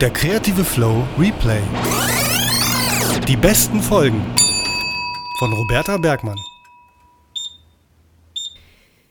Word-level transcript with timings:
Der 0.00 0.08
kreative 0.08 0.64
Flow 0.64 1.06
Replay. 1.18 1.60
Die 3.28 3.36
besten 3.36 3.82
Folgen 3.82 4.24
von 5.38 5.52
Roberta 5.52 5.98
Bergmann. 5.98 6.38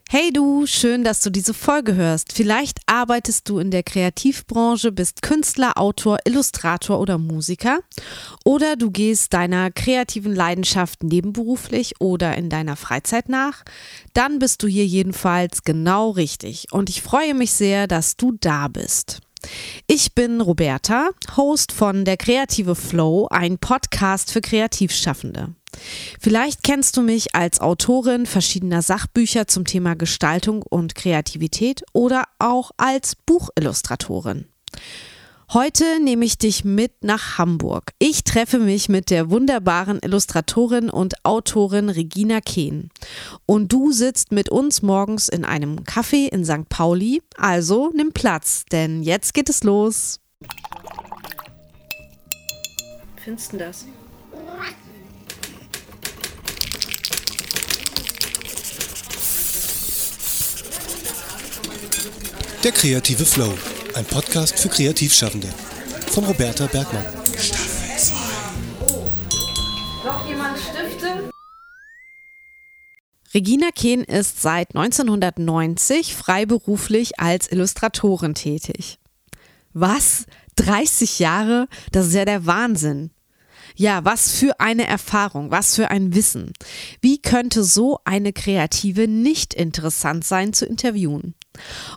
Hey 0.10 0.32
du, 0.34 0.66
schön, 0.66 1.04
dass 1.04 1.22
du 1.22 1.30
diese 1.30 1.54
Folge 1.54 1.94
hörst. 1.94 2.34
Vielleicht 2.34 2.80
arbeitest 2.88 3.48
du 3.48 3.60
in 3.60 3.70
der 3.70 3.84
Kreativbranche, 3.84 4.92
bist 4.92 5.22
Künstler, 5.22 5.78
Autor, 5.78 6.18
Illustrator 6.26 7.00
oder 7.00 7.20
Musiker. 7.20 7.82
Oder 8.44 8.76
du 8.76 8.90
gehst 8.90 9.34
deiner 9.34 9.70
kreativen 9.70 10.34
Leidenschaft 10.34 11.04
nebenberuflich 11.04 12.02
oder 12.02 12.36
in 12.36 12.50
deiner 12.50 12.76
Freizeit 12.76 13.30
nach. 13.30 13.64
Dann 14.14 14.40
bist 14.40 14.64
du 14.64 14.68
hier 14.68 14.88
jedenfalls 14.88 15.62
genau 15.62 16.10
richtig. 16.10 16.66
Und 16.72 16.90
ich 16.90 17.04
freue 17.04 17.36
mich 17.36 17.54
sehr, 17.54 17.86
dass 17.86 18.18
du 18.18 18.32
da 18.32 18.68
bist. 18.68 19.22
Ich 19.88 20.14
bin 20.14 20.42
Roberta, 20.42 21.10
Host 21.36 21.72
von 21.72 22.06
Der 22.06 22.18
Kreative 22.18 22.76
Flow, 22.76 23.28
ein 23.30 23.58
Podcast 23.58 24.32
für 24.32 24.42
Kreativschaffende. 24.42 25.54
Vielleicht 26.20 26.64
kennst 26.64 26.98
du 26.98 27.02
mich 27.02 27.36
als 27.36 27.62
Autorin 27.62 28.26
verschiedener 28.26 28.82
Sachbücher 28.82 29.48
zum 29.48 29.66
Thema 29.66 29.96
Gestaltung 29.96 30.64
und 30.64 30.96
Kreativität 30.96 31.84
oder 31.94 32.24
auch 32.40 32.72
als 32.78 33.16
Buchillustratorin. 33.16 34.46
Heute 35.52 36.00
nehme 36.00 36.26
ich 36.26 36.38
dich 36.38 36.64
mit 36.64 37.04
nach 37.04 37.40
Hamburg. 37.40 37.94
Ich 37.98 38.24
treffe 38.24 38.60
mich 38.60 38.88
mit 38.88 39.10
der 39.10 39.32
wunderbaren 39.32 39.98
Illustratorin 40.00 40.92
und 40.92 41.26
Autorin 41.26 41.90
Regina 41.90 42.40
Kehn. 42.40 42.92
Und 43.48 43.74
du 43.74 43.92
sitzt 43.92 44.32
mit 44.32 44.50
uns 44.50 44.84
morgens 44.84 45.28
in 45.28 45.46
einem 45.46 45.80
Café 45.80 46.28
in 46.32 46.46
St. 46.46 46.70
Pauli. 46.70 47.24
Also 47.36 47.90
nimm 47.96 48.12
Platz, 48.12 48.64
denn 48.72 49.02
jetzt 49.02 49.34
geht 49.34 49.50
es 49.50 49.64
los. 49.64 50.20
Findest 53.16 53.54
du 53.54 53.58
das? 53.58 53.86
Der 62.64 62.72
kreative 62.72 63.26
Flow. 63.26 63.56
Ein 63.96 64.06
Podcast 64.06 64.60
für 64.60 64.70
Kreativschaffende. 64.70 65.48
Von 66.12 66.24
Roberta 66.24 66.68
Bergmann. 66.68 67.04
Noch 70.06 70.28
jemand 70.28 70.58
Stifte? 70.58 71.30
Regina 73.34 73.70
Kehn 73.74 74.04
ist 74.04 74.42
seit 74.42 74.76
1990 74.76 76.16
freiberuflich 76.16 77.20
als 77.20 77.52
Illustratorin 77.52 78.36
tätig. 78.36 79.00
Was? 79.74 80.26
30 80.58 81.20
Jahre? 81.20 81.68
Das 81.92 82.08
ist 82.08 82.14
ja 82.14 82.26
der 82.26 82.46
Wahnsinn. 82.46 83.12
Ja, 83.76 84.06
was 84.06 84.32
für 84.32 84.60
eine 84.60 84.88
Erfahrung, 84.88 85.52
was 85.52 85.76
für 85.76 85.90
ein 85.90 86.14
Wissen. 86.14 86.54
Wie 87.02 87.22
könnte 87.22 87.64
so 87.64 88.00
eine 88.04 88.34
Kreative 88.34 89.08
nicht 89.08 89.54
interessant 89.54 90.26
sein 90.26 90.54
zu 90.54 90.66
interviewen? 90.66 91.34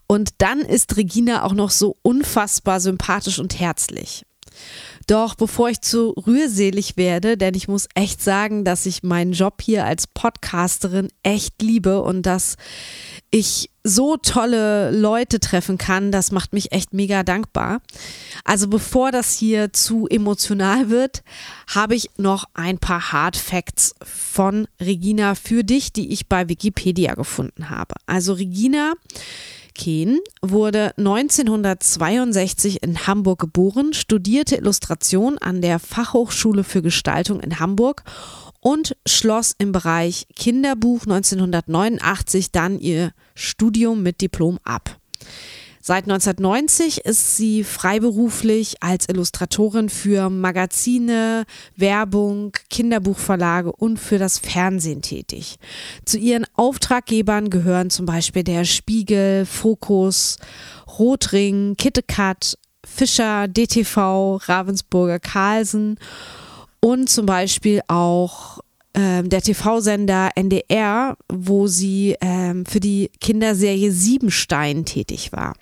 Und 0.06 0.30
dann 0.38 0.60
ist 0.60 0.96
Regina 0.96 1.44
auch 1.44 1.54
noch 1.54 1.70
so 1.70 1.96
unfassbar 2.02 2.80
sympathisch 2.80 3.38
und 3.38 3.58
herzlich. 3.58 4.24
Doch 5.06 5.34
bevor 5.34 5.68
ich 5.68 5.80
zu 5.80 6.10
rührselig 6.10 6.96
werde, 6.96 7.36
denn 7.36 7.54
ich 7.54 7.68
muss 7.68 7.88
echt 7.94 8.22
sagen, 8.22 8.64
dass 8.64 8.86
ich 8.86 9.02
meinen 9.02 9.32
Job 9.32 9.62
hier 9.62 9.84
als 9.84 10.06
Podcasterin 10.06 11.08
echt 11.22 11.60
liebe 11.62 12.02
und 12.02 12.22
dass 12.22 12.56
ich 13.30 13.70
so 13.84 14.16
tolle 14.16 14.90
Leute 14.92 15.40
treffen 15.40 15.76
kann, 15.76 16.12
das 16.12 16.30
macht 16.30 16.52
mich 16.52 16.70
echt 16.72 16.92
mega 16.92 17.24
dankbar. 17.24 17.80
Also 18.44 18.68
bevor 18.68 19.10
das 19.10 19.34
hier 19.34 19.72
zu 19.72 20.06
emotional 20.06 20.88
wird, 20.88 21.22
habe 21.66 21.96
ich 21.96 22.10
noch 22.16 22.44
ein 22.54 22.78
paar 22.78 23.12
Hard 23.12 23.36
Facts 23.36 23.94
von 24.04 24.68
Regina 24.80 25.34
für 25.34 25.64
dich, 25.64 25.92
die 25.92 26.12
ich 26.12 26.28
bei 26.28 26.48
Wikipedia 26.48 27.14
gefunden 27.14 27.70
habe. 27.70 27.94
Also 28.06 28.34
Regina 28.34 28.92
Kehn 29.74 30.20
wurde 30.40 30.92
1962 30.96 32.82
in 32.82 33.06
Hamburg 33.06 33.40
geboren, 33.40 33.92
studierte 33.92 34.56
Illustration 34.56 35.38
an 35.38 35.60
der 35.60 35.78
Fachhochschule 35.78 36.64
für 36.64 36.82
Gestaltung 36.82 37.40
in 37.40 37.58
Hamburg 37.58 38.04
und 38.60 38.96
schloss 39.06 39.54
im 39.58 39.72
Bereich 39.72 40.26
Kinderbuch 40.36 41.02
1989 41.02 42.52
dann 42.52 42.78
ihr 42.78 43.12
Studium 43.34 44.02
mit 44.02 44.20
Diplom 44.20 44.58
ab. 44.62 45.01
Seit 45.84 46.04
1990 46.04 46.98
ist 47.06 47.36
sie 47.36 47.64
freiberuflich 47.64 48.76
als 48.84 49.08
Illustratorin 49.08 49.88
für 49.88 50.30
Magazine, 50.30 51.42
Werbung, 51.74 52.52
Kinderbuchverlage 52.70 53.72
und 53.72 53.98
für 53.98 54.18
das 54.18 54.38
Fernsehen 54.38 55.02
tätig. 55.02 55.56
Zu 56.04 56.18
ihren 56.18 56.46
Auftraggebern 56.54 57.50
gehören 57.50 57.90
zum 57.90 58.06
Beispiel 58.06 58.44
der 58.44 58.64
Spiegel, 58.64 59.44
Fokus, 59.44 60.38
Rotring, 61.00 61.74
KitteKat, 61.76 62.56
Fischer, 62.86 63.48
DTV, 63.48 64.36
Ravensburger 64.36 65.18
Carlsen 65.18 65.98
und 66.78 67.10
zum 67.10 67.26
Beispiel 67.26 67.80
auch 67.88 68.60
ähm, 68.94 69.28
der 69.28 69.42
TV-Sender 69.42 70.30
NDR, 70.36 71.16
wo 71.28 71.66
sie 71.66 72.14
ähm, 72.20 72.66
für 72.66 72.78
die 72.78 73.10
Kinderserie 73.20 73.90
Siebenstein 73.90 74.84
tätig 74.84 75.32
war. 75.32 75.54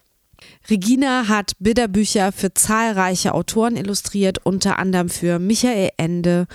Regina 0.70 1.26
hat 1.26 1.52
Bilderbücher 1.58 2.30
für 2.30 2.54
zahlreiche 2.54 3.34
Autoren 3.34 3.76
illustriert, 3.76 4.38
unter 4.44 4.78
anderem 4.78 5.08
für 5.08 5.40
Michael 5.40 5.90
Ende, 5.96 6.46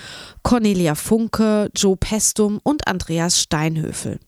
Cornelia 0.42 0.94
Funke, 0.94 1.70
Joe 1.76 1.98
Pestum 1.98 2.58
und 2.62 2.88
Andreas 2.88 3.38
Steinhöfel. 3.38 4.18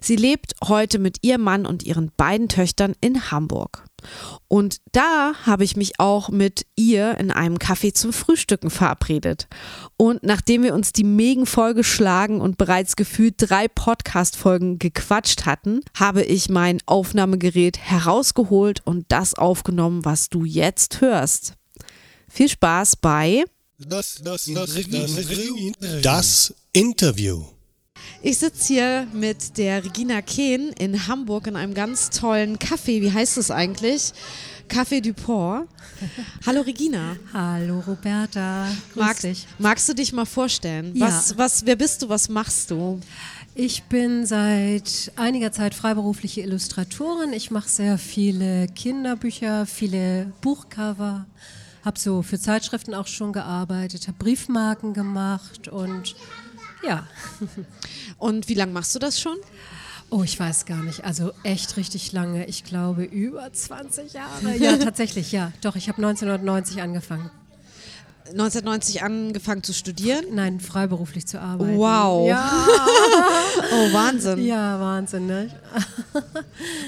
Sie 0.00 0.16
lebt 0.16 0.54
heute 0.64 0.98
mit 0.98 1.18
ihrem 1.22 1.42
Mann 1.42 1.66
und 1.66 1.84
ihren 1.84 2.10
beiden 2.16 2.48
Töchtern 2.48 2.94
in 3.00 3.30
Hamburg. 3.30 3.84
Und 4.48 4.78
da 4.92 5.32
habe 5.44 5.64
ich 5.64 5.76
mich 5.76 5.98
auch 5.98 6.28
mit 6.28 6.66
ihr 6.76 7.18
in 7.18 7.30
einem 7.30 7.56
Café 7.56 7.94
zum 7.94 8.12
Frühstücken 8.12 8.70
verabredet. 8.70 9.48
Und 9.96 10.22
nachdem 10.22 10.62
wir 10.62 10.74
uns 10.74 10.92
die 10.92 11.04
Megen 11.04 11.46
vollgeschlagen 11.46 12.40
und 12.40 12.58
bereits 12.58 12.96
gefühlt 12.96 13.34
drei 13.38 13.68
Podcast-Folgen 13.68 14.78
gequatscht 14.78 15.46
hatten, 15.46 15.80
habe 15.98 16.22
ich 16.22 16.48
mein 16.48 16.80
Aufnahmegerät 16.86 17.78
herausgeholt 17.78 18.82
und 18.84 19.06
das 19.08 19.34
aufgenommen, 19.34 20.04
was 20.04 20.28
du 20.28 20.44
jetzt 20.44 21.00
hörst. 21.00 21.54
Viel 22.28 22.48
Spaß 22.48 22.96
bei 22.96 23.44
Das, 23.78 24.20
das, 24.22 24.44
das, 24.46 24.74
das 26.02 26.54
Interview. 26.72 27.44
Ich 28.22 28.38
sitze 28.38 28.72
hier 28.72 29.06
mit 29.12 29.58
der 29.58 29.84
Regina 29.84 30.22
Kehn 30.22 30.68
in 30.78 31.08
Hamburg 31.08 31.46
in 31.46 31.56
einem 31.56 31.74
ganz 31.74 32.10
tollen 32.10 32.58
Café. 32.58 33.00
Wie 33.00 33.12
heißt 33.12 33.36
es 33.36 33.50
eigentlich? 33.50 34.12
Café 34.68 35.00
du 35.00 35.12
Port. 35.12 35.68
Hallo 36.46 36.62
Regina. 36.62 37.16
Hallo 37.32 37.80
Roberta. 37.86 38.68
Grüß 38.92 38.96
Magst, 39.04 39.24
dich. 39.24 39.46
magst 39.58 39.88
du 39.88 39.94
dich 39.94 40.12
mal 40.12 40.24
vorstellen? 40.24 40.94
Ja. 40.94 41.06
Was, 41.06 41.36
was, 41.36 41.66
wer 41.66 41.76
bist 41.76 42.02
du? 42.02 42.08
Was 42.08 42.28
machst 42.28 42.70
du? 42.70 43.00
Ich 43.54 43.82
bin 43.84 44.24
seit 44.24 45.12
einiger 45.16 45.52
Zeit 45.52 45.74
freiberufliche 45.74 46.40
Illustratorin. 46.40 47.34
Ich 47.34 47.50
mache 47.50 47.68
sehr 47.68 47.98
viele 47.98 48.66
Kinderbücher, 48.68 49.66
viele 49.66 50.32
Buchcover. 50.40 51.26
Habe 51.84 51.98
so 51.98 52.22
für 52.22 52.38
Zeitschriften 52.38 52.94
auch 52.94 53.08
schon 53.08 53.32
gearbeitet, 53.32 54.06
habe 54.06 54.16
Briefmarken 54.18 54.94
gemacht 54.94 55.68
und 55.68 56.14
ja. 56.86 57.06
Und 58.18 58.48
wie 58.48 58.54
lange 58.54 58.72
machst 58.72 58.94
du 58.94 58.98
das 58.98 59.20
schon? 59.20 59.36
Oh, 60.10 60.22
ich 60.22 60.38
weiß 60.38 60.66
gar 60.66 60.82
nicht. 60.82 61.04
Also 61.04 61.32
echt 61.42 61.76
richtig 61.78 62.12
lange. 62.12 62.46
Ich 62.46 62.64
glaube 62.64 63.04
über 63.04 63.50
20 63.50 64.12
Jahre. 64.12 64.56
Ja, 64.58 64.76
tatsächlich, 64.84 65.32
ja. 65.32 65.52
Doch, 65.62 65.74
ich 65.74 65.88
habe 65.88 65.96
1990 65.98 66.82
angefangen. 66.82 67.30
1990 68.30 69.02
angefangen 69.02 69.62
zu 69.62 69.72
studieren. 69.74 70.24
Nein, 70.32 70.60
freiberuflich 70.60 71.26
zu 71.26 71.40
arbeiten. 71.40 71.76
Wow. 71.76 72.28
Ja, 72.28 72.66
Oh, 73.72 73.92
Wahnsinn. 73.92 74.44
ja 74.44 74.78
Wahnsinn, 74.80 75.26
ne? 75.26 75.48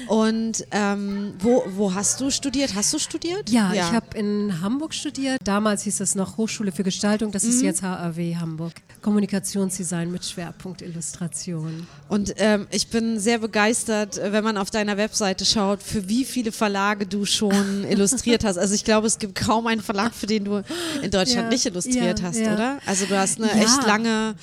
Und 0.07 0.65
ähm, 0.71 1.33
wo, 1.39 1.63
wo 1.75 1.93
hast 1.93 2.21
du 2.21 2.29
studiert? 2.29 2.75
Hast 2.75 2.93
du 2.93 2.99
studiert? 2.99 3.49
Ja, 3.49 3.73
ich 3.73 3.81
habe 3.81 4.17
in 4.17 4.61
Hamburg 4.61 4.93
studiert. 4.93 5.39
Damals 5.43 5.83
hieß 5.83 5.99
es 6.01 6.15
noch 6.15 6.37
Hochschule 6.37 6.71
für 6.71 6.83
Gestaltung. 6.83 7.31
Das 7.31 7.43
ist 7.43 7.61
jetzt 7.61 7.81
HAW 7.83 8.35
Hamburg. 8.39 8.73
Kommunikationsdesign 9.01 10.11
mit 10.11 10.25
Schwerpunkt 10.25 10.81
Illustration. 10.81 11.85
Und 12.09 12.33
ähm, 12.37 12.65
ich 12.71 12.87
bin 12.89 13.19
sehr 13.19 13.37
begeistert, 13.39 14.17
äh, 14.17 14.31
wenn 14.31 14.43
man 14.43 14.57
auf 14.57 14.71
deiner 14.71 14.97
Webseite 14.97 15.45
schaut, 15.45 15.83
für 15.83 16.07
wie 16.09 16.25
viele 16.25 16.51
Verlage 16.51 17.05
du 17.05 17.25
schon 17.25 17.83
illustriert 17.89 18.43
hast. 18.43 18.57
Also 18.57 18.73
ich 18.73 18.83
glaube, 18.83 19.05
es 19.05 19.19
gibt 19.19 19.35
kaum 19.35 19.67
einen 19.67 19.81
Verlag, 19.81 20.13
für 20.13 20.25
den 20.25 20.45
du 20.45 20.63
in 21.03 21.11
Deutschland 21.11 21.24
Ja, 21.33 21.47
nicht 21.49 21.65
illustriert 21.65 22.19
ja, 22.19 22.25
hast, 22.27 22.37
ja. 22.37 22.53
oder? 22.53 22.79
Also 22.85 23.05
du 23.05 23.17
hast 23.17 23.41
eine 23.41 23.51
echt 23.51 23.85
lange 23.85 24.35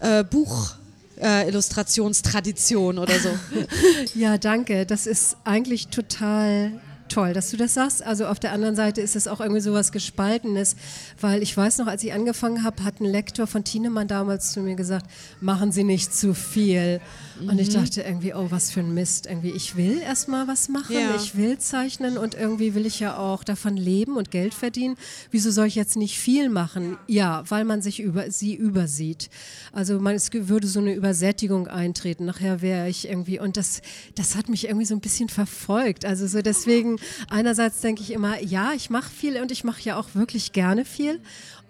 äh, 0.00 0.24
Buch. 0.24 0.74
Äh, 1.20 1.48
Illustrationstradition 1.48 2.98
oder 2.98 3.16
so. 3.20 3.28
Ja, 4.14 4.38
danke. 4.38 4.86
Das 4.86 5.06
ist 5.06 5.36
eigentlich 5.44 5.86
total 5.88 6.72
toll, 7.12 7.32
dass 7.34 7.50
du 7.50 7.56
das 7.56 7.74
sagst. 7.74 8.02
Also 8.02 8.26
auf 8.26 8.40
der 8.40 8.52
anderen 8.52 8.74
Seite 8.74 9.00
ist 9.00 9.16
es 9.16 9.28
auch 9.28 9.40
irgendwie 9.40 9.60
so 9.60 9.72
was 9.72 9.92
Gespaltenes, 9.92 10.76
weil 11.20 11.42
ich 11.42 11.54
weiß 11.54 11.78
noch, 11.78 11.86
als 11.86 12.02
ich 12.02 12.12
angefangen 12.12 12.64
habe, 12.64 12.84
hat 12.84 13.00
ein 13.00 13.04
Lektor 13.04 13.46
von 13.46 13.64
Tienemann 13.64 14.08
damals 14.08 14.52
zu 14.52 14.60
mir 14.60 14.76
gesagt, 14.76 15.06
machen 15.40 15.72
Sie 15.72 15.84
nicht 15.84 16.14
zu 16.14 16.34
viel. 16.34 17.00
Mhm. 17.40 17.48
Und 17.50 17.58
ich 17.58 17.68
mhm. 17.68 17.74
dachte 17.74 18.02
irgendwie, 18.02 18.34
oh, 18.34 18.46
was 18.50 18.70
für 18.70 18.80
ein 18.80 18.94
Mist. 18.94 19.26
Irgendwie, 19.26 19.50
ich 19.50 19.76
will 19.76 19.98
erstmal 20.00 20.48
was 20.48 20.68
machen, 20.68 20.94
ja. 20.94 21.14
ich 21.16 21.36
will 21.36 21.58
zeichnen 21.58 22.16
und 22.16 22.34
irgendwie 22.34 22.74
will 22.74 22.86
ich 22.86 23.00
ja 23.00 23.18
auch 23.18 23.44
davon 23.44 23.76
leben 23.76 24.16
und 24.16 24.30
Geld 24.30 24.54
verdienen. 24.54 24.96
Wieso 25.30 25.50
soll 25.50 25.66
ich 25.66 25.74
jetzt 25.74 25.96
nicht 25.96 26.18
viel 26.18 26.48
machen? 26.48 26.96
Ja, 27.06 27.44
weil 27.48 27.64
man 27.64 27.82
sich 27.82 28.00
über 28.00 28.30
sie 28.30 28.54
übersieht. 28.54 29.28
Also 29.72 30.00
man, 30.00 30.14
es 30.14 30.30
würde 30.32 30.66
so 30.66 30.80
eine 30.80 30.94
Übersättigung 30.94 31.68
eintreten. 31.68 32.24
Nachher 32.24 32.62
wäre 32.62 32.88
ich 32.88 33.08
irgendwie, 33.08 33.38
und 33.38 33.56
das, 33.56 33.82
das 34.14 34.34
hat 34.36 34.48
mich 34.48 34.66
irgendwie 34.66 34.86
so 34.86 34.94
ein 34.94 35.00
bisschen 35.00 35.28
verfolgt. 35.28 36.04
Also 36.04 36.26
so 36.26 36.40
deswegen, 36.40 36.98
einerseits 37.28 37.80
denke 37.80 38.02
ich 38.02 38.12
immer, 38.12 38.40
ja, 38.42 38.72
ich 38.72 38.90
mache 38.90 39.10
viel 39.10 39.40
und 39.40 39.50
ich 39.50 39.64
mache 39.64 39.82
ja 39.82 39.96
auch 39.96 40.14
wirklich 40.14 40.52
gerne 40.52 40.84
viel. 40.84 41.20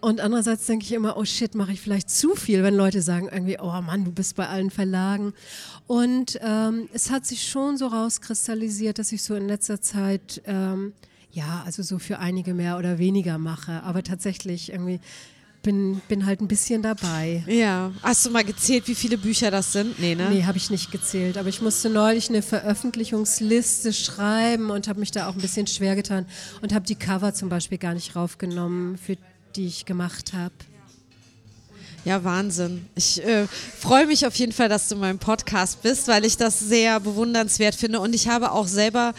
Und 0.01 0.21
andererseits 0.21 0.67
denke 0.67 0.85
ich 0.85 0.93
immer, 0.93 1.17
oh 1.17 1.25
shit, 1.25 1.55
mache 1.55 1.73
ich 1.73 1.81
vielleicht 1.81 2.11
zu 2.11 2.35
viel, 2.35 2.65
wenn 2.65 2.75
Leute 2.75 3.03
sagen 3.03 3.29
irgendwie, 3.31 3.59
oh 3.61 3.81
Mann, 3.83 4.05
du 4.05 4.11
bist 4.11 4.35
bei 4.35 4.49
allen 4.49 4.71
Verlagen. 4.71 5.33
Und 5.87 6.41
ähm, 6.43 6.89
es 6.93 7.11
hat 7.11 7.25
sich 7.25 7.49
schon 7.49 7.77
so 7.77 7.87
rauskristallisiert, 7.87 8.99
dass 8.99 9.13
ich 9.13 9.23
so 9.23 9.37
in 9.37 9.47
letzter 9.47 9.81
Zeit, 9.81 10.43
ähm, 10.45 10.93
ja, 11.31 11.63
also 11.65 11.85
so 11.85 12.01
für 12.01 12.19
einige 12.19 12.53
mehr 12.53 12.79
oder 12.79 12.99
weniger 12.99 13.39
mache. 13.39 13.85
Aber 13.85 14.03
tatsächlich 14.03 14.73
irgendwie 14.73 14.99
bin, 15.63 16.01
bin 16.09 16.27
halt 16.27 16.41
ein 16.41 16.49
bisschen 16.49 16.83
dabei. 16.83 17.45
Ja. 17.47 17.93
Hast 18.03 18.27
du 18.27 18.31
mal 18.31 18.45
gezählt, 18.45 18.89
wie 18.89 18.95
viele 18.95 19.19
Bücher 19.19 19.51
das 19.51 19.73
sind? 19.73 19.99
Nee, 19.99 20.15
ne? 20.15 20.29
Nee, 20.31 20.45
habe 20.45 20.59
ich 20.59 20.71
nicht 20.71 20.91
gezählt. 20.91 21.39
Aber 21.39 21.49
ich 21.49 21.63
musste 21.63 21.89
neulich 21.89 22.29
eine 22.29 22.43
Veröffentlichungsliste 22.43 23.93
schreiben 23.93 24.71
und 24.71 24.89
habe 24.89 25.01
mich 25.01 25.11
da 25.11 25.29
auch 25.29 25.35
ein 25.35 25.41
bisschen 25.41 25.67
schwer 25.67 25.97
getan 25.97 26.27
und 26.61 26.75
habe 26.75 26.87
die 26.87 26.97
Cover 26.97 27.35
zum 27.35 27.49
Beispiel 27.49 27.79
gar 27.79 27.95
nicht 27.95 28.17
raufgenommen 28.17 28.99
für 28.99 29.17
die 29.57 29.67
ich 29.67 29.85
gemacht 29.85 30.33
habe. 30.33 30.55
Ja, 32.05 32.25
Wahnsinn. 32.25 32.85
Ich 32.97 33.25
äh, 33.25 33.47
freue 33.79 34.07
mich 34.07 34.27
auf 34.27 34.35
jeden 34.35 34.51
Fall, 34.51 34.69
dass 34.69 34.89
du 34.89 34.97
in 34.97 35.01
meinem 35.01 35.21
Podcast 35.21 35.83
bist, 35.83 36.09
weil 36.09 36.25
ich 36.25 36.37
das 36.37 36.59
sehr 36.59 36.99
bewundernswert 36.99 37.77
finde. 37.77 38.01
Und 38.01 38.13
ich 38.13 38.27
habe 38.27 38.51
auch 38.51 38.67
selber 38.67 39.15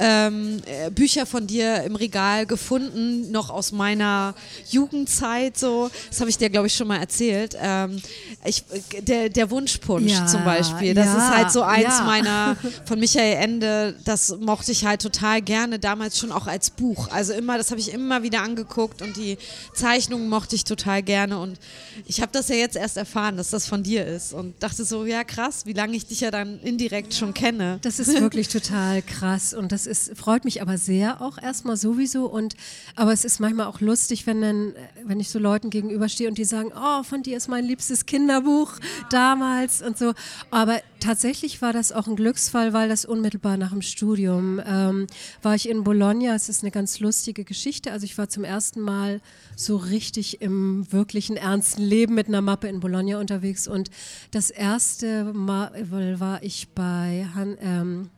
ähm, 0.00 0.60
äh, 0.66 0.90
Bücher 0.90 1.26
von 1.26 1.46
dir 1.46 1.84
im 1.84 1.94
Regal 1.94 2.44
gefunden, 2.44 3.30
noch 3.30 3.50
aus 3.50 3.70
meiner 3.70 4.34
Jugendzeit. 4.68 5.56
So, 5.56 5.92
das 6.10 6.18
habe 6.18 6.28
ich 6.28 6.36
dir, 6.36 6.50
glaube 6.50 6.66
ich, 6.66 6.74
schon 6.74 6.88
mal 6.88 6.98
erzählt. 6.98 7.56
Ähm, 7.60 8.02
ich, 8.44 8.64
der, 9.00 9.28
der 9.28 9.50
Wunschpunsch 9.50 10.10
ja, 10.10 10.26
zum 10.26 10.42
Beispiel. 10.42 10.92
Das 10.92 11.06
ja, 11.06 11.16
ist 11.16 11.36
halt 11.36 11.52
so 11.52 11.62
eins 11.62 11.98
ja. 11.98 12.04
meiner 12.04 12.56
von 12.84 12.98
Michael 12.98 13.36
Ende. 13.44 13.94
Das 14.04 14.36
mochte 14.40 14.72
ich 14.72 14.84
halt 14.84 15.00
total 15.02 15.40
gerne, 15.40 15.78
damals 15.78 16.18
schon 16.18 16.32
auch 16.32 16.48
als 16.48 16.70
Buch. 16.70 17.08
Also 17.12 17.32
immer, 17.32 17.58
das 17.58 17.70
habe 17.70 17.80
ich 17.80 17.92
immer 17.92 18.24
wieder 18.24 18.42
angeguckt 18.42 19.02
und 19.02 19.16
die 19.16 19.38
Zeichnungen 19.72 20.28
mochte 20.28 20.56
ich 20.56 20.64
total 20.64 21.00
gerne. 21.00 21.38
Und 21.38 21.60
ich 22.06 22.23
habe 22.24 22.32
das 22.32 22.48
ja 22.48 22.56
jetzt 22.56 22.74
erst 22.74 22.96
erfahren, 22.96 23.36
dass 23.36 23.50
das 23.50 23.66
von 23.66 23.82
dir 23.82 24.06
ist 24.06 24.32
und 24.32 24.62
dachte 24.62 24.86
so, 24.86 25.04
ja 25.04 25.24
krass, 25.24 25.66
wie 25.66 25.74
lange 25.74 25.94
ich 25.94 26.06
dich 26.06 26.20
ja 26.20 26.30
dann 26.30 26.58
indirekt 26.60 27.12
schon 27.12 27.34
kenne. 27.34 27.78
Das 27.82 27.98
ist 27.98 28.18
wirklich 28.18 28.48
total 28.48 29.02
krass 29.02 29.52
und 29.52 29.72
das 29.72 29.86
ist, 29.86 30.16
freut 30.16 30.46
mich 30.46 30.62
aber 30.62 30.78
sehr 30.78 31.20
auch 31.20 31.36
erstmal 31.36 31.76
sowieso 31.76 32.24
und 32.24 32.56
aber 32.96 33.12
es 33.12 33.26
ist 33.26 33.40
manchmal 33.40 33.66
auch 33.66 33.80
lustig, 33.80 34.26
wenn 34.26 34.40
dann, 34.40 34.72
wenn 35.04 35.20
ich 35.20 35.28
so 35.28 35.38
Leuten 35.38 35.68
gegenüberstehe 35.68 36.26
und 36.26 36.38
die 36.38 36.46
sagen, 36.46 36.72
oh, 36.74 37.02
von 37.02 37.22
dir 37.22 37.36
ist 37.36 37.48
mein 37.48 37.66
liebstes 37.66 38.06
Kinderbuch 38.06 38.72
damals 39.10 39.82
und 39.82 39.98
so. 39.98 40.14
Aber 40.50 40.80
tatsächlich 41.04 41.60
war 41.60 41.72
das 41.72 41.92
auch 41.92 42.06
ein 42.06 42.16
Glücksfall, 42.16 42.72
weil 42.72 42.88
das 42.88 43.04
unmittelbar 43.04 43.58
nach 43.58 43.70
dem 43.70 43.82
Studium 43.82 44.60
ähm, 44.66 45.06
war 45.42 45.54
ich 45.54 45.68
in 45.68 45.84
Bologna. 45.84 46.34
Es 46.34 46.48
ist 46.48 46.62
eine 46.62 46.70
ganz 46.70 46.98
lustige 46.98 47.44
Geschichte. 47.44 47.92
Also 47.92 48.04
ich 48.04 48.16
war 48.16 48.30
zum 48.30 48.42
ersten 48.42 48.80
Mal 48.80 49.20
so 49.54 49.76
richtig 49.76 50.40
im 50.40 50.90
wirklichen 50.90 51.36
ernsten 51.36 51.82
Leben 51.82 52.14
mit 52.14 52.28
einer 52.28 52.40
Mappe 52.40 52.68
in 52.68 52.80
Bologna 52.80 53.20
unterwegs 53.20 53.68
und 53.68 53.90
das 54.30 54.50
erste 54.50 55.24
Mal 55.24 55.72
war 56.18 56.42
ich 56.42 56.68
bei 56.74 57.26
Han, 57.34 57.58
ähm, 57.60 58.10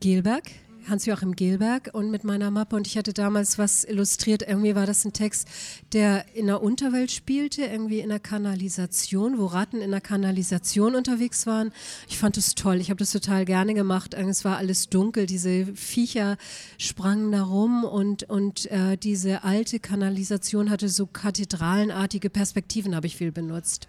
Gelberg 0.00 0.44
Hans-Joachim 0.88 1.36
Gelberg 1.36 1.90
und 1.92 2.10
mit 2.10 2.24
meiner 2.24 2.50
Mappe 2.50 2.76
und 2.76 2.86
ich 2.86 2.96
hatte 2.96 3.12
damals 3.12 3.58
was 3.58 3.84
illustriert. 3.84 4.42
Irgendwie 4.42 4.74
war 4.74 4.86
das 4.86 5.04
ein 5.04 5.12
Text, 5.12 5.48
der 5.92 6.24
in 6.34 6.46
der 6.46 6.62
Unterwelt 6.62 7.10
spielte, 7.10 7.62
irgendwie 7.62 8.00
in 8.00 8.08
der 8.08 8.20
Kanalisation, 8.20 9.38
wo 9.38 9.46
Ratten 9.46 9.80
in 9.80 9.90
der 9.90 10.00
Kanalisation 10.00 10.94
unterwegs 10.94 11.46
waren. 11.46 11.72
Ich 12.08 12.18
fand 12.18 12.36
das 12.36 12.54
toll. 12.54 12.80
Ich 12.80 12.90
habe 12.90 12.98
das 12.98 13.12
total 13.12 13.44
gerne 13.44 13.74
gemacht. 13.74 14.14
Es 14.14 14.44
war 14.44 14.56
alles 14.56 14.88
dunkel. 14.88 15.26
Diese 15.26 15.66
Viecher 15.74 16.36
sprangen 16.78 17.32
da 17.32 17.42
rum 17.42 17.84
und, 17.84 18.24
und 18.24 18.70
äh, 18.70 18.96
diese 18.96 19.44
alte 19.44 19.80
Kanalisation 19.80 20.70
hatte 20.70 20.88
so 20.88 21.06
kathedralenartige 21.06 22.30
Perspektiven, 22.30 22.94
habe 22.94 23.06
ich 23.06 23.16
viel 23.16 23.32
benutzt 23.32 23.88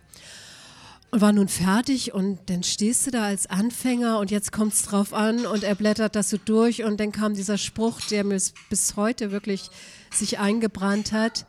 und 1.13 1.21
war 1.21 1.31
nun 1.31 1.47
fertig 1.47 2.11
und 2.11 2.39
dann 2.47 2.63
stehst 2.63 3.05
du 3.05 3.11
da 3.11 3.25
als 3.25 3.45
Anfänger 3.45 4.17
und 4.17 4.31
jetzt 4.31 4.51
kommt 4.51 4.73
es 4.73 4.81
drauf 4.81 5.13
an 5.13 5.45
und 5.45 5.63
er 5.63 5.75
blättert 5.75 6.15
das 6.15 6.31
so 6.31 6.37
durch 6.43 6.83
und 6.83 6.99
dann 6.99 7.11
kam 7.11 7.35
dieser 7.35 7.59
Spruch, 7.59 8.01
der 8.09 8.23
mir 8.23 8.41
bis 8.71 8.95
heute 8.95 9.29
wirklich 9.31 9.69
sich 10.11 10.39
eingebrannt 10.39 11.11
hat, 11.11 11.45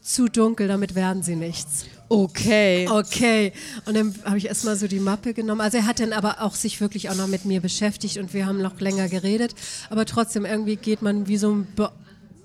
zu 0.00 0.28
dunkel, 0.28 0.68
damit 0.68 0.94
werden 0.94 1.24
sie 1.24 1.34
nichts. 1.34 1.86
Okay. 2.08 2.88
Okay. 2.88 3.52
Und 3.84 3.96
dann 3.96 4.14
habe 4.24 4.38
ich 4.38 4.46
erstmal 4.46 4.76
so 4.76 4.86
die 4.86 5.00
Mappe 5.00 5.34
genommen. 5.34 5.60
Also 5.60 5.78
er 5.78 5.86
hat 5.86 5.98
dann 5.98 6.12
aber 6.12 6.40
auch 6.40 6.54
sich 6.54 6.80
wirklich 6.80 7.10
auch 7.10 7.16
noch 7.16 7.26
mit 7.26 7.44
mir 7.44 7.60
beschäftigt 7.60 8.16
und 8.16 8.32
wir 8.32 8.46
haben 8.46 8.62
noch 8.62 8.78
länger 8.78 9.08
geredet. 9.08 9.56
Aber 9.90 10.06
trotzdem 10.06 10.44
irgendwie 10.44 10.76
geht 10.76 11.02
man 11.02 11.26
wie 11.26 11.36
so 11.36 11.50
ein 11.50 11.66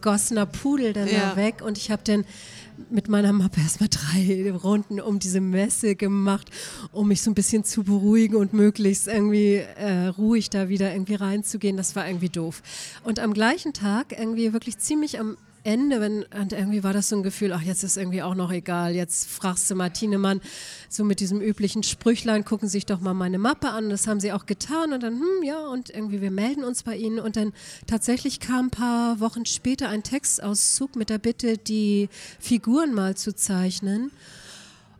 begossener 0.01 0.47
Pudel 0.47 0.93
dann 0.93 1.09
ja. 1.09 1.29
da 1.29 1.35
weg 1.35 1.61
und 1.61 1.77
ich 1.77 1.91
habe 1.91 2.01
dann 2.03 2.25
mit 2.89 3.07
meiner 3.09 3.33
Mappe 3.33 3.61
erstmal 3.61 3.89
drei 3.89 4.51
Runden 4.51 4.99
um 4.99 5.19
diese 5.19 5.41
Messe 5.41 5.95
gemacht, 5.95 6.49
um 6.91 7.07
mich 7.07 7.21
so 7.21 7.31
ein 7.31 7.35
bisschen 7.35 7.63
zu 7.63 7.83
beruhigen 7.83 8.35
und 8.35 8.53
möglichst 8.53 9.07
irgendwie 9.07 9.55
äh, 9.55 10.07
ruhig 10.07 10.49
da 10.49 10.69
wieder 10.69 10.91
irgendwie 10.91 11.15
reinzugehen. 11.15 11.77
Das 11.77 11.95
war 11.95 12.07
irgendwie 12.07 12.29
doof. 12.29 12.61
Und 13.03 13.19
am 13.19 13.33
gleichen 13.33 13.73
Tag, 13.73 14.17
irgendwie 14.17 14.53
wirklich 14.53 14.77
ziemlich 14.77 15.19
am 15.19 15.37
Ende, 15.65 15.99
wenn, 15.99 16.23
und 16.39 16.53
irgendwie 16.53 16.83
war 16.83 16.93
das 16.93 17.09
so 17.09 17.15
ein 17.15 17.23
Gefühl, 17.23 17.51
ach, 17.51 17.61
jetzt 17.61 17.83
ist 17.83 17.97
irgendwie 17.97 18.21
auch 18.21 18.35
noch 18.35 18.51
egal, 18.51 18.93
jetzt 18.93 19.27
fragst 19.27 19.69
du 19.69 19.75
Martine 19.75 20.19
Mann, 20.19 20.39
so 20.89 21.03
mit 21.03 21.19
diesem 21.19 21.41
üblichen 21.41 21.81
Sprüchlein, 21.81 22.45
gucken 22.45 22.69
sich 22.69 22.85
doch 22.85 23.01
mal 23.01 23.15
meine 23.15 23.39
Mappe 23.39 23.69
an. 23.69 23.89
Das 23.89 24.05
haben 24.05 24.19
sie 24.19 24.31
auch 24.31 24.45
getan 24.45 24.93
und 24.93 25.01
dann, 25.01 25.19
hm, 25.19 25.43
ja, 25.43 25.67
und 25.67 25.89
irgendwie, 25.89 26.21
wir 26.21 26.29
melden 26.29 26.63
uns 26.63 26.83
bei 26.83 26.95
ihnen. 26.95 27.19
Und 27.19 27.35
dann 27.35 27.51
tatsächlich 27.87 28.39
kam 28.39 28.67
ein 28.67 28.69
paar 28.69 29.19
Wochen 29.19 29.45
später 29.45 29.89
ein 29.89 30.03
Textauszug 30.03 30.95
mit 30.95 31.09
der 31.09 31.17
Bitte, 31.17 31.57
die 31.57 32.09
Figuren 32.39 32.93
mal 32.93 33.17
zu 33.17 33.33
zeichnen. 33.35 34.11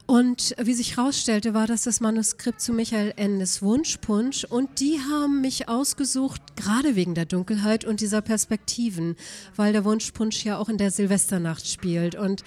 Und 0.08 0.56
wie 0.62 0.76
sich 0.76 0.98
herausstellte, 0.98 1.56
war 1.56 1.66
das 1.66 1.84
das 1.84 2.00
Manuskript 2.00 2.62
zu 2.62 2.74
Michael 2.74 3.14
Endes 3.16 3.64
Wunschpunsch. 3.64 4.44
Und 4.44 4.80
die 4.80 5.00
haben 5.00 5.42
mich 5.42 5.68
ausgesucht, 5.68 6.42
gerade 6.56 6.96
wegen 6.96 7.16
der 7.16 7.26
Dunkelheit 7.26 7.86
und 7.86 8.02
dieser 8.02 8.22
Perspektiven, 8.22 9.16
weil 9.56 9.74
der 9.74 9.84
Wunschpunsch 9.84 10.46
ja 10.46 10.60
auch 10.60 10.70
in 10.70 10.78
der 10.78 10.92
Silvesternacht 10.92 11.68
spielt. 11.68 12.14
Und 12.14 12.44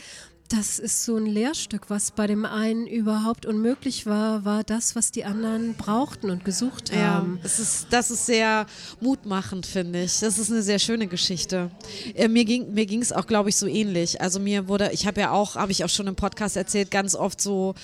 das 0.48 0.78
ist 0.78 1.04
so 1.04 1.16
ein 1.16 1.26
Lehrstück, 1.26 1.90
was 1.90 2.10
bei 2.10 2.26
dem 2.26 2.46
einen 2.46 2.86
überhaupt 2.86 3.44
unmöglich 3.44 4.06
war, 4.06 4.44
war 4.46 4.64
das, 4.64 4.96
was 4.96 5.10
die 5.10 5.24
anderen 5.24 5.74
brauchten 5.74 6.30
und 6.30 6.44
gesucht 6.44 6.90
haben. 6.90 7.36
Ja, 7.36 7.42
das 7.42 7.58
ist, 7.58 7.86
das 7.90 8.10
ist 8.10 8.26
sehr 8.26 8.66
mutmachend, 9.00 9.66
finde 9.66 10.02
ich. 10.02 10.20
Das 10.20 10.38
ist 10.38 10.50
eine 10.50 10.62
sehr 10.62 10.78
schöne 10.78 11.06
Geschichte. 11.06 11.70
Äh, 12.14 12.28
mir 12.28 12.46
ging 12.46 12.72
mir 12.72 12.86
es 13.00 13.12
auch, 13.12 13.26
glaube 13.26 13.50
ich, 13.50 13.56
so 13.56 13.66
ähnlich. 13.66 14.20
Also 14.22 14.40
mir 14.40 14.68
wurde, 14.68 14.90
ich 14.92 15.06
habe 15.06 15.20
ja 15.20 15.32
auch, 15.32 15.56
habe 15.56 15.72
ich 15.72 15.84
auch 15.84 15.90
schon 15.90 16.06
im 16.06 16.16
Podcast 16.16 16.56
erzählt, 16.56 16.90
ganz 16.90 17.14
oft 17.14 17.40
so 17.40 17.74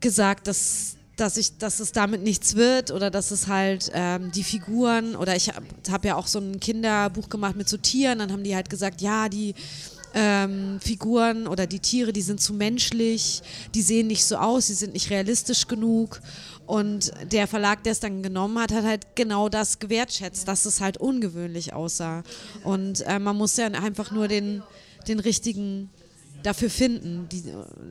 gesagt, 0.00 0.46
dass 0.46 0.96
dass 1.16 1.36
ich, 1.36 1.58
dass 1.58 1.80
es 1.80 1.92
damit 1.92 2.22
nichts 2.22 2.56
wird 2.56 2.90
oder 2.90 3.10
dass 3.10 3.30
es 3.30 3.46
halt 3.46 3.90
ähm, 3.92 4.32
die 4.32 4.42
Figuren 4.42 5.14
oder 5.16 5.36
ich 5.36 5.50
habe 5.50 5.66
hab 5.90 6.02
ja 6.06 6.16
auch 6.16 6.26
so 6.26 6.38
ein 6.38 6.60
Kinderbuch 6.60 7.28
gemacht 7.28 7.56
mit 7.56 7.68
so 7.68 7.76
Tieren, 7.76 8.20
dann 8.20 8.32
haben 8.32 8.42
die 8.42 8.54
halt 8.54 8.70
gesagt, 8.70 9.02
ja, 9.02 9.28
die 9.28 9.54
ähm, 10.14 10.80
Figuren 10.80 11.46
oder 11.46 11.66
die 11.66 11.80
Tiere, 11.80 12.12
die 12.12 12.22
sind 12.22 12.40
zu 12.40 12.52
menschlich, 12.52 13.42
die 13.74 13.82
sehen 13.82 14.06
nicht 14.06 14.24
so 14.24 14.36
aus, 14.36 14.66
die 14.66 14.74
sind 14.74 14.92
nicht 14.92 15.10
realistisch 15.10 15.66
genug. 15.66 16.20
Und 16.66 17.12
der 17.30 17.46
Verlag, 17.48 17.82
der 17.82 17.92
es 17.92 18.00
dann 18.00 18.22
genommen 18.22 18.58
hat, 18.58 18.72
hat 18.72 18.84
halt 18.84 19.16
genau 19.16 19.48
das 19.48 19.78
gewertschätzt, 19.78 20.46
dass 20.46 20.66
es 20.66 20.80
halt 20.80 20.98
ungewöhnlich 20.98 21.72
aussah. 21.72 22.22
Und 22.62 23.00
äh, 23.06 23.18
man 23.18 23.36
muss 23.36 23.56
ja 23.56 23.66
einfach 23.66 24.10
nur 24.10 24.28
den, 24.28 24.62
den 25.08 25.18
richtigen 25.18 25.90
dafür 26.42 26.70
finden, 26.70 27.28
die, 27.30 27.42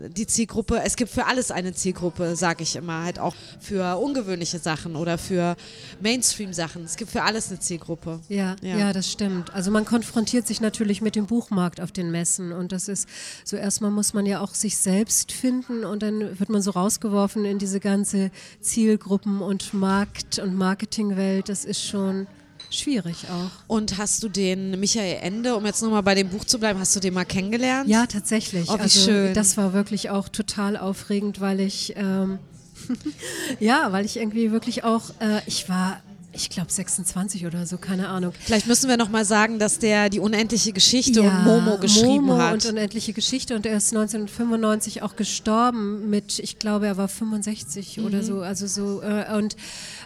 die 0.09 0.27
Zielgruppe. 0.27 0.81
Es 0.83 0.95
gibt 0.95 1.11
für 1.11 1.25
alles 1.25 1.51
eine 1.51 1.73
Zielgruppe, 1.73 2.35
sage 2.35 2.63
ich 2.63 2.75
immer, 2.75 3.03
halt 3.03 3.19
auch 3.19 3.35
für 3.59 3.97
ungewöhnliche 3.97 4.59
Sachen 4.59 4.95
oder 4.95 5.17
für 5.17 5.55
Mainstream-Sachen. 6.01 6.83
Es 6.83 6.95
gibt 6.95 7.11
für 7.11 7.23
alles 7.23 7.49
eine 7.49 7.59
Zielgruppe. 7.59 8.19
Ja, 8.29 8.55
ja, 8.61 8.77
ja, 8.77 8.93
das 8.93 9.11
stimmt. 9.11 9.53
Also 9.53 9.71
man 9.71 9.85
konfrontiert 9.85 10.47
sich 10.47 10.61
natürlich 10.61 11.01
mit 11.01 11.15
dem 11.15 11.25
Buchmarkt 11.25 11.81
auf 11.81 11.91
den 11.91 12.11
Messen 12.11 12.51
und 12.51 12.71
das 12.71 12.87
ist 12.87 13.07
so 13.43 13.55
erstmal 13.57 13.91
muss 13.91 14.13
man 14.13 14.25
ja 14.25 14.41
auch 14.41 14.53
sich 14.53 14.77
selbst 14.77 15.31
finden 15.31 15.83
und 15.83 16.03
dann 16.03 16.39
wird 16.39 16.49
man 16.49 16.61
so 16.61 16.71
rausgeworfen 16.71 17.45
in 17.45 17.59
diese 17.59 17.79
ganze 17.79 18.31
Zielgruppen 18.61 19.41
und 19.41 19.73
Markt- 19.73 20.39
und 20.39 20.55
Marketingwelt. 20.55 21.49
Das 21.49 21.65
ist 21.65 21.83
schon 21.83 22.27
schwierig 22.69 23.25
auch. 23.31 23.51
Und 23.67 23.97
hast 23.97 24.23
du 24.23 24.29
den 24.29 24.79
Michael 24.79 25.17
Ende, 25.21 25.55
um 25.55 25.65
jetzt 25.65 25.81
nochmal 25.81 26.03
bei 26.03 26.15
dem 26.15 26.29
Buch 26.29 26.45
zu 26.45 26.59
bleiben, 26.59 26.79
hast 26.79 26.95
du 26.95 26.99
den 26.99 27.13
mal 27.13 27.25
kennengelernt? 27.25 27.89
Ja, 27.89 28.05
tatsächlich. 28.05 28.69
Oh, 28.69 28.75
wie 28.75 28.81
also 28.81 28.99
schön. 28.99 29.33
das 29.33 29.57
war 29.57 29.73
wirklich 29.73 30.09
auch 30.09 30.29
total 30.29 30.77
aufregend, 30.77 31.39
weil 31.41 31.59
ich 31.59 31.93
ähm, 31.95 32.39
ja, 33.59 33.91
weil 33.91 34.05
ich 34.05 34.17
irgendwie 34.17 34.51
wirklich 34.51 34.83
auch, 34.83 35.09
äh, 35.19 35.41
ich 35.45 35.69
war 35.69 36.01
ich 36.31 36.51
glaube 36.51 36.71
26 36.71 37.47
oder 37.47 37.65
so, 37.65 37.77
keine 37.77 38.07
Ahnung. 38.07 38.33
Vielleicht 38.39 38.67
müssen 38.67 38.87
wir 38.87 38.97
noch 38.97 39.09
mal 39.09 39.25
sagen, 39.25 39.57
dass 39.57 39.79
der 39.79 40.09
die 40.09 40.19
unendliche 40.19 40.71
Geschichte 40.73 41.23
und 41.23 41.43
Momo 41.43 41.77
geschrieben 41.79 42.25
Momo 42.25 42.37
hat. 42.37 42.53
und 42.53 42.65
unendliche 42.67 43.13
Geschichte 43.13 43.55
und 43.55 43.65
er 43.65 43.75
ist 43.77 43.91
1995 43.93 45.01
auch 45.01 45.15
gestorben 45.15 46.09
mit, 46.11 46.37
ich 46.37 46.59
glaube, 46.59 46.85
er 46.85 46.97
war 46.97 47.07
65 47.07 47.97
Mhm. 47.97 48.05
oder 48.05 48.23
so, 48.23 48.41
also 48.41 48.67
so 48.67 49.01
äh, 49.01 49.25
und 49.35 49.55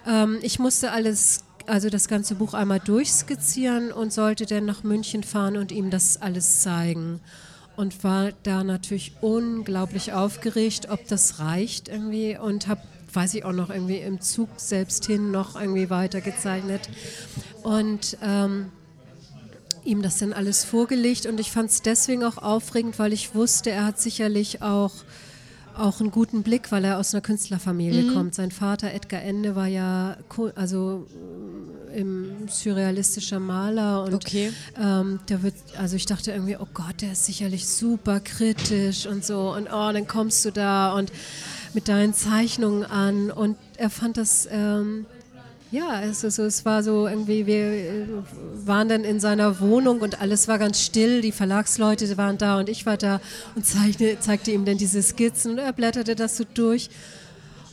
ähm, 0.08 0.38
ich 0.42 0.60
musste 0.60 0.92
alles 0.92 1.44
also 1.68 1.90
das 1.90 2.08
ganze 2.08 2.36
Buch 2.36 2.54
einmal 2.54 2.80
durchskizzieren 2.80 3.92
und 3.92 4.12
sollte 4.12 4.46
dann 4.46 4.66
nach 4.66 4.84
München 4.84 5.24
fahren 5.24 5.58
und 5.58 5.72
ihm 5.72 5.90
das 5.90 6.22
alles 6.22 6.62
zeigen. 6.62 7.20
Und 7.76 8.04
war 8.04 8.32
da 8.44 8.64
natürlich 8.64 9.14
unglaublich 9.22 10.14
aufgeregt, 10.14 10.90
ob 10.90 11.08
das 11.08 11.40
reicht 11.40 11.88
irgendwie 11.88 12.38
und 12.38 12.68
habe, 12.68 12.82
weiß 13.12 13.34
ich 13.34 13.46
auch 13.46 13.52
noch, 13.52 13.70
irgendwie 13.70 13.98
im 13.98 14.22
Zug 14.22 14.50
selbst 14.58 15.06
hin 15.06 15.32
noch 15.32 15.60
irgendwie 15.60 15.90
weitergezeichnet. 15.90 16.88
Und 17.64 18.18
ähm, 18.22 18.72
ihm 19.86 20.02
das 20.02 20.20
dann 20.20 20.34
alles 20.34 20.64
vorgelegt 20.64 21.26
und 21.26 21.40
ich 21.40 21.52
fand 21.52 21.70
es 21.70 21.82
deswegen 21.82 22.24
auch 22.24 22.38
aufregend, 22.38 23.00
weil 23.00 23.14
ich 23.14 23.36
wusste, 23.36 23.72
er 23.72 23.86
hat 23.86 24.00
sicherlich 24.00 24.62
auch, 24.62 24.92
auch 25.78 26.00
einen 26.00 26.12
guten 26.12 26.44
Blick, 26.44 26.72
weil 26.72 26.84
er 26.86 26.98
aus 27.00 27.14
einer 27.14 27.22
Künstlerfamilie 27.22 28.04
Mhm. 28.04 28.14
kommt. 28.14 28.36
Sein 28.36 28.52
Vater 28.52 28.92
Edgar 28.94 29.22
Ende 29.22 29.56
war 29.56 29.68
ja 29.68 30.18
also 30.56 31.08
äh, 31.94 32.00
im 32.00 32.48
surrealistischer 32.50 33.40
Maler 33.40 34.04
und 34.04 34.14
Okay. 34.16 34.52
ähm, 34.82 35.20
der 35.30 35.44
wird, 35.44 35.54
also 35.78 35.96
ich 35.96 36.06
dachte 36.06 36.32
irgendwie, 36.32 36.58
oh 36.58 36.68
Gott, 36.74 37.02
der 37.02 37.12
ist 37.12 37.26
sicherlich 37.26 37.68
super 37.68 38.20
kritisch 38.20 39.06
und 39.06 39.24
so 39.24 39.54
und 39.54 39.68
oh, 39.68 39.92
dann 39.92 40.08
kommst 40.08 40.44
du 40.46 40.52
da 40.52 40.94
und 40.94 41.12
mit 41.74 41.88
deinen 41.88 42.14
Zeichnungen 42.14 42.84
an 42.84 43.30
und 43.32 43.58
er 43.78 43.90
fand 43.90 44.18
das 44.18 44.48
ähm, 44.52 45.06
ja, 45.74 46.04
es, 46.04 46.24
ist 46.24 46.36
so, 46.36 46.44
es 46.44 46.66
war 46.66 46.84
so 46.84 47.08
irgendwie, 47.08 47.48
wir 47.48 47.58
äh, 47.58 48.06
waren 48.64 48.90
dann 48.90 49.04
in 49.04 49.20
seiner 49.20 49.60
Wohnung 49.60 50.02
und 50.02 50.22
alles 50.22 50.48
war 50.48 50.60
ganz 50.60 50.80
still. 50.80 51.22
Die 51.22 51.32
Verlagsleute 51.32 52.16
waren 52.16 52.38
da 52.38 52.60
und 52.60 52.70
ich 52.70 52.86
war 52.86 52.96
da 52.96 53.20
und 53.56 53.66
zeichne, 53.66 54.20
zeigte 54.20 54.52
ihm 54.52 54.66
dann 54.66 54.78
diese 54.78 55.02
Skizzen 55.02 55.54
und 55.54 55.58
er 55.58 55.74
blätterte 55.74 56.16
das 56.16 56.38
so 56.38 56.44
durch. 56.54 56.92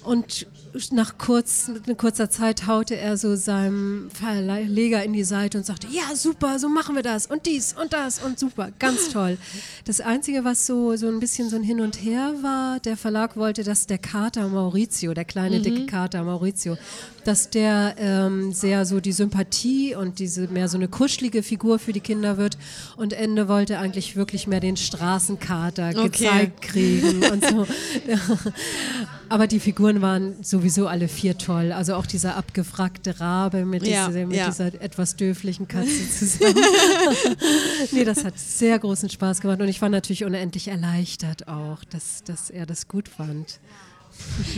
Und 0.03 0.47
nach 0.93 1.19
kurz, 1.19 1.71
kurzer 1.97 2.31
Zeit 2.31 2.67
haute 2.67 2.97
er 2.97 3.17
so 3.17 3.37
seinem 3.37 4.11
Verleger 4.11 5.03
in 5.05 5.13
die 5.13 5.25
Seite 5.25 5.59
und 5.59 5.65
sagte, 5.65 5.87
ja, 5.91 6.15
super, 6.15 6.59
so 6.59 6.69
machen 6.69 6.95
wir 6.95 7.03
das 7.03 7.27
und 7.27 7.47
dies 7.47 7.75
und 7.81 7.93
das 7.93 8.21
und 8.23 8.39
super, 8.39 8.71
ganz 8.79 9.11
toll. 9.11 9.39
Das 9.85 10.01
Einzige, 10.01 10.45
was 10.45 10.67
so, 10.67 10.97
so 10.97 11.09
ein 11.09 11.21
bisschen 11.21 11.51
so 11.51 11.57
ein 11.57 11.63
Hin 11.63 11.81
und 11.81 11.97
Her 12.03 12.35
war, 12.43 12.81
der 12.81 12.97
Verlag 12.97 13.37
wollte, 13.37 13.65
dass 13.65 13.87
der 13.87 13.99
Kater 13.99 14.49
Maurizio, 14.49 15.15
der 15.15 15.25
kleine, 15.25 15.61
dicke 15.61 15.87
Kater 15.87 16.23
Maurizio, 16.23 16.77
dass 17.25 17.51
der 17.51 17.97
ähm, 17.99 18.53
sehr 18.53 18.87
so 18.87 19.01
die 19.01 19.13
Sympathie 19.13 19.95
und 19.95 20.19
diese 20.19 20.49
mehr 20.49 20.69
so 20.69 20.77
eine 20.77 20.89
kuschelige 20.89 21.43
Figur 21.43 21.79
für 21.79 21.93
die 21.93 22.01
Kinder 22.01 22.37
wird 22.39 22.57
und 22.97 23.13
Ende 23.13 23.49
wollte 23.49 23.79
eigentlich 23.79 24.17
wirklich 24.17 24.47
mehr 24.47 24.61
den 24.61 24.77
Straßenkater 24.77 25.91
Okay. 25.91 26.09
gezeigt 26.09 26.63
kriegen 26.63 27.25
und 27.25 27.45
so. 27.45 27.67
Aber 29.31 29.47
die 29.47 29.61
Figuren 29.61 30.03
waren 30.03 30.43
sowieso 30.43 30.89
alle 30.89 31.07
vier 31.07 31.39
toll. 31.39 31.71
Also 31.71 31.95
auch 31.95 32.05
dieser 32.05 32.35
abgefragte 32.37 33.21
Rabe 33.21 33.65
mit, 33.65 33.87
Ja, 33.87 34.09
dieser, 34.09 34.27
mit 34.27 34.37
ja. 34.37 34.47
dieser 34.47 34.67
etwas 34.83 35.15
dürflichen 35.15 35.69
Katze 35.69 36.11
zusammen. 36.11 36.57
nee, 37.93 38.05
das 38.05 38.25
hat 38.25 38.37
sehr 38.37 38.77
großen 38.77 39.09
Spaß 39.09 39.41
gemacht 39.41 39.61
und 39.61 39.69
ich 39.69 39.81
war 39.81 39.89
natürlich 39.89 40.25
unendlich 40.25 40.67
erleichtert 40.67 41.47
auch, 41.47 41.85
dass, 41.85 42.25
dass 42.25 42.51
er 42.51 42.67
das 42.67 42.89
gut 42.89 43.09
fand. 43.09 43.61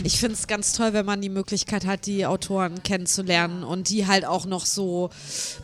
Ich 0.03 0.19
finde 0.19 0.33
es 0.33 0.47
ganz 0.47 0.73
toll, 0.73 0.93
wenn 0.93 1.05
man 1.05 1.21
die 1.21 1.29
Möglichkeit 1.29 1.85
hat, 1.85 2.07
die 2.07 2.25
Autoren 2.25 2.81
kennenzulernen 2.81 3.63
und 3.63 3.89
die 3.89 4.07
halt 4.07 4.25
auch 4.25 4.47
noch 4.47 4.65
so 4.65 5.11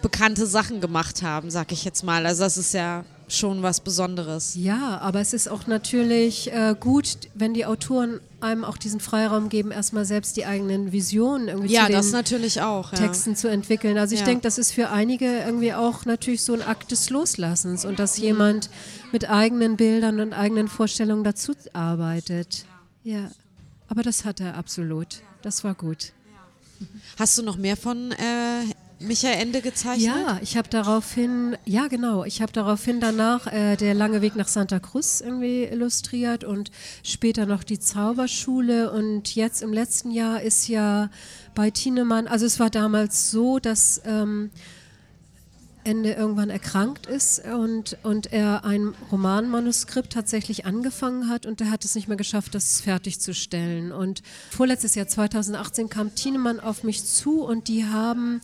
bekannte 0.03 0.45
Sachen 0.45 0.81
gemacht 0.81 1.23
haben, 1.23 1.49
sag 1.49 1.71
ich 1.71 1.83
jetzt 1.83 2.03
mal. 2.03 2.27
Also 2.27 2.43
das 2.43 2.57
ist 2.57 2.75
ja 2.75 3.05
schon 3.29 3.61
was 3.63 3.79
Besonderes. 3.81 4.53
Ja, 4.55 4.97
aber 4.99 5.21
es 5.21 5.33
ist 5.33 5.47
auch 5.49 5.67
natürlich 5.67 6.51
äh, 6.51 6.75
gut, 6.79 7.17
wenn 7.35 7.53
die 7.53 7.65
Autoren 7.65 8.19
einem 8.41 8.63
auch 8.63 8.77
diesen 8.77 8.99
Freiraum 8.99 9.49
geben, 9.49 9.71
erstmal 9.71 10.05
selbst 10.05 10.37
die 10.37 10.45
eigenen 10.45 10.91
Visionen 10.91 11.47
irgendwie 11.49 11.73
Ja, 11.73 11.87
zu 11.87 11.91
das 11.91 12.11
natürlich 12.11 12.61
auch. 12.61 12.91
Ja. 12.93 12.99
Texten 12.99 13.35
zu 13.35 13.47
entwickeln. 13.49 13.97
Also 13.97 14.13
ich 14.15 14.21
Ja. 14.21 14.25
denke, 14.27 14.41
das 14.43 14.57
ist 14.57 14.71
für 14.71 14.89
einige 14.89 15.25
irgendwie 15.39 15.73
auch 15.73 16.05
natürlich 16.05 16.43
so 16.43 16.53
ein 16.53 16.61
Akt 16.61 16.91
des 16.91 17.09
Loslassens 17.09 17.85
und 17.85 17.99
dass 17.99 18.17
jemand 18.17 18.69
mit 19.11 19.29
eigenen 19.29 19.75
Bildern 19.77 20.19
und 20.21 20.33
eigenen 20.33 20.67
Vorstellungen 20.69 21.23
dazu 21.23 21.53
arbeitet. 21.73 22.65
Ja, 23.03 23.29
aber 23.87 24.03
das 24.03 24.23
hat 24.25 24.39
er 24.39 24.55
absolut. 24.55 25.21
Das 25.41 25.63
war 25.63 25.73
gut. 25.75 26.13
Hast 27.17 27.37
du 27.37 27.43
noch 27.43 27.57
mehr 27.57 27.75
von 27.75 28.11
äh, 28.13 28.63
Michael 28.99 29.41
Ende 29.41 29.61
gezeichnet? 29.61 30.05
Ja, 30.05 30.39
ich 30.41 30.57
habe 30.57 30.67
daraufhin, 30.69 31.57
ja 31.65 31.87
genau, 31.87 32.25
ich 32.25 32.41
habe 32.41 32.51
daraufhin 32.51 32.99
danach 32.99 33.47
äh, 33.47 33.77
der 33.77 33.93
lange 33.93 34.21
Weg 34.21 34.35
nach 34.35 34.47
Santa 34.47 34.79
Cruz 34.79 35.21
irgendwie 35.21 35.63
illustriert 35.63 36.43
und 36.43 36.69
später 37.03 37.45
noch 37.45 37.63
die 37.63 37.79
Zauberschule 37.79 38.91
und 38.91 39.35
jetzt 39.35 39.61
im 39.61 39.71
letzten 39.71 40.11
Jahr 40.11 40.41
ist 40.41 40.67
ja 40.67 41.09
bei 41.55 41.71
Tienemann, 41.71 42.27
also 42.27 42.45
es 42.45 42.59
war 42.59 42.69
damals 42.69 43.31
so, 43.31 43.59
dass 43.59 44.01
ähm, 44.05 44.51
Ende 45.85 46.11
irgendwann 46.11 46.49
erkrankt 46.49 47.07
ist 47.07 47.41
und, 47.45 47.97
und 48.03 48.33
er 48.33 48.65
ein 48.65 48.93
Romanmanuskript 49.11 50.11
tatsächlich 50.11 50.65
angefangen 50.65 51.29
hat 51.29 51.45
und 51.45 51.61
er 51.61 51.71
hat 51.71 51.85
es 51.85 51.95
nicht 51.95 52.07
mehr 52.07 52.17
geschafft, 52.17 52.53
das 52.53 52.81
fertigzustellen. 52.81 53.91
Und 53.91 54.21
vorletztes 54.51 54.95
Jahr, 54.95 55.07
2018, 55.07 55.89
kam 55.89 56.13
Tienemann 56.13 56.59
auf 56.59 56.83
mich 56.83 57.05
zu 57.05 57.43
und 57.43 57.69
die 57.69 57.85
haben 57.85 58.41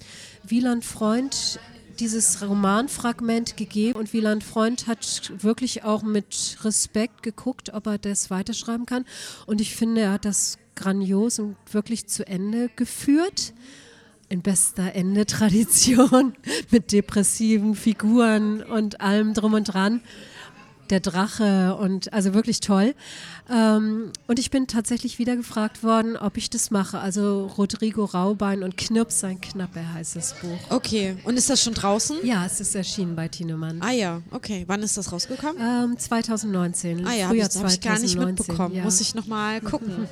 Wieland 0.50 0.86
Freund 0.86 1.60
dieses 2.00 2.42
Romanfragment 2.42 3.58
gegeben 3.58 3.98
und 3.98 4.14
Wieland 4.14 4.44
Freund 4.44 4.88
hat 4.88 5.32
wirklich 5.38 5.84
auch 5.84 6.04
mit 6.04 6.58
Respekt 6.64 7.24
geguckt, 7.24 7.74
ob 7.74 7.88
er 7.88 7.98
das 7.98 8.30
weiterschreiben 8.30 8.86
kann. 8.86 9.06
Und 9.46 9.62
ich 9.62 9.76
finde, 9.76 10.02
er 10.02 10.12
hat 10.12 10.26
das 10.26 10.58
grandios 10.76 11.40
und 11.40 11.56
wirklich 11.72 12.08
zu 12.08 12.28
Ende 12.28 12.70
geführt 12.76 13.54
in 14.30 14.42
bester 14.42 14.94
Ende-Tradition 14.94 16.36
mit 16.72 16.92
depressiven 16.92 17.76
Figuren 17.76 18.62
und 18.64 19.02
allem 19.02 19.34
drum 19.34 19.54
und 19.54 19.66
dran. 19.66 20.02
Der 20.90 21.00
Drache 21.00 21.76
und 21.76 22.14
also 22.14 22.36
wirklich 22.36 22.60
toll. 22.60 22.94
Ähm, 23.50 24.12
und 24.28 24.40
ich 24.40 24.50
bin 24.50 24.68
tatsächlich 24.68 25.20
wieder 25.20 25.36
gefragt 25.36 25.84
worden, 25.84 26.18
ob 26.18 26.38
ich 26.38 26.50
das 26.50 26.72
mache. 26.72 27.00
Also 27.00 27.46
Rodrigo 27.58 28.06
Raubein 28.06 28.64
und 28.64 28.76
Knirps 28.76 29.20
sein 29.20 29.40
Knappe 29.40 29.94
heißt 29.94 30.16
das 30.16 30.34
Buch. 30.34 30.58
Okay. 30.70 31.18
Und 31.24 31.38
ist 31.38 31.50
das 31.50 31.62
schon 31.62 31.76
draußen? 31.76 32.18
Ja, 32.24 32.46
es 32.46 32.60
ist 32.60 32.74
erschienen 32.76 33.16
bei 33.16 33.28
Tienemann. 33.28 33.82
Ah 33.82 33.92
ja, 33.92 34.22
okay. 34.32 34.64
Wann 34.68 34.82
ist 34.82 34.98
das 34.98 35.12
rausgekommen? 35.12 35.58
Ähm, 35.62 35.98
2019. 35.98 37.06
Ah 37.06 37.14
ja, 37.14 37.26
habe 37.28 37.38
ich, 37.38 37.44
hab 37.44 37.68
ich 37.68 37.82
gar 37.82 38.00
nicht 38.00 38.14
2019, 38.14 38.26
mitbekommen. 38.26 38.76
Ja. 38.76 38.84
Muss 38.84 39.00
ich 39.00 39.14
nochmal 39.14 39.62
gucken. 39.62 40.08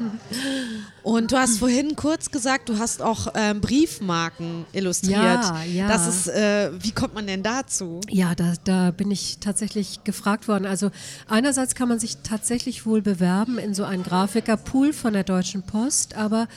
Und 1.02 1.32
du 1.32 1.38
hast 1.38 1.58
vorhin 1.58 1.96
kurz 1.96 2.30
gesagt, 2.30 2.70
du 2.70 2.78
hast 2.78 3.02
auch 3.02 3.28
ähm, 3.34 3.62
Briefmarken 3.62 4.66
illustriert. 4.74 5.16
Ja, 5.16 5.64
ja. 5.64 5.88
Das 5.88 6.08
ist, 6.08 6.28
äh, 6.28 6.72
wie 6.80 6.92
kommt 6.92 7.16
man 7.16 7.26
denn 7.26 7.42
dazu? 7.42 8.00
Ja, 8.10 8.36
da, 8.36 8.54
da 8.64 8.92
bin 8.92 9.10
ich 9.10 9.40
tatsächlich 9.40 10.04
gefragt 10.04 10.48
worden. 10.48 10.66
Also 10.66 10.92
einerseits 11.28 11.74
kann 11.74 11.90
man 11.90 12.00
sich 12.00 12.18
tatsächlich 12.18 12.86
wohl 12.86 13.02
bewerben 13.02 13.23
in 13.58 13.74
so 13.74 13.84
einen 13.84 14.04
Grafikerpool 14.04 14.94
von 14.94 15.14
der 15.14 15.24
Deutschen 15.24 15.64
Post, 15.64 16.16
aber 16.16 16.48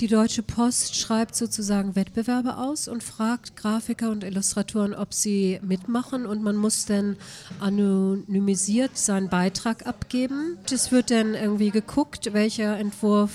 die 0.00 0.08
Deutsche 0.08 0.42
Post 0.42 0.96
schreibt 0.96 1.36
sozusagen 1.36 1.94
Wettbewerbe 1.94 2.56
aus 2.56 2.88
und 2.88 3.04
fragt 3.04 3.56
Grafiker 3.56 4.10
und 4.10 4.24
Illustratoren, 4.24 4.94
ob 4.94 5.14
sie 5.14 5.60
mitmachen 5.62 6.26
und 6.26 6.42
man 6.42 6.56
muss 6.56 6.86
dann 6.86 7.16
anonymisiert 7.60 8.98
seinen 8.98 9.28
Beitrag 9.28 9.86
abgeben. 9.86 10.58
Es 10.70 10.90
wird 10.90 11.10
dann 11.10 11.34
irgendwie 11.34 11.70
geguckt, 11.70 12.32
welcher 12.32 12.78
Entwurf 12.78 13.30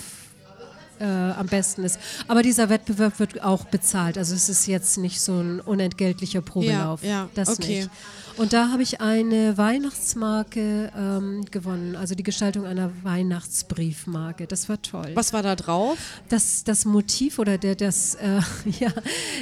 äh, 1.00 1.06
am 1.06 1.48
besten 1.48 1.84
ist. 1.84 2.00
Aber 2.28 2.42
dieser 2.42 2.70
Wettbewerb 2.70 3.20
wird 3.20 3.44
auch 3.44 3.66
bezahlt. 3.66 4.18
Also 4.18 4.36
es 4.36 4.50
ist 4.50 4.68
jetzt 4.68 4.98
nicht 4.98 5.22
so 5.22 5.40
ein 5.40 5.60
unentgeltlicher 5.60 6.42
Probelauf. 6.42 7.04
Ja, 7.04 7.10
ja, 7.10 7.30
das 7.34 7.50
okay. 7.50 7.82
nicht. 7.82 7.90
Und 8.38 8.54
da 8.54 8.70
habe 8.72 8.84
ich 8.84 9.02
eine 9.02 9.58
Weihnachtsmarke 9.58 10.92
ähm, 10.96 11.46
gewonnen, 11.50 11.96
also 11.96 12.14
die 12.14 12.22
Gestaltung 12.24 12.66
einer 12.66 12.92
Weihnachtsbriefmarke. 13.04 14.46
Das 14.46 14.70
war 14.70 14.80
toll. 14.82 15.12
Was 15.16 15.34
war 15.34 15.42
da 15.42 15.56
drauf? 15.56 15.98
Das, 16.30 16.64
das 16.64 16.86
Motiv 16.86 17.40
oder 17.40 17.58
der, 17.58 17.76
das, 17.76 18.16
äh, 18.16 18.40
ja, 18.80 18.92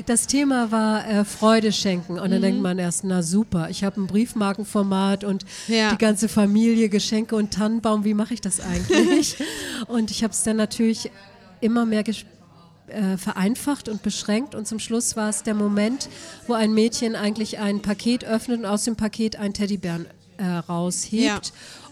das 0.06 0.28
Thema 0.28 0.72
war 0.72 1.08
äh, 1.08 1.26
Freude 1.26 1.72
schenken. 1.74 2.20
Und 2.20 2.32
dann 2.32 2.42
denkt 2.42 2.62
man 2.62 2.80
erst, 2.80 3.04
na 3.04 3.22
super, 3.22 3.70
ich 3.70 3.84
habe 3.84 4.00
ein 4.02 4.08
Briefmarkenformat 4.08 5.24
und 5.26 5.46
Ja. 5.68 5.92
die 5.92 5.98
ganze 5.98 6.30
Familie, 6.30 6.88
Geschenke 6.90 7.36
und 7.36 7.52
Tannenbaum, 7.52 8.06
wie 8.06 8.14
mache 8.14 8.34
ich 8.34 8.42
das 8.42 8.60
eigentlich? 8.62 9.36
und 9.88 10.10
ich 10.10 10.24
habe 10.24 10.32
es 10.32 10.44
dann 10.44 10.56
natürlich 10.58 11.12
immer 11.62 11.86
mehr 11.86 12.04
ges 12.04 12.26
äh, 12.88 13.18
vereinfacht 13.18 13.90
und 13.90 14.04
beschränkt. 14.04 14.56
Und 14.56 14.68
zum 14.68 14.80
Schluss 14.80 15.16
war 15.16 15.30
es 15.30 15.44
der 15.44 15.54
Moment, 15.54 16.10
wo 16.48 16.54
ein 16.54 16.74
Mädchen 16.74 17.16
eigentlich 17.16 17.60
ein 17.60 17.82
Paket 17.82 18.24
öffnet 18.24 18.60
und 18.60 18.66
aus 18.66 18.84
dem 18.84 18.96
Paket 18.96 19.36
einen 19.38 19.54
Teddybären 19.54 20.08
äh, 20.38 20.46
raushebt. 20.46 21.24
Ja. 21.24 21.42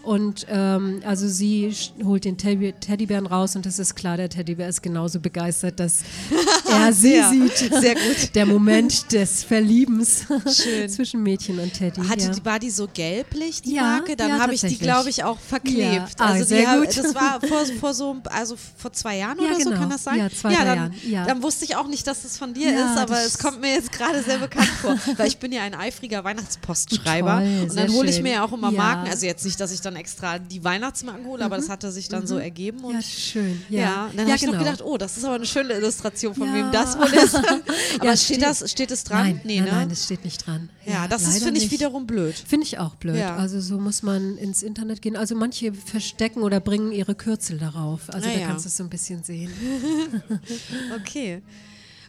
Und 0.04 0.46
ähm, 0.50 1.00
also 1.06 1.26
sie 1.28 1.72
holt 2.04 2.24
den 2.24 2.36
Teddy 2.36 2.72
Teddybären 2.78 3.26
raus 3.26 3.56
und 3.56 3.64
es 3.64 3.78
ist 3.78 3.94
klar, 3.94 4.16
der 4.16 4.28
Teddybär 4.28 4.68
ist 4.68 4.82
genauso 4.82 5.18
begeistert, 5.20 5.80
dass 5.80 6.00
er 6.70 6.92
sie 6.92 7.08
Sehr, 7.12 7.28
sieht. 7.30 7.56
sehr 7.56 7.94
gut. 7.94 8.34
Der 8.34 8.44
Moment 8.46 9.12
des 9.12 9.44
Verliebens 9.44 10.26
zwischen 10.88 11.22
Mädchen 11.22 11.58
und 11.58 11.72
Teddy. 11.72 12.02
Hatte 12.02 12.24
ja. 12.24 12.30
die, 12.30 12.44
war 12.44 12.58
die 12.58 12.70
so 12.70 12.86
gelblich, 12.92 13.62
die 13.62 13.74
Ja, 13.74 13.82
Marke? 13.82 14.14
Dann 14.16 14.28
ja, 14.30 14.38
habe 14.40 14.52
ich 14.54 14.60
die, 14.60 14.78
glaube 14.78 15.08
ich, 15.08 15.24
auch 15.24 15.38
verklebt. 15.38 15.80
Ja. 15.80 16.06
Ah, 16.18 16.32
also 16.32 16.44
sehr 16.44 16.74
die, 16.74 16.86
gut. 16.86 16.96
Das 16.96 17.14
war 17.14 17.40
vor, 17.48 17.64
vor 17.80 17.94
so, 17.94 18.16
also 18.30 18.56
vor 18.76 18.92
zwei 18.92 19.16
Jahren 19.18 19.38
Ja, 19.40 19.46
oder 19.46 19.58
so, 19.60 19.70
genau. 19.70 19.80
kann 19.80 19.90
das 19.90 20.04
sein? 20.04 20.18
Ja, 20.18 20.28
zwei, 20.30 20.52
ja, 20.52 20.64
dann, 20.64 20.76
Jahren. 20.76 20.94
Ja. 21.08 21.24
dann 21.26 21.42
wusste 21.42 21.64
ich 21.64 21.76
auch 21.76 21.86
nicht, 21.86 22.06
dass 22.06 22.22
das 22.22 22.36
von 22.36 22.52
dir 22.52 22.70
Ja, 22.70 22.92
ist, 22.92 22.98
aber 23.00 23.22
es 23.24 23.38
kommt 23.38 23.60
mir 23.60 23.72
jetzt 23.72 23.90
gerade 23.90 24.22
sehr 24.22 24.38
bekannt 24.38 24.68
vor, 24.82 24.96
weil 25.16 25.28
ich 25.28 25.38
bin 25.38 25.50
ja 25.50 25.62
ein 25.62 25.74
eifriger 25.74 26.22
Weihnachtspostschreiber 26.24 27.38
Toll, 27.38 27.68
und 27.70 27.76
dann 27.76 27.92
hole 27.92 28.10
ich 28.10 28.20
mir 28.22 28.32
ja 28.32 28.44
auch 28.44 28.52
immer 28.52 28.70
Ja. 28.70 28.76
Marken, 28.78 29.10
also 29.10 29.24
jetzt 29.26 29.44
nicht, 29.44 29.58
dass 29.60 29.72
ich 29.72 29.80
dann 29.80 29.93
extra 29.96 30.38
die 30.38 30.62
Weihnachtsmarken 30.64 31.26
hole, 31.26 31.44
aber 31.44 31.56
das 31.56 31.68
hatte 31.68 31.90
sich 31.92 32.08
dann 32.08 32.26
so 32.26 32.38
ergeben 32.38 32.78
und 32.84 32.94
Mhm. 32.94 33.00
ja, 33.00 33.02
schön. 33.02 33.62
Ja, 33.68 33.80
Ja, 33.80 34.10
dann 34.14 34.26
ja, 34.28 34.34
habe 34.34 34.36
ich 34.36 34.42
noch 34.42 34.52
genau. 34.52 34.64
gedacht, 34.64 34.82
oh, 34.84 34.96
das 34.98 35.16
ist 35.16 35.24
aber 35.24 35.34
eine 35.36 35.46
schöne 35.46 35.74
Illustration, 35.74 36.34
von 36.34 36.46
Ja. 36.48 36.54
wem 36.54 36.72
das 36.72 36.98
wohl 36.98 37.06
ist. 37.12 37.34
aber 37.98 38.04
Ja, 38.04 38.16
steht, 38.16 38.42
das, 38.42 38.70
steht 38.70 38.90
es 38.90 39.04
dran? 39.04 39.22
Nein, 39.26 39.40
nee, 39.44 39.60
nein, 39.60 39.64
ne? 39.68 39.72
nein, 39.72 39.88
das 39.88 40.04
steht 40.04 40.24
nicht 40.24 40.46
dran. 40.46 40.70
ja, 40.86 41.06
das 41.08 41.22
ist, 41.22 41.42
finde 41.42 41.60
ich, 41.60 41.70
wiederum 41.70 42.06
blöd. 42.06 42.34
Finde 42.34 42.66
ich 42.66 42.78
auch 42.78 42.94
blöd. 42.96 43.20
Also 43.22 43.60
so 43.60 43.78
muss 43.78 44.02
man 44.02 44.36
ins 44.38 44.62
Internet 44.62 45.02
gehen. 45.02 45.16
Also 45.16 45.34
manche 45.34 45.72
verstecken 45.72 46.42
oder 46.42 46.60
bringen 46.60 46.92
ihre 46.92 47.14
Kürzel 47.14 47.58
darauf. 47.58 48.02
Also 48.12 48.28
da 48.28 48.38
kannst 48.46 48.64
du 48.64 48.68
es 48.68 48.76
so 48.76 48.84
ein 48.84 48.90
bisschen 48.90 49.22
sehen. 49.24 49.50
Okay. 51.00 51.42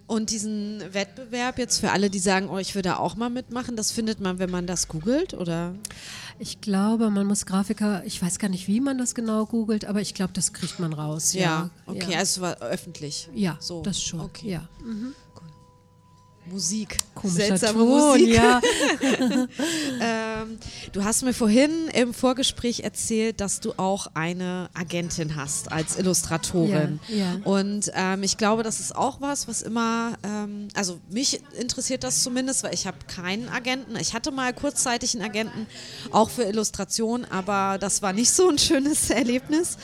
Und 0.08 0.30
diesen 0.30 0.84
Wettbewerb 0.94 1.58
jetzt 1.58 1.80
für 1.80 1.92
alle, 1.92 2.12
die 2.12 2.20
sagen, 2.20 2.50
oh, 2.50 2.60
ich 2.60 2.76
würde 2.76 3.00
auch 3.00 3.16
mal 3.16 3.32
mitmachen, 3.32 3.76
das 3.76 3.92
findet 3.92 4.20
man, 4.20 4.38
wenn 4.38 4.52
man 4.52 4.68
das 4.68 4.88
googelt, 4.88 5.34
oder? 5.34 5.74
Ich 6.38 6.62
glaube, 6.62 7.10
man 7.10 7.26
muss 7.26 7.48
Grafiker, 7.48 8.04
ich 8.06 8.22
weiß 8.22 8.38
gar 8.38 8.50
nicht, 8.50 8.68
wie 8.68 8.82
man 8.82 9.00
das 9.00 9.16
genau 9.16 9.48
googelt, 9.48 9.86
aber 9.86 10.02
ich 10.02 10.14
glaube, 10.14 10.34
das 10.34 10.54
kriegt 10.54 10.80
man 10.80 10.94
raus. 10.94 11.34
Ja, 11.34 11.72
okay, 11.88 12.12
ja. 12.12 12.20
also 12.20 12.40
es 12.40 12.42
war 12.42 12.58
öffentlich. 12.68 13.30
ja 13.34 13.58
so. 13.60 13.82
das 13.82 14.00
schon. 14.00 14.20
Okay. 14.20 14.52
Ja. 14.52 14.68
Musik. 16.50 17.00
Komischer 17.16 17.48
Seltsame 17.48 17.80
Ton, 17.80 17.88
Musik. 17.90 18.34
ja. 18.34 18.62
Ähm, 20.00 20.58
du 20.92 21.04
hast 21.04 21.24
mir 21.24 21.34
vorhin 21.34 21.88
im 21.94 22.14
Vorgespräch 22.14 22.82
erzählt, 22.82 23.40
dass 23.40 23.62
du 23.62 23.74
auch 23.78 24.08
eine 24.14 24.70
Agentin 24.74 25.36
hast 25.36 25.72
als 25.72 25.98
Illustratorin. 25.98 27.00
Ja, 27.08 27.16
ja. 27.16 27.36
Und 27.44 27.92
ähm, 27.94 28.24
ich 28.24 28.38
glaube, 28.38 28.64
das 28.64 28.80
ist 28.80 28.96
auch 28.96 29.22
was, 29.22 29.48
was 29.48 29.62
immer, 29.62 30.18
ähm, 30.24 30.68
also 30.74 31.00
mich 31.10 31.42
interessiert 31.58 32.04
das 32.04 32.24
zumindest, 32.24 32.64
weil 32.64 32.74
ich 32.74 32.88
habe 32.88 32.98
keinen 33.08 33.48
Agenten. 33.50 33.96
Ich 33.96 34.14
hatte 34.14 34.32
mal 34.32 34.54
kurzzeitig 34.54 35.16
einen 35.16 35.24
Agenten, 35.24 35.68
auch 36.12 36.30
für 36.30 36.44
Illustration, 36.44 37.26
aber 37.26 37.78
das 37.80 38.02
war 38.02 38.14
nicht 38.14 38.32
so 38.32 38.50
ein 38.50 38.58
schönes 38.58 39.10
Erlebnis. 39.16 39.78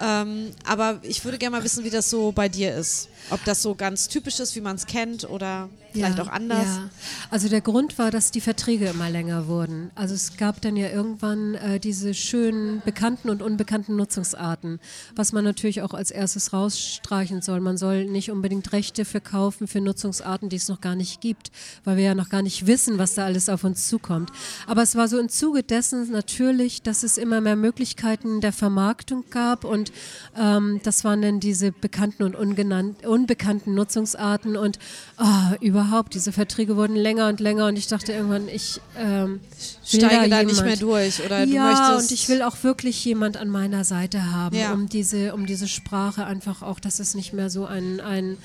Ähm, 0.00 0.50
aber 0.64 1.00
ich 1.02 1.24
würde 1.24 1.38
gerne 1.38 1.56
mal 1.56 1.64
wissen, 1.64 1.84
wie 1.84 1.90
das 1.90 2.10
so 2.10 2.32
bei 2.32 2.48
dir 2.48 2.74
ist. 2.74 3.08
Ob 3.30 3.44
das 3.44 3.62
so 3.62 3.74
ganz 3.74 4.08
typisch 4.08 4.40
ist, 4.40 4.56
wie 4.56 4.60
man 4.60 4.76
es 4.76 4.86
kennt 4.86 5.28
oder 5.28 5.68
vielleicht 5.92 6.18
ja, 6.18 6.24
auch 6.24 6.28
anders. 6.28 6.64
Ja. 6.64 6.90
Also 7.30 7.48
der 7.48 7.60
Grund 7.60 7.98
war, 7.98 8.10
dass 8.10 8.30
die 8.30 8.40
Verträge 8.40 8.86
immer 8.86 9.10
länger 9.10 9.46
wurden. 9.46 9.90
Also 9.94 10.14
es 10.14 10.36
gab 10.36 10.60
dann 10.60 10.76
ja 10.76 10.88
irgendwann 10.88 11.54
äh, 11.54 11.78
diese 11.78 12.14
schönen 12.14 12.82
bekannten 12.84 13.30
und 13.30 13.42
unbekannten 13.42 13.96
Nutzungsarten, 13.96 14.80
was 15.14 15.32
man 15.32 15.44
natürlich 15.44 15.82
auch 15.82 15.94
als 15.94 16.10
erstes 16.10 16.52
rausstreichen 16.52 17.42
soll. 17.42 17.60
Man 17.60 17.76
soll 17.76 18.04
nicht 18.06 18.30
unbedingt 18.30 18.72
Rechte 18.72 19.04
verkaufen 19.04 19.68
für 19.68 19.80
Nutzungsarten, 19.80 20.48
die 20.48 20.56
es 20.56 20.68
noch 20.68 20.80
gar 20.80 20.96
nicht 20.96 21.20
gibt, 21.20 21.50
weil 21.84 21.96
wir 21.96 22.04
ja 22.04 22.14
noch 22.14 22.28
gar 22.28 22.42
nicht 22.42 22.66
wissen, 22.66 22.98
was 22.98 23.14
da 23.14 23.24
alles 23.24 23.48
auf 23.48 23.64
uns 23.64 23.88
zukommt. 23.88 24.30
Aber 24.66 24.82
es 24.82 24.96
war 24.96 25.08
so 25.08 25.18
im 25.18 25.28
Zuge 25.28 25.62
dessen 25.62 26.10
natürlich, 26.10 26.82
dass 26.82 27.02
es 27.02 27.18
immer 27.18 27.40
mehr 27.40 27.56
Möglichkeiten 27.56 28.40
der 28.40 28.52
Vermarktung 28.52 29.24
gab 29.30 29.64
und 29.72 29.92
ähm, 30.38 30.80
das 30.84 31.04
waren 31.04 31.22
dann 31.22 31.40
diese 31.40 31.72
bekannten 31.72 32.22
und 32.22 32.36
unbekannten 32.36 33.74
Nutzungsarten. 33.74 34.56
Und 34.56 34.78
ah, 35.16 35.54
überhaupt, 35.60 36.14
diese 36.14 36.32
Verträge 36.32 36.76
wurden 36.76 36.96
länger 36.96 37.28
und 37.28 37.40
länger. 37.40 37.66
Und 37.66 37.76
ich 37.76 37.86
dachte 37.88 38.12
irgendwann, 38.12 38.48
ich 38.48 38.80
ähm, 38.96 39.40
Steige 39.84 40.14
da 40.14 40.22
jemand, 40.24 40.46
nicht 40.48 40.64
mehr 40.64 40.76
durch 40.76 41.24
oder 41.24 41.44
ja, 41.44 41.96
und 41.96 42.10
ich 42.10 42.28
will 42.28 42.42
auch 42.42 42.62
wirklich 42.62 43.04
jemand 43.04 43.36
an 43.36 43.48
meiner 43.48 43.84
Seite 43.84 44.32
haben, 44.32 44.56
Ja. 44.56 44.72
um 44.72 44.88
diese, 44.88 45.34
um 45.34 45.46
diese 45.46 45.68
Sprache 45.68 46.24
einfach 46.24 46.62
auch, 46.62 46.78
dass 46.78 47.00
es 47.00 47.14
nicht 47.14 47.32
mehr 47.32 47.50
so 47.50 47.66
ein, 47.66 48.00
ein 48.00 48.36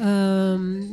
ähm, 0.00 0.90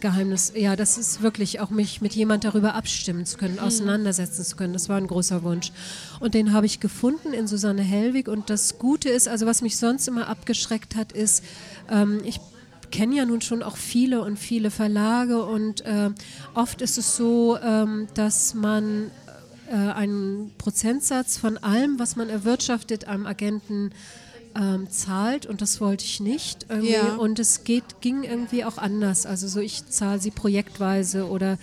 Geheimnis, 0.00 0.52
ja, 0.54 0.76
das 0.76 0.96
ist 0.96 1.22
wirklich 1.22 1.60
auch 1.60 1.70
mich 1.70 2.00
mit 2.00 2.14
jemand 2.14 2.44
darüber 2.44 2.74
abstimmen 2.74 3.26
zu 3.26 3.36
Mhm. 3.36 3.40
können, 3.40 3.58
auseinandersetzen 3.58 4.44
zu 4.44 4.56
können. 4.56 4.72
Das 4.72 4.88
war 4.88 4.96
ein 4.96 5.06
großer 5.06 5.42
Wunsch. 5.42 5.72
Und 6.20 6.34
den 6.34 6.52
habe 6.52 6.66
ich 6.66 6.80
gefunden 6.80 7.32
in 7.32 7.46
Susanne 7.46 7.82
Hellwig. 7.82 8.28
Und 8.28 8.50
das 8.50 8.78
Gute 8.78 9.08
ist, 9.08 9.28
also 9.28 9.46
was 9.46 9.62
mich 9.62 9.76
sonst 9.76 10.06
immer 10.08 10.28
abgeschreckt 10.28 10.94
hat, 10.96 11.12
ist, 11.12 11.42
ähm, 11.90 12.20
ich 12.24 12.40
kenne 12.90 13.16
ja 13.16 13.24
nun 13.26 13.40
schon 13.40 13.62
auch 13.62 13.76
viele 13.76 14.22
und 14.22 14.38
viele 14.38 14.70
Verlage 14.70 15.44
und 15.44 15.82
äh, 15.82 16.10
oft 16.54 16.80
ist 16.80 16.96
es 16.96 17.16
so, 17.16 17.58
ähm, 17.62 18.08
dass 18.14 18.54
man 18.54 19.10
äh, 19.70 19.74
einen 19.74 20.52
Prozentsatz 20.56 21.36
von 21.36 21.58
allem, 21.58 21.98
was 21.98 22.16
man 22.16 22.30
erwirtschaftet, 22.30 23.06
einem 23.06 23.26
Agenten 23.26 23.90
ähm, 24.58 24.90
zahlt 24.90 25.46
und 25.46 25.62
das 25.62 25.80
wollte 25.80 26.04
ich 26.04 26.20
nicht. 26.20 26.66
Irgendwie. 26.68 26.92
Ja. 26.92 27.14
Und 27.14 27.38
es 27.38 27.64
geht, 27.64 28.00
ging 28.00 28.24
irgendwie 28.24 28.64
auch 28.64 28.78
anders. 28.78 29.24
Also 29.24 29.46
so 29.46 29.60
ich 29.60 29.86
zahle 29.86 30.18
sie 30.18 30.30
projektweise 30.30 31.28
oder 31.28 31.58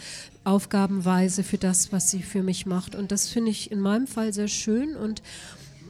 aufgabenweise 0.45 1.43
für 1.43 1.57
das, 1.57 1.91
was 1.91 2.11
sie 2.11 2.21
für 2.21 2.43
mich 2.43 2.65
macht. 2.65 2.95
Und 2.95 3.11
das 3.11 3.27
finde 3.27 3.51
ich 3.51 3.71
in 3.71 3.79
meinem 3.79 4.07
Fall 4.07 4.31
sehr 4.31 4.47
schön 4.47 4.95
und 4.95 5.21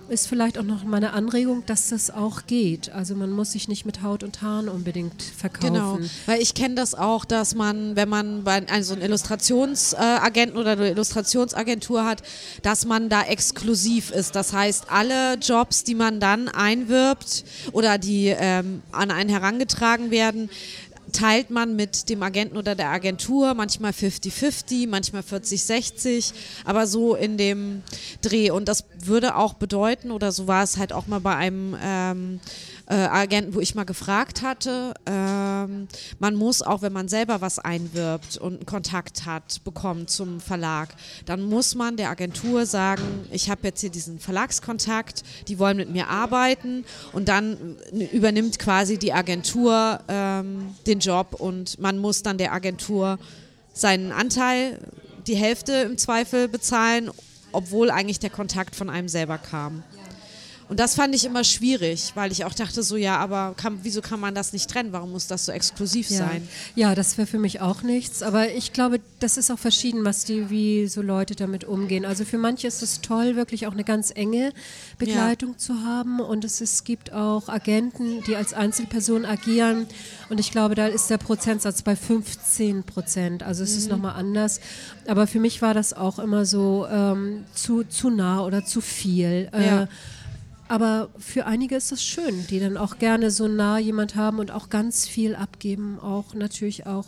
ist 0.09 0.27
vielleicht 0.27 0.57
auch 0.57 0.63
noch 0.63 0.83
meine 0.83 1.13
Anregung, 1.13 1.65
dass 1.65 1.89
das 1.89 2.11
auch 2.11 2.45
geht. 2.47 2.91
Also 2.91 3.15
man 3.15 3.31
muss 3.31 3.51
sich 3.51 3.67
nicht 3.67 3.85
mit 3.85 4.01
Haut 4.01 4.23
und 4.23 4.41
Haaren 4.41 4.69
unbedingt 4.69 5.21
verkaufen. 5.21 5.73
Genau, 5.73 5.99
weil 6.25 6.41
ich 6.41 6.53
kenne 6.53 6.75
das 6.75 6.95
auch, 6.95 7.25
dass 7.25 7.55
man, 7.55 7.95
wenn 7.95 8.09
man 8.09 8.43
bei 8.43 8.65
also 8.69 8.93
einen 8.93 9.01
Illustrationsagenten 9.03 10.57
oder 10.57 10.71
eine 10.71 10.89
Illustrationsagentur 10.89 12.05
hat, 12.05 12.21
dass 12.61 12.85
man 12.85 13.09
da 13.09 13.23
exklusiv 13.23 14.11
ist. 14.11 14.35
Das 14.35 14.53
heißt, 14.53 14.85
alle 14.89 15.35
Jobs, 15.35 15.83
die 15.83 15.95
man 15.95 16.19
dann 16.19 16.49
einwirbt 16.49 17.43
oder 17.71 17.97
die 17.97 18.27
ähm, 18.27 18.81
an 18.91 19.11
einen 19.11 19.29
herangetragen 19.29 20.11
werden, 20.11 20.49
teilt 21.15 21.49
man 21.49 21.75
mit 21.77 22.09
dem 22.09 22.21
Agenten 22.21 22.57
oder 22.57 22.75
der 22.75 22.89
Agentur, 22.89 23.53
manchmal 23.53 23.91
50-50, 23.91 24.87
manchmal 24.89 25.21
40-60, 25.21 26.33
aber 26.65 26.87
so 26.87 27.15
in 27.15 27.37
dem 27.37 27.83
Dreh. 28.21 28.51
Und 28.51 28.67
das 28.67 28.83
würde 28.99 29.37
auch 29.37 29.53
bedeuten, 29.53 30.11
oder 30.11 30.31
so 30.33 30.47
war 30.47 30.63
es 30.63 30.77
halt 30.77 30.91
auch 30.91 31.07
mal 31.07 31.19
bei 31.21 31.35
einem 31.35 31.75
ähm, 31.81 32.39
äh, 32.87 32.95
Agenten, 32.95 33.53
wo 33.55 33.59
ich 33.59 33.75
mal 33.75 33.83
gefragt 33.83 34.41
hatte, 34.41 34.93
ähm, 35.05 35.87
man 36.19 36.35
muss 36.35 36.61
auch, 36.61 36.81
wenn 36.81 36.93
man 36.93 37.07
selber 37.07 37.41
was 37.41 37.59
einwirbt 37.59 38.37
und 38.37 38.67
Kontakt 38.67 39.25
hat, 39.25 39.63
bekommt 39.63 40.09
zum 40.09 40.39
Verlag, 40.39 40.89
dann 41.25 41.41
muss 41.41 41.75
man 41.75 41.97
der 41.97 42.09
Agentur 42.09 42.65
sagen, 42.65 43.03
ich 43.31 43.49
habe 43.49 43.61
jetzt 43.63 43.81
hier 43.81 43.89
diesen 43.89 44.19
Verlagskontakt, 44.19 45.23
die 45.47 45.57
wollen 45.59 45.77
mit 45.77 45.89
mir 45.89 46.09
arbeiten 46.09 46.85
und 47.11 47.27
dann 47.27 47.77
äh, 47.91 48.05
übernimmt 48.05 48.59
quasi 48.59 48.97
die 48.97 49.13
Agentur 49.13 49.99
ähm, 50.07 50.75
den 50.85 50.99
Job 50.99 51.35
und 51.39 51.79
man 51.79 51.97
muss 51.97 52.23
dann 52.23 52.37
der 52.37 52.53
Agentur 52.53 53.17
seinen 53.73 54.11
Anteil, 54.11 54.79
die 55.27 55.35
Hälfte 55.35 55.73
im 55.73 55.97
Zweifel 55.97 56.47
bezahlen, 56.47 57.09
obwohl 57.51 57.89
eigentlich 57.89 58.19
der 58.19 58.29
Kontakt 58.29 58.75
von 58.75 58.89
einem 58.89 59.07
selber 59.07 59.37
kam. 59.37 59.83
Und 60.67 60.79
das 60.79 60.95
fand 60.95 61.13
ich 61.13 61.25
immer 61.25 61.43
schwierig, 61.43 62.13
weil 62.15 62.31
ich 62.31 62.43
auch 62.43 62.53
dachte 62.53 62.81
so, 62.81 62.95
ja, 62.95 63.17
aber 63.17 63.53
kann, 63.55 63.79
wieso 63.83 64.01
kann 64.01 64.19
man 64.19 64.33
das 64.33 64.51
nicht 64.51 64.67
trennen? 64.69 64.91
Warum 64.93 65.11
muss 65.11 65.27
das 65.27 65.45
so 65.45 65.51
exklusiv 65.51 66.09
Ja, 66.09 66.17
sein? 66.17 66.47
ja 66.73 66.95
das 66.95 67.17
wäre 67.19 67.27
für 67.27 67.37
mich 67.37 67.61
auch 67.61 67.83
nichts. 67.83 68.23
Aber 68.23 68.49
ich 68.51 68.73
glaube, 68.73 68.99
das 69.19 69.37
ist 69.37 69.51
auch 69.51 69.59
verschieden, 69.59 70.03
was 70.05 70.25
die, 70.25 70.49
wie 70.49 70.87
so 70.87 71.03
Leute 71.03 71.35
damit 71.35 71.65
umgehen. 71.65 72.03
Also 72.03 72.25
für 72.25 72.39
manche 72.39 72.65
ist 72.67 72.81
es 72.81 73.01
toll, 73.01 73.35
wirklich 73.35 73.67
auch 73.67 73.73
eine 73.73 73.83
ganz 73.83 74.11
enge 74.15 74.53
Begleitung 74.97 75.57
zu 75.59 75.83
haben. 75.83 76.19
Und 76.19 76.43
es, 76.43 76.61
es 76.61 76.83
gibt 76.83 77.13
auch 77.13 77.47
Agenten, 77.47 78.23
die 78.23 78.35
als 78.35 78.53
Einzelperson 78.53 79.25
agieren. 79.25 79.85
Und 80.29 80.39
ich 80.39 80.51
glaube, 80.51 80.73
da 80.75 80.87
ist 80.87 81.09
der 81.11 81.17
Prozentsatz 81.19 81.83
bei 81.83 81.95
15 81.95 82.83
Prozent. 82.83 83.43
Also 83.43 83.63
es 83.63 83.71
Mhm. 83.73 83.77
ist 83.77 83.89
nochmal 83.89 84.15
anders. 84.15 84.59
Aber 85.07 85.27
für 85.27 85.39
mich 85.39 85.61
war 85.61 85.73
das 85.75 85.93
auch 85.93 86.17
immer 86.17 86.45
so 86.45 86.87
ähm, 86.89 87.43
zu, 87.53 87.83
zu 87.83 88.09
nah 88.09 88.43
oder 88.43 88.65
zu 88.65 88.81
viel. 88.81 89.49
Ja. 89.53 89.87
Aber 90.67 91.09
für 91.19 91.45
einige 91.45 91.75
ist 91.75 91.91
das 91.91 92.03
schön, 92.03 92.47
die 92.47 92.59
dann 92.59 92.77
auch 92.77 92.97
gerne 92.97 93.29
so 93.29 93.47
nah 93.47 93.77
jemand 93.77 94.15
haben 94.15 94.39
und 94.39 94.51
auch 94.51 94.69
ganz 94.69 95.07
viel 95.07 95.35
abgeben, 95.35 95.99
auch 95.99 96.33
natürlich 96.33 96.87
auch 96.87 97.05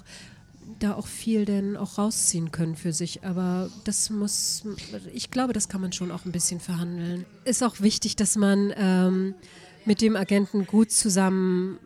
da 0.79 0.93
auch 0.93 1.07
viel 1.07 1.45
denn 1.45 1.77
auch 1.77 1.97
rausziehen 1.97 2.51
können 2.51 2.75
für 2.75 2.93
sich. 2.93 3.23
Aber 3.23 3.69
das 3.85 4.09
muss, 4.09 4.63
ich 5.13 5.31
glaube, 5.31 5.53
das 5.53 5.69
kann 5.69 5.81
man 5.81 5.93
schon 5.93 6.11
auch 6.11 6.25
ein 6.25 6.31
bisschen 6.31 6.59
verhandeln. 6.59 7.25
Ist 7.45 7.63
auch 7.63 7.81
wichtig, 7.81 8.15
dass 8.15 8.35
man 8.35 8.73
ähm, 8.75 9.33
mit 9.85 10.01
dem 10.01 10.15
Agenten 10.15 10.67
gut 10.67 10.91
zusammen 10.91 11.79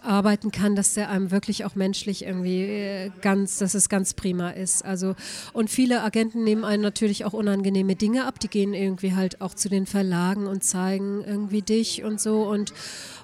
arbeiten 0.00 0.50
kann, 0.50 0.76
dass 0.76 0.94
der 0.94 1.10
einem 1.10 1.30
wirklich 1.30 1.64
auch 1.64 1.74
menschlich 1.74 2.24
irgendwie 2.24 2.62
äh, 2.62 3.10
ganz, 3.20 3.58
dass 3.58 3.74
es 3.74 3.88
ganz 3.88 4.14
prima 4.14 4.50
ist. 4.50 4.84
Also 4.84 5.14
und 5.52 5.70
viele 5.70 6.02
Agenten 6.02 6.44
nehmen 6.44 6.64
einen 6.64 6.82
natürlich 6.82 7.24
auch 7.24 7.32
unangenehme 7.32 7.96
Dinge 7.96 8.26
ab. 8.26 8.38
Die 8.40 8.48
gehen 8.48 8.74
irgendwie 8.74 9.14
halt 9.14 9.40
auch 9.40 9.54
zu 9.54 9.68
den 9.68 9.86
Verlagen 9.86 10.46
und 10.46 10.64
zeigen 10.64 11.22
irgendwie 11.24 11.62
dich 11.62 12.04
und 12.04 12.20
so 12.20 12.42
und 12.42 12.72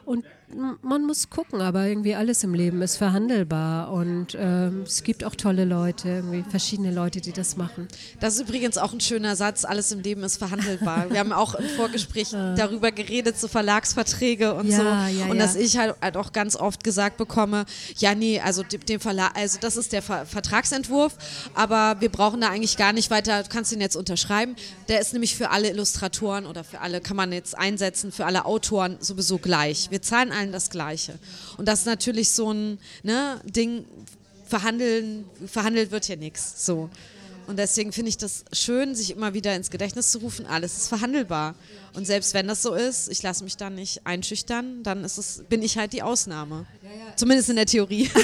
und 0.04 0.24
man 0.82 1.02
muss 1.04 1.28
gucken, 1.28 1.60
aber 1.60 1.86
irgendwie 1.86 2.14
alles 2.14 2.44
im 2.44 2.54
Leben 2.54 2.80
ist 2.80 2.96
verhandelbar 2.96 3.92
und 3.92 4.36
ähm, 4.38 4.82
es 4.82 5.02
gibt 5.02 5.24
auch 5.24 5.34
tolle 5.34 5.64
Leute, 5.64 6.08
irgendwie 6.08 6.44
verschiedene 6.48 6.92
Leute, 6.92 7.20
die 7.20 7.32
das 7.32 7.56
machen. 7.56 7.88
Das 8.20 8.34
ist 8.34 8.42
übrigens 8.42 8.78
auch 8.78 8.92
ein 8.92 9.00
schöner 9.00 9.34
Satz, 9.34 9.64
alles 9.64 9.90
im 9.90 10.00
Leben 10.00 10.22
ist 10.22 10.36
verhandelbar. 10.36 11.06
Wir 11.10 11.18
haben 11.18 11.32
auch 11.32 11.56
im 11.56 11.66
Vorgespräch 11.70 12.30
darüber 12.30 12.92
geredet, 12.92 13.38
so 13.38 13.48
Verlagsverträge 13.48 14.54
und 14.54 14.68
Ja, 14.68 14.76
so. 14.76 14.82
ja, 14.84 15.26
und 15.26 15.36
ja. 15.36 15.42
dass 15.42 15.56
ich 15.56 15.78
halt, 15.78 15.96
halt 16.00 16.16
auch 16.16 16.32
ganz 16.32 16.54
oft 16.54 16.84
gesagt 16.84 17.16
bekomme, 17.16 17.64
ja, 17.96 18.14
nee, 18.14 18.40
also 18.40 18.62
dem 18.62 19.00
Verlag, 19.00 19.32
also 19.36 19.58
das 19.60 19.76
ist 19.76 19.92
der 19.92 20.02
Ver 20.02 20.26
Vertragsentwurf, 20.26 21.16
aber 21.54 21.96
wir 22.00 22.08
brauchen 22.08 22.40
da 22.40 22.50
eigentlich 22.50 22.76
gar 22.76 22.92
nicht 22.92 23.10
weiter, 23.10 23.42
du 23.42 23.48
kannst 23.48 23.72
den 23.72 23.80
jetzt 23.80 23.96
unterschreiben. 23.96 24.54
Der 24.88 25.00
ist 25.00 25.12
nämlich 25.12 25.34
für 25.34 25.50
alle 25.50 25.70
Illustratoren 25.70 26.46
oder 26.46 26.62
für 26.62 26.80
alle, 26.80 27.00
kann 27.00 27.16
man 27.16 27.32
jetzt 27.32 27.58
einsetzen, 27.58 28.12
für 28.12 28.26
alle 28.26 28.44
Autoren 28.44 28.96
sowieso 29.00 29.38
gleich. 29.38 29.90
Wir 29.90 30.02
zahlen 30.02 30.32
allen 30.36 30.52
das 30.52 30.70
Gleiche. 30.70 31.18
Und 31.56 31.66
das 31.66 31.80
ist 31.80 31.86
natürlich 31.86 32.30
so 32.30 32.52
ein 32.52 32.78
ne, 33.02 33.40
Ding, 33.44 33.84
verhandeln, 34.46 35.24
verhandelt 35.46 35.90
wird 35.90 36.04
hier 36.04 36.16
nichts. 36.16 36.64
So. 36.64 36.88
Und 37.46 37.58
deswegen 37.58 37.92
finde 37.92 38.08
ich 38.08 38.16
das 38.16 38.44
schön, 38.52 38.94
sich 38.94 39.10
immer 39.12 39.34
wieder 39.34 39.54
ins 39.54 39.70
Gedächtnis 39.70 40.10
zu 40.10 40.18
rufen, 40.18 40.46
alles 40.46 40.76
ist 40.76 40.88
verhandelbar. 40.88 41.54
Und 41.96 42.06
selbst 42.06 42.34
wenn 42.34 42.46
das 42.46 42.62
so 42.62 42.74
ist, 42.74 43.08
ich 43.10 43.22
lasse 43.22 43.42
mich 43.42 43.56
dann 43.56 43.74
nicht 43.74 44.06
einschüchtern, 44.06 44.82
dann 44.82 45.02
ist 45.02 45.16
es, 45.18 45.42
bin 45.48 45.62
ich 45.62 45.78
halt 45.78 45.92
die 45.94 46.02
Ausnahme. 46.02 46.66
Zumindest 47.16 47.48
in 47.50 47.56
der 47.56 47.66
Theorie. 47.66 48.10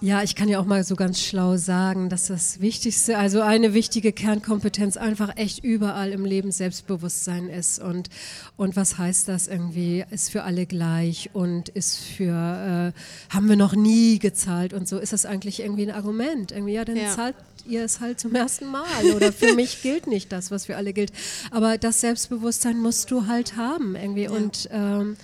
Ja, 0.00 0.24
ich 0.24 0.34
kann 0.34 0.48
ja 0.48 0.58
auch 0.58 0.64
mal 0.64 0.82
so 0.82 0.96
ganz 0.96 1.20
schlau 1.20 1.56
sagen, 1.56 2.08
dass 2.08 2.26
das 2.26 2.60
Wichtigste, 2.60 3.18
also 3.18 3.40
eine 3.40 3.72
wichtige 3.72 4.12
Kernkompetenz 4.12 4.96
einfach 4.96 5.36
echt 5.36 5.62
überall 5.62 6.10
im 6.10 6.24
Leben 6.24 6.50
Selbstbewusstsein 6.50 7.48
ist. 7.48 7.78
Und, 7.78 8.08
und 8.56 8.74
was 8.74 8.98
heißt 8.98 9.28
das 9.28 9.46
irgendwie? 9.46 10.04
Ist 10.10 10.30
für 10.32 10.42
alle 10.42 10.66
gleich 10.66 11.30
und 11.34 11.68
ist 11.68 11.98
für, 12.00 12.92
äh, 12.92 13.32
haben 13.32 13.48
wir 13.48 13.54
noch 13.54 13.76
nie 13.76 14.18
gezahlt 14.18 14.72
und 14.72 14.88
so. 14.88 14.98
Ist 14.98 15.12
das 15.12 15.24
eigentlich 15.24 15.60
irgendwie 15.60 15.84
ein 15.88 15.94
Argument? 15.94 16.50
Irgendwie, 16.50 16.72
ja, 16.72 16.84
dann 16.84 16.96
Ja. 16.96 17.14
zahlt 17.14 17.36
ihr 17.68 17.84
es 17.84 18.00
halt 18.00 18.18
zum 18.18 18.34
ersten 18.34 18.66
Mal 18.66 19.12
oder 19.14 19.32
für 19.32 19.52
mich 19.54 19.82
gilt 19.82 20.08
nicht 20.08 20.32
das, 20.32 20.50
was 20.50 20.66
für 20.66 20.76
alle 20.76 20.92
gilt. 20.92 21.11
Aber 21.50 21.78
das 21.78 22.00
Selbstbewusstsein 22.00 22.78
musst 22.78 23.10
du 23.10 23.26
halt 23.26 23.56
haben 23.56 23.96
irgendwie 23.96 24.28
und 24.28 24.68
ähm, 24.72 25.16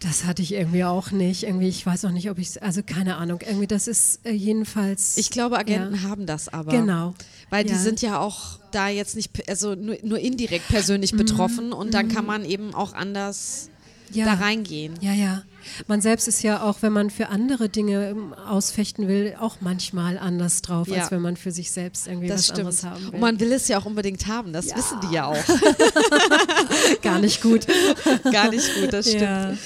das 0.00 0.24
hatte 0.24 0.42
ich 0.42 0.52
irgendwie 0.52 0.84
auch 0.84 1.10
nicht. 1.12 1.44
Irgendwie, 1.44 1.68
ich 1.68 1.84
weiß 1.86 2.04
auch 2.04 2.10
nicht, 2.10 2.30
ob 2.30 2.38
ich 2.38 2.62
also 2.62 2.82
keine 2.84 3.16
Ahnung. 3.16 3.40
Irgendwie, 3.46 3.66
das 3.66 3.88
ist 3.88 4.26
äh, 4.26 4.32
jedenfalls. 4.32 5.16
Ich 5.16 5.30
glaube, 5.30 5.58
Agenten 5.58 5.94
ja. 5.94 6.02
haben 6.02 6.26
das 6.26 6.48
aber. 6.52 6.72
Genau. 6.72 7.14
Weil 7.50 7.64
die 7.64 7.72
Ja. 7.72 7.78
sind 7.78 8.02
ja 8.02 8.18
auch 8.18 8.58
da 8.70 8.88
jetzt 8.88 9.16
nicht, 9.16 9.48
also 9.48 9.74
nur, 9.74 9.96
nur 10.02 10.18
indirekt 10.18 10.68
persönlich 10.68 11.12
betroffen 11.12 11.72
und 11.72 11.94
dann 11.94 12.08
kann 12.08 12.26
man 12.26 12.44
eben 12.44 12.74
auch 12.74 12.92
anders 12.92 13.68
Mhm. 13.68 13.73
Ja. 14.12 14.26
da 14.26 14.34
reingehen. 14.34 14.94
Ja, 15.00 15.12
ja. 15.12 15.42
Man 15.86 16.00
selbst 16.02 16.28
ist 16.28 16.42
ja 16.42 16.62
auch, 16.62 16.82
wenn 16.82 16.92
man 16.92 17.08
für 17.08 17.28
andere 17.30 17.68
Dinge 17.70 18.10
ähm, 18.10 18.34
ausfechten 18.34 19.08
will, 19.08 19.34
auch 19.40 19.56
manchmal 19.60 20.18
anders 20.18 20.60
drauf, 20.60 20.88
Ja. 20.88 21.02
als 21.02 21.10
wenn 21.10 21.22
man 21.22 21.36
für 21.38 21.50
sich 21.52 21.70
selbst 21.70 22.06
irgendwie 22.06 22.28
Das 22.28 22.40
was 22.40 22.44
stimmt. 22.46 22.58
anderes 22.60 22.84
haben 22.84 23.02
will. 23.06 23.14
Und 23.14 23.20
man 23.20 23.40
will 23.40 23.50
es 23.52 23.66
ja 23.68 23.78
auch 23.78 23.86
unbedingt 23.86 24.26
haben, 24.26 24.52
das 24.52 24.66
wissen 24.76 24.98
die 25.08 25.14
ja 25.14 25.24
auch. 25.26 25.36
Gar 27.02 27.18
nicht 27.20 27.40
gut. 27.42 27.66
Gar 28.30 28.50
nicht 28.50 28.74
gut, 28.80 28.92
das 28.92 29.08
stimmt. 29.08 29.58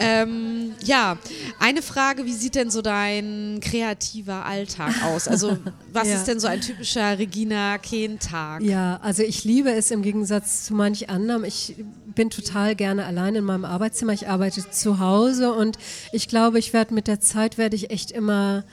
Ja. 0.00 0.22
Ähm, 0.22 0.72
ja, 0.82 1.18
eine 1.58 1.82
Frage, 1.82 2.24
wie 2.24 2.32
sieht 2.32 2.54
denn 2.54 2.70
so 2.70 2.82
dein 2.82 3.58
kreativer 3.62 4.44
Alltag 4.46 4.94
aus? 5.04 5.28
Also 5.28 5.58
was 5.92 6.08
Ja. 6.08 6.14
ist 6.14 6.24
denn 6.24 6.40
so 6.40 6.46
ein 6.46 6.60
typischer 6.60 7.18
Regina 7.18 7.78
Kehn-Tag? 7.78 8.62
Ja, 8.62 8.98
also 9.02 9.22
ich 9.22 9.44
liebe 9.44 9.70
es 9.72 9.90
im 9.90 10.02
Gegensatz 10.02 10.64
zu 10.64 10.74
manch 10.74 11.10
anderem. 11.10 11.44
Ich 11.44 11.74
bin 12.14 12.30
total 12.30 12.74
gerne 12.74 13.04
allein 13.06 13.34
in 13.34 13.44
meinem 13.44 13.64
Arbeitszimmer. 13.64 14.12
Ich 14.12 14.28
arbeite 14.28 14.68
zu 14.70 14.98
Hause 14.98 15.52
und 15.52 15.78
ich 16.12 16.28
glaube, 16.28 16.58
ich 16.58 16.72
werde 16.72 16.94
mit 16.94 17.06
der 17.06 17.20
Zeit 17.20 17.58
werde 17.58 17.76
ich 17.76 17.90
echt 17.90 18.10
immer 18.10 18.64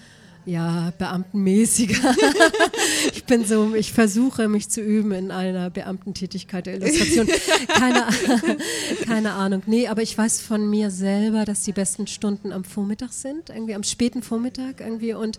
ja, 0.48 0.94
beamtenmäßiger. 0.98 2.16
ich 3.14 3.26
bin 3.26 3.44
so, 3.44 3.76
ich 3.76 3.92
versuche 3.92 4.48
mich 4.48 4.70
zu 4.70 4.80
üben 4.80 5.12
in 5.12 5.30
einer 5.30 5.70
Beamtentätigkeit 5.70 6.66
der 6.68 6.76
Illustration. 6.76 7.28
Keine, 7.68 8.08
keine 9.06 9.34
Ahnung. 9.34 9.64
Nee, 9.66 9.90
aber 9.90 10.02
ich 10.02 10.18
weiß 10.18 10.40
von 10.40 10.70
mir 10.70 10.90
selber, 10.90 11.44
dass 11.44 11.64
die 11.64 11.74
besten 11.74 12.08
Stunden 12.08 12.54
am 12.54 12.64
Vormittag 12.64 13.12
sind, 13.12 13.50
irgendwie 13.50 13.76
am 13.76 13.84
späten 13.84 14.24
Vormittag 14.24 14.80
irgendwie 14.80 15.14
und, 15.14 15.38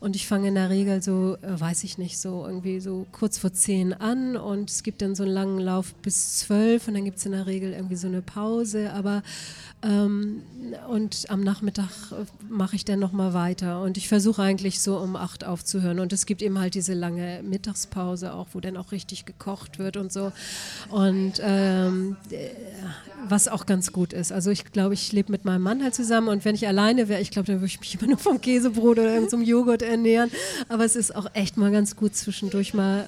und 0.00 0.16
ich 0.16 0.26
fange 0.26 0.48
in 0.48 0.56
der 0.56 0.70
Regel 0.70 1.02
so, 1.02 1.36
äh, 1.40 1.60
weiß 1.60 1.84
ich 1.84 1.96
nicht, 1.96 2.18
so 2.18 2.44
irgendwie 2.44 2.80
so 2.80 3.06
kurz 3.12 3.38
vor 3.38 3.52
zehn 3.52 3.92
an 3.92 4.36
und 4.36 4.70
es 4.70 4.82
gibt 4.82 5.02
dann 5.02 5.14
so 5.14 5.22
einen 5.22 5.32
langen 5.32 5.60
Lauf 5.60 5.94
bis 6.02 6.38
zwölf 6.38 6.88
und 6.88 6.94
dann 6.94 7.04
gibt 7.04 7.18
es 7.18 7.26
in 7.26 7.32
der 7.32 7.46
Regel 7.46 7.72
irgendwie 7.72 7.96
so 7.96 8.08
eine 8.08 8.22
Pause, 8.22 8.92
aber 8.92 9.22
ähm, 9.82 10.42
und 10.88 11.26
am 11.28 11.42
Nachmittag 11.42 11.90
äh, 12.10 12.24
mache 12.48 12.74
ich 12.74 12.84
dann 12.84 12.98
nochmal 12.98 13.32
weiter. 13.32 13.80
Und 13.82 13.96
ich 13.96 14.08
versuche 14.08 14.42
eigentlich 14.42 14.80
so 14.80 14.98
um 14.98 15.14
acht 15.14 15.44
aufzuhören. 15.44 16.00
Und 16.00 16.12
es 16.12 16.26
gibt 16.26 16.42
eben 16.42 16.58
halt 16.58 16.74
diese 16.74 16.94
lange 16.94 17.42
Mittagspause 17.44 18.34
auch, 18.34 18.48
wo 18.52 18.60
dann 18.60 18.76
auch 18.76 18.90
richtig 18.90 19.24
gekocht 19.24 19.78
wird 19.78 19.96
und 19.96 20.12
so. 20.12 20.32
Und 20.90 21.34
ähm, 21.40 22.16
äh, 22.30 22.48
was 23.28 23.46
auch 23.46 23.66
ganz 23.66 23.92
gut 23.92 24.12
ist. 24.12 24.32
Also 24.32 24.50
ich 24.50 24.64
glaube, 24.72 24.94
ich 24.94 25.12
lebe 25.12 25.30
mit 25.30 25.44
meinem 25.44 25.62
Mann 25.62 25.82
halt 25.82 25.94
zusammen. 25.94 26.28
Und 26.28 26.44
wenn 26.44 26.56
ich 26.56 26.66
alleine 26.66 27.08
wäre, 27.08 27.20
ich 27.20 27.30
glaube, 27.30 27.46
dann 27.46 27.56
würde 27.56 27.66
ich 27.66 27.80
mich 27.80 27.94
immer 28.00 28.08
nur 28.08 28.18
vom 28.18 28.40
Käsebrot 28.40 28.98
oder 28.98 29.14
irgendeinem 29.14 29.42
Joghurt 29.42 29.82
ernähren, 29.82 30.30
aber 30.68 30.84
es 30.84 30.96
ist 30.96 31.14
auch 31.14 31.26
echt 31.34 31.56
mal 31.56 31.70
ganz 31.70 31.94
gut 31.94 32.16
zwischendurch 32.16 32.74
mal 32.74 33.06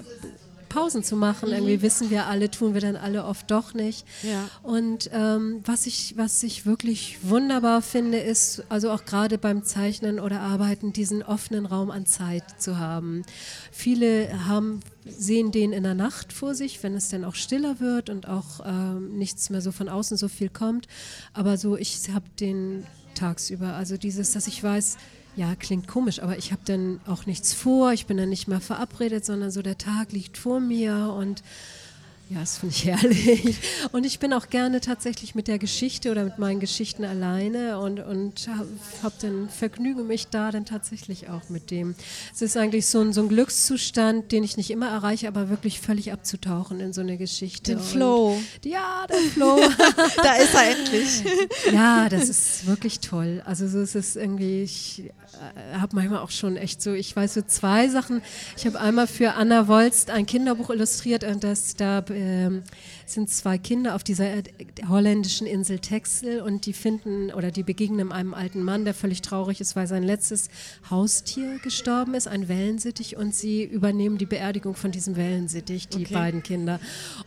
Pausen 0.71 1.05
zu 1.05 1.17
machen. 1.17 1.51
Irgendwie 1.51 1.83
wissen 1.83 2.09
wir 2.09 2.27
alle, 2.27 2.51
tun 2.51 2.73
wir 2.73 2.81
dann 2.81 2.97
alle 2.97 3.27
oft 3.27 3.51
doch 3.51 3.75
nicht. 3.75 4.07
Ja. 4.23 4.49
Und 4.63 5.11
ähm, 5.13 5.61
was, 5.67 5.87
ich, 5.87 6.15
was 6.17 6.43
ich 6.43 6.65
wirklich 6.65 7.19
wunderbar 7.23 7.83
finde, 7.83 8.19
ist, 8.19 8.65
also 8.71 8.91
auch 8.91 9.05
gerade 9.05 9.37
beim 9.37 9.63
Zeichnen 9.65 10.19
oder 10.19 10.41
Arbeiten, 10.41 10.95
diesen 10.95 11.23
offenen 11.23 11.67
Raum 11.67 11.91
an 11.91 12.07
Zeit 12.07 12.45
zu 12.59 12.79
haben. 12.79 13.23
Viele 13.71 14.47
haben, 14.49 14.81
sehen 15.05 15.53
den 15.53 15.75
in 15.75 15.83
der 15.83 15.95
Nacht 15.95 16.33
vor 16.33 16.55
sich, 16.55 16.83
wenn 16.83 16.95
es 16.95 17.11
dann 17.11 17.25
auch 17.25 17.35
stiller 17.35 17.81
wird 17.81 18.09
und 18.09 18.27
auch 18.27 18.61
ähm, 18.65 19.19
nichts 19.19 19.51
mehr 19.51 19.61
so 19.61 19.73
von 19.73 19.91
außen 19.91 20.17
so 20.17 20.29
viel 20.29 20.49
kommt. 20.49 20.87
Aber 21.35 21.59
so, 21.59 21.77
ich 21.77 22.09
habe 22.15 22.25
den 22.39 22.87
tagsüber. 23.15 23.75
Also 23.75 23.97
dieses, 23.97 24.33
dass 24.33 24.47
ich 24.47 24.63
weiß, 24.63 24.97
ja, 25.41 25.55
klingt 25.55 25.89
komisch, 25.89 26.23
aber 26.23 26.37
ich 26.37 26.53
habe 26.53 26.61
dann 26.67 27.01
auch 27.07 27.25
nichts 27.25 27.55
vor, 27.55 27.95
ich 27.95 28.05
bin 28.05 28.19
dann 28.19 28.29
nicht 28.29 28.47
mehr 28.47 28.61
verabredet, 28.61 29.25
sondern 29.25 29.51
so 29.51 29.63
der 29.63 29.79
Tag 29.79 30.13
liegt 30.13 30.37
vor 30.37 30.61
mir 30.61 31.15
und 31.17 31.43
ja, 32.31 32.39
das 32.39 32.59
finde 32.59 32.75
ich 32.77 32.85
herrlich. 32.85 33.57
Und 33.93 34.07
ich 34.07 34.21
bin 34.21 34.33
auch 34.33 34.49
gerne 34.51 34.81
tatsächlich 34.81 35.35
mit 35.35 35.49
der 35.49 35.59
Geschichte 35.59 36.13
oder 36.13 36.23
mit 36.23 36.39
meinen 36.39 36.61
Geschichten 36.61 37.05
alleine 37.05 37.81
und, 37.81 37.99
und 37.99 38.47
habe 38.47 38.69
hab 39.03 39.19
dann 39.19 39.49
vergnüge 39.49 40.05
mich 40.05 40.29
da 40.29 40.53
dann 40.53 40.65
tatsächlich 40.65 41.29
auch 41.29 41.49
mit 41.49 41.73
dem. 41.73 41.97
Es 42.33 42.41
ist 42.41 42.57
eigentlich 42.57 42.87
so 42.87 43.01
ein, 43.01 43.13
so 43.13 43.23
ein 43.23 43.29
Glückszustand, 43.29 44.31
den 44.31 44.45
ich 44.45 44.57
nicht 44.57 44.71
immer 44.71 44.89
erreiche, 44.89 45.27
aber 45.27 45.49
wirklich 45.49 45.81
völlig 45.81 46.13
abzutauchen 46.13 46.79
in 46.79 46.93
so 46.93 47.01
eine 47.01 47.17
Geschichte. 47.17 47.75
Den 47.75 47.81
Flow. 47.81 48.41
Ja, 48.65 49.07
der 49.09 49.19
Flow. 49.33 49.59
Da 50.23 50.35
ist 50.35 50.55
er 50.55 50.71
endlich. 50.71 51.25
Ja, 51.73 52.09
das 52.09 52.29
ist 52.29 52.67
wirklich 52.67 53.01
toll. 53.01 53.43
Also 53.45 53.67
so 53.67 53.81
ist 53.81 53.95
es 53.95 54.17
irgendwie, 54.17 54.63
ich 54.63 55.05
äh, 55.05 55.79
habe 55.79 55.97
manchmal 55.97 56.21
auch 56.21 56.31
schon 56.31 56.57
echt 56.57 56.83
so, 56.83 56.93
ich 56.93 57.15
weiß 57.15 57.35
so 57.35 57.43
zwei 57.43 57.89
Sachen. 57.89 58.23
Ich 58.57 58.67
habe 58.67 58.81
einmal 58.81 59.07
für 59.07 59.35
Anna 59.35 59.69
Wolst 59.69 60.11
ein 60.11 60.27
Kinderbuch 60.27 60.71
illustriert 60.71 61.25
und 61.25 61.45
das 61.45 61.75
da 61.75 62.01
ähm, 62.21 62.63
sind 63.13 63.31
zwei 63.31 63.59
Kinder 63.59 63.95
auf 63.95 64.05
dieser 64.05 64.27
holländischen 64.89 65.47
Insel 65.47 65.79
Texel 65.79 66.41
und 66.41 66.67
die 66.67 66.73
finden 66.73 67.33
oder 67.33 67.51
die 67.51 67.63
begegnen 67.63 68.13
einem 68.13 68.35
alten 68.35 68.63
Mann, 68.63 68.85
der 68.85 68.95
völlig 68.95 69.23
traurig 69.23 69.61
ist, 69.61 69.77
weil 69.77 69.87
sein 69.87 70.03
letztes 70.03 70.49
Haustier 70.91 71.59
gestorben 71.63 72.15
ist, 72.15 72.29
ein 72.29 72.49
Wellensittich 72.49 73.17
und 73.17 73.35
sie 73.35 73.65
übernehmen 73.65 74.19
die 74.19 74.27
Beerdigung 74.27 74.75
von 74.75 74.91
diesem 74.91 75.17
Wellensittich, 75.17 75.89
die 75.89 76.03
Okay. 76.05 76.15
beiden 76.15 76.43
Kinder. 76.43 76.81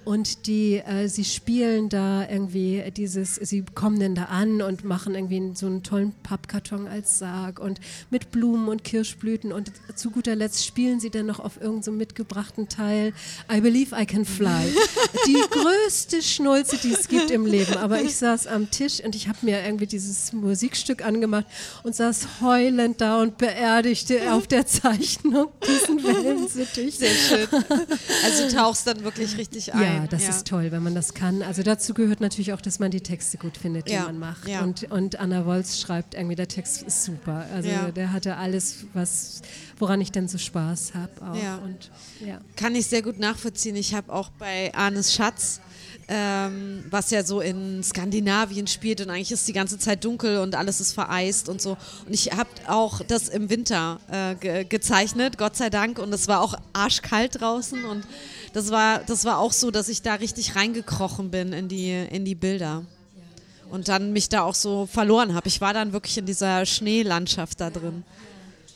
Und 0.06 0.48
die, 0.48 0.78
äh, 0.78 1.08
sie 1.08 1.24
spielen 1.26 1.90
da 1.90 2.28
irgendwie 2.28 2.84
dieses, 2.96 3.36
sie 3.36 3.64
kommen 3.74 4.00
dann 4.00 4.16
da 4.16 4.26
an 4.26 4.62
und 4.62 4.84
machen 4.84 5.16
irgendwie 5.16 5.52
so 5.56 5.68
einen 5.68 5.84
tollen 5.84 6.14
Pappkarton 6.24 6.88
als 6.88 7.20
Sarg 7.20 7.60
und 7.60 7.80
mit 8.10 8.32
Blumen 8.32 8.68
und 8.68 8.84
Kirschblüten 8.84 9.52
und 9.52 9.72
zu 9.96 10.12
guter 10.12 10.36
Letzt 10.36 10.66
spielen 10.66 11.00
sie 11.00 11.10
dann 11.10 11.26
noch 11.26 11.40
auf 11.40 11.58
irgendeinem 11.58 11.84
so 11.84 11.92
mitgebrachten 11.92 12.70
Teil 12.70 13.14
I 13.52 13.62
Believe 13.62 13.96
I 14.00 14.06
Can 14.06 14.26
Fly. 14.26 14.74
Die 15.28 15.34
größte 15.50 15.73
Schnulze, 16.22 16.78
die 16.78 16.94
es 16.94 17.08
gibt 17.08 17.32
im 17.32 17.46
Leben. 17.46 17.78
Aber 17.78 18.02
ich 18.02 18.16
saß 18.16 18.48
am 18.48 18.70
Tisch 18.72 19.00
und 19.04 19.16
ich 19.16 19.28
habe 19.28 19.40
mir 19.42 19.64
irgendwie 19.64 19.88
dieses 19.88 20.34
Musikstück 20.34 21.04
angemacht 21.06 21.46
und 21.84 21.96
saß 21.96 22.28
heulend 22.42 23.02
da 23.02 23.22
und 23.22 23.38
beerdigte 23.38 24.34
auf 24.34 24.48
der 24.48 24.66
Zeichnung 24.66 25.50
diesen 25.68 26.04
Wellensittich. 26.56 26.98
Sehr 26.98 27.10
schön. 27.14 27.48
Also 28.24 28.48
du 28.48 28.54
tauchst 28.56 28.88
dann 28.88 29.04
wirklich 29.04 29.38
richtig 29.38 29.74
ein. 29.74 29.82
Ja, 29.82 30.08
das 30.08 30.28
ist 30.28 30.48
toll, 30.48 30.72
wenn 30.72 30.84
man 30.84 30.96
das 30.96 31.14
kann. 31.14 31.42
Also 31.42 31.64
dazu 31.64 31.94
gehört 31.94 32.22
natürlich 32.22 32.54
auch, 32.54 32.62
dass 32.62 32.80
man 32.80 32.92
die 32.92 33.02
Texte 33.02 33.38
gut 33.38 33.58
findet, 33.58 33.88
die 33.88 33.94
Ja, 33.94 34.04
man 34.04 34.20
macht. 34.20 34.48
ja. 34.48 34.62
Und, 34.62 34.90
und 34.92 35.20
Anna 35.20 35.46
Wolz 35.46 35.80
schreibt 35.80 36.14
irgendwie, 36.16 36.36
der 36.36 36.48
Text 36.48 36.84
ist 36.84 37.04
super. 37.04 37.46
Also 37.54 37.70
Ja. 37.70 37.92
der 37.92 38.12
hatte 38.12 38.38
alles, 38.38 38.86
was, 38.94 39.42
woran 39.80 40.02
ich 40.02 40.12
denn 40.12 40.28
so 40.28 40.38
Spaß 40.38 40.94
habe. 40.94 41.38
Ja. 41.42 41.58
Und, 41.58 41.92
ja. 42.26 42.40
Kann 42.56 42.76
ich 42.76 42.88
sehr 42.88 43.02
gut 43.02 43.20
nachvollziehen. 43.20 43.76
Ich 43.76 43.94
habe 43.94 44.12
auch 44.12 44.30
bei 44.40 44.74
Arnes 44.74 45.14
Schatz, 45.14 45.60
ähm, 46.08 46.84
was 46.90 47.12
ja 47.12 47.24
so 47.24 47.40
in 47.42 47.82
Skandinavien 47.82 48.68
spielt 48.68 49.02
und 49.02 49.10
eigentlich 49.10 49.32
ist 49.32 49.48
die 49.48 49.54
ganze 49.54 49.78
Zeit 49.80 50.04
dunkel 50.04 50.40
und 50.40 50.56
alles 50.56 50.82
ist 50.82 50.94
vereist 50.94 51.48
und 51.50 51.62
so. 51.62 51.78
Und 52.06 52.14
ich 52.14 52.32
habe 52.34 52.50
auch 52.68 53.02
das 53.08 53.30
im 53.30 53.50
Winter 53.50 54.00
äh, 54.12 54.36
ge 54.36 54.64
gezeichnet, 54.66 55.38
Gott 55.38 55.56
sei 55.56 55.70
Dank. 55.70 56.00
Und 56.00 56.14
es 56.14 56.28
war 56.28 56.42
auch 56.42 56.56
arschkalt 56.74 57.40
draußen 57.40 57.86
und 57.86 58.04
das 58.54 58.70
war, 58.70 59.00
das 59.00 59.26
war 59.26 59.40
auch 59.40 59.54
so, 59.54 59.72
dass 59.72 59.90
ich 59.90 60.02
da 60.02 60.16
richtig 60.16 60.56
reingekrochen 60.56 61.32
bin 61.32 61.54
in 61.54 61.68
die, 61.68 61.92
in 61.92 62.26
die 62.26 62.36
Bilder. 62.36 62.84
Und 63.70 63.88
dann 63.88 64.14
mich 64.14 64.30
da 64.30 64.42
auch 64.42 64.56
so 64.56 64.86
verloren 64.86 65.34
habe. 65.34 65.48
Ich 65.48 65.60
war 65.60 65.74
dann 65.74 65.94
wirklich 65.94 66.18
in 66.18 66.28
dieser 66.28 66.66
Schneelandschaft 66.66 67.60
da 67.60 67.72
drin. 67.72 68.04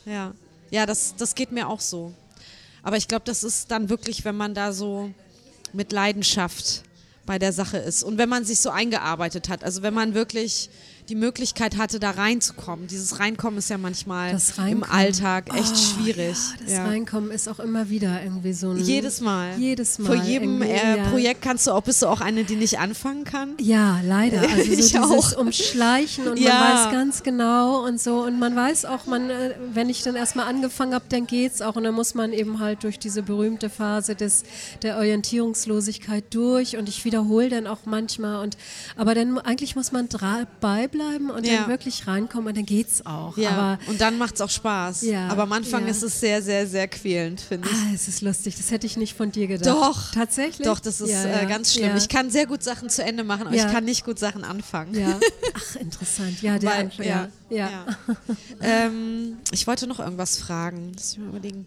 Ja, 0.04 0.32
ja 0.70 0.86
das, 0.86 1.14
das 1.16 1.34
geht 1.34 1.52
mir 1.52 1.68
auch 1.68 1.80
so. 1.80 2.12
Aber 2.82 2.96
ich 2.96 3.06
glaube, 3.06 3.22
das 3.24 3.44
ist 3.44 3.70
dann 3.70 3.90
wirklich, 3.90 4.24
wenn 4.24 4.36
man 4.36 4.54
da 4.54 4.72
so 4.72 5.10
mit 5.72 5.92
Leidenschaft 5.92 6.82
bei 7.28 7.38
der 7.38 7.52
Sache 7.52 7.76
ist 7.76 8.02
und 8.02 8.16
wenn 8.16 8.30
man 8.30 8.44
sich 8.44 8.58
so 8.58 8.70
eingearbeitet 8.70 9.50
hat. 9.50 9.62
Also 9.62 9.82
wenn 9.82 9.92
man 9.92 10.14
wirklich 10.14 10.70
die 11.08 11.14
Möglichkeit 11.14 11.78
hatte, 11.78 11.98
da 11.98 12.10
reinzukommen. 12.10 12.86
Dieses 12.86 13.18
Reinkommen 13.18 13.58
ist 13.58 13.70
ja 13.70 13.78
manchmal 13.78 14.36
im. 14.68 14.84
Alltag 14.84 15.54
echt 15.54 15.72
Oh, 15.72 16.02
schwierig. 16.02 16.36
Ja, 16.36 16.64
das 16.64 16.72
Ja. 16.72 16.84
Reinkommen 16.84 17.30
ist 17.30 17.48
auch 17.48 17.60
immer 17.60 17.88
wieder 17.88 18.22
irgendwie 18.22 18.52
so 18.52 18.70
ein. 18.70 18.78
Jedes 18.78 19.20
Mal. 19.20 19.56
Jedes 19.58 19.98
Mal. 19.98 20.06
Vor 20.16 20.24
jedem 20.24 20.60
äh, 20.62 20.98
ja. 20.98 21.08
Projekt 21.08 21.42
kannst 21.42 21.66
du 21.66 21.72
auch, 21.72 21.82
bist 21.82 22.02
du 22.02 22.06
auch 22.08 22.20
eine, 22.20 22.44
die 22.44 22.56
nicht 22.56 22.78
anfangen 22.78 23.24
kann. 23.24 23.54
Ja, 23.60 24.00
leider. 24.04 24.38
Also 24.48 24.72
so 24.72 24.80
Ich 24.80 24.98
auch. 24.98 25.36
Umschleichen 25.36 26.26
und 26.28 26.40
man 26.40 26.52
weiß 26.52 26.92
ganz 26.92 27.22
genau 27.22 27.84
und 27.84 28.00
so. 28.00 28.22
Und 28.22 28.38
man 28.38 28.56
weiß 28.56 28.86
auch, 28.86 29.06
man, 29.06 29.30
äh, 29.30 29.54
wenn 29.72 29.88
ich 29.88 30.02
dann 30.02 30.14
erstmal 30.16 30.46
angefangen 30.46 30.94
habe, 30.94 31.04
dann 31.08 31.26
geht's 31.26 31.62
auch. 31.62 31.76
Und 31.76 31.84
dann 31.84 31.94
muss 31.94 32.14
man 32.14 32.32
eben 32.32 32.58
halt 32.58 32.82
durch 32.84 32.98
diese 32.98 33.22
berühmte 33.22 33.70
Phase 33.70 34.14
des, 34.14 34.44
der 34.82 34.96
Orientierungslosigkeit 34.96 36.24
durch. 36.30 36.76
Und 36.76 36.88
ich 36.88 37.04
wiederhole 37.04 37.48
dann 37.48 37.66
auch 37.66 37.80
manchmal. 37.84 38.42
Und, 38.42 38.56
aber 38.96 39.14
dann 39.14 39.38
eigentlich 39.38 39.76
muss 39.76 39.92
man 39.92 40.08
dabei 40.08 40.88
bleiben 40.98 41.30
und 41.30 41.46
Ja. 41.46 41.60
dann 41.60 41.68
wirklich 41.68 42.06
reinkommen 42.06 42.48
und 42.48 42.56
dann 42.56 42.66
geht's 42.66 43.04
auch. 43.06 43.36
Ja. 43.36 43.50
Aber 43.50 43.78
und 43.86 44.00
dann 44.00 44.18
macht 44.18 44.34
es 44.34 44.40
auch 44.40 44.50
Spaß. 44.50 45.02
Ja, 45.02 45.28
Aber 45.28 45.44
am 45.44 45.52
Anfang 45.52 45.84
ja. 45.84 45.90
ist 45.90 46.02
es 46.02 46.20
sehr, 46.20 46.42
sehr, 46.42 46.66
sehr 46.66 46.88
quälend, 46.88 47.40
finde 47.40 47.68
ich. 47.68 47.74
ah, 47.74 47.94
es 47.94 48.08
ist 48.08 48.20
lustig. 48.22 48.56
Das 48.56 48.70
hätte 48.70 48.86
ich 48.86 48.96
nicht 48.96 49.16
von 49.16 49.30
dir 49.30 49.46
gedacht. 49.46 49.66
Doch. 49.66 50.10
Tatsächlich? 50.12 50.66
Doch, 50.66 50.80
das 50.80 51.00
ist 51.00 51.10
äh, 51.10 51.46
ganz 51.48 51.74
schlimm. 51.74 51.96
Ich 51.96 52.08
kann 52.08 52.30
sehr 52.30 52.46
gut 52.46 52.62
Sachen 52.62 52.90
zu 52.90 53.02
Ende 53.04 53.24
machen, 53.24 53.46
aber 53.46 53.56
ich 53.56 53.66
kann 53.66 53.84
nicht 53.84 54.04
gut 54.04 54.18
Sachen 54.18 54.44
anfangen. 54.44 54.94
Ach, 55.54 55.76
interessant. 55.76 56.42
Ja, 56.42 56.58
der 56.58 56.70
Weil- 56.70 56.80
Anfang, 56.84 57.06
ja. 57.06 57.28
ja. 57.50 57.68
ja. 57.70 57.86
ähm, 58.60 59.38
ich 59.52 59.66
wollte 59.66 59.86
noch 59.86 60.00
irgendwas 60.00 60.38
fragen. 60.38 60.92
Lass 60.94 61.16
mich 61.16 61.26
mal 61.26 61.36
überlegen. 61.36 61.66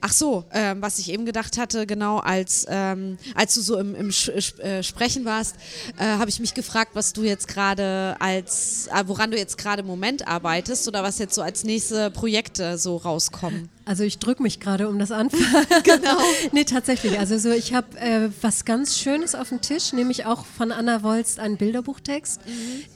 Ach 0.00 0.12
so, 0.12 0.44
ähm, 0.52 0.80
was 0.80 0.98
ich 0.98 1.10
eben 1.10 1.26
gedacht 1.26 1.58
hatte, 1.58 1.86
genau 1.86 2.18
als, 2.18 2.66
ähm, 2.68 3.18
als 3.34 3.54
du 3.54 3.60
so 3.60 3.78
im, 3.78 3.94
im 3.94 4.12
Sch 4.12 4.28
äh, 4.58 4.82
Sprechen 4.82 5.24
warst, 5.24 5.56
äh, 5.98 6.04
habe 6.04 6.30
ich 6.30 6.40
mich 6.40 6.54
gefragt, 6.54 6.92
was 6.94 7.12
du 7.12 7.22
jetzt 7.22 7.48
gerade 7.48 8.16
als, 8.18 8.88
äh, 8.88 9.04
woran 9.06 9.30
du 9.30 9.36
jetzt 9.36 9.58
gerade 9.58 9.82
im 9.82 9.86
Moment 9.86 10.26
arbeitest 10.26 10.88
oder 10.88 11.02
was 11.02 11.18
jetzt 11.18 11.34
so 11.34 11.42
als 11.42 11.64
nächste 11.64 12.10
Projekte 12.10 12.78
so 12.78 12.96
rauskommen. 12.96 13.68
Also 13.86 14.02
ich 14.02 14.18
drücke 14.18 14.42
mich 14.42 14.60
gerade 14.60 14.88
um 14.88 14.98
das 14.98 15.10
Anfangen. 15.10 15.44
genau. 15.84 16.16
nee, 16.52 16.64
tatsächlich. 16.64 17.18
Also 17.18 17.38
so, 17.38 17.50
ich 17.50 17.74
habe 17.74 17.98
äh, 17.98 18.30
was 18.40 18.64
ganz 18.64 18.98
Schönes 18.98 19.34
auf 19.34 19.50
dem 19.50 19.60
Tisch, 19.60 19.92
nämlich 19.92 20.24
auch 20.24 20.46
von 20.46 20.72
Anna 20.72 21.02
Wolst 21.02 21.38
einen 21.38 21.58
Bilderbuchtext. 21.58 22.40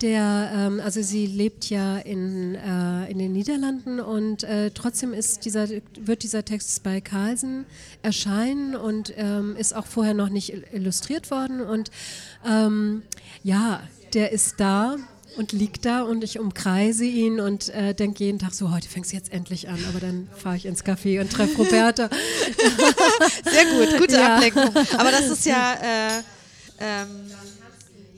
Der, 0.00 0.50
ähm, 0.54 0.80
also 0.82 1.02
sie 1.02 1.26
lebt 1.26 1.68
ja 1.68 1.98
in, 1.98 2.54
äh, 2.54 3.10
in 3.10 3.18
den 3.18 3.32
Niederlanden 3.32 4.00
und 4.00 4.44
äh, 4.44 4.70
trotzdem 4.70 5.12
ist 5.12 5.44
dieser, 5.44 5.68
wird 6.00 6.22
dieser 6.22 6.44
Text 6.44 6.82
bei 6.82 7.00
Carlsen 7.02 7.66
erscheinen 8.02 8.74
und 8.74 9.12
ähm, 9.16 9.56
ist 9.56 9.76
auch 9.76 9.86
vorher 9.86 10.14
noch 10.14 10.30
nicht 10.30 10.52
il- 10.54 10.64
illustriert 10.72 11.30
worden. 11.30 11.60
Und 11.60 11.90
ähm, 12.48 13.02
ja, 13.42 13.82
der 14.14 14.32
ist 14.32 14.54
da 14.58 14.96
und 15.38 15.52
liegt 15.52 15.84
da 15.86 16.02
und 16.02 16.24
ich 16.24 16.38
umkreise 16.38 17.04
ihn 17.04 17.40
und 17.40 17.68
äh, 17.70 17.94
denke 17.94 18.24
jeden 18.24 18.38
Tag 18.38 18.52
so, 18.54 18.72
heute 18.72 18.88
fängst 18.88 19.12
du 19.12 19.16
jetzt 19.16 19.32
endlich 19.32 19.68
an, 19.68 19.78
aber 19.88 20.00
dann 20.00 20.28
fahre 20.36 20.56
ich 20.56 20.66
ins 20.66 20.84
Café 20.84 21.20
und 21.20 21.30
treffe 21.32 21.56
Roberta. 21.58 22.10
Sehr 23.44 23.64
gut, 23.66 23.98
gute 24.00 24.14
Ja. 24.16 24.36
Ablenkung. 24.36 24.70
Aber 24.98 25.10
das 25.10 25.28
ist 25.28 25.46
ja, 25.46 25.74
äh, 25.82 26.22
ähm, 26.80 27.08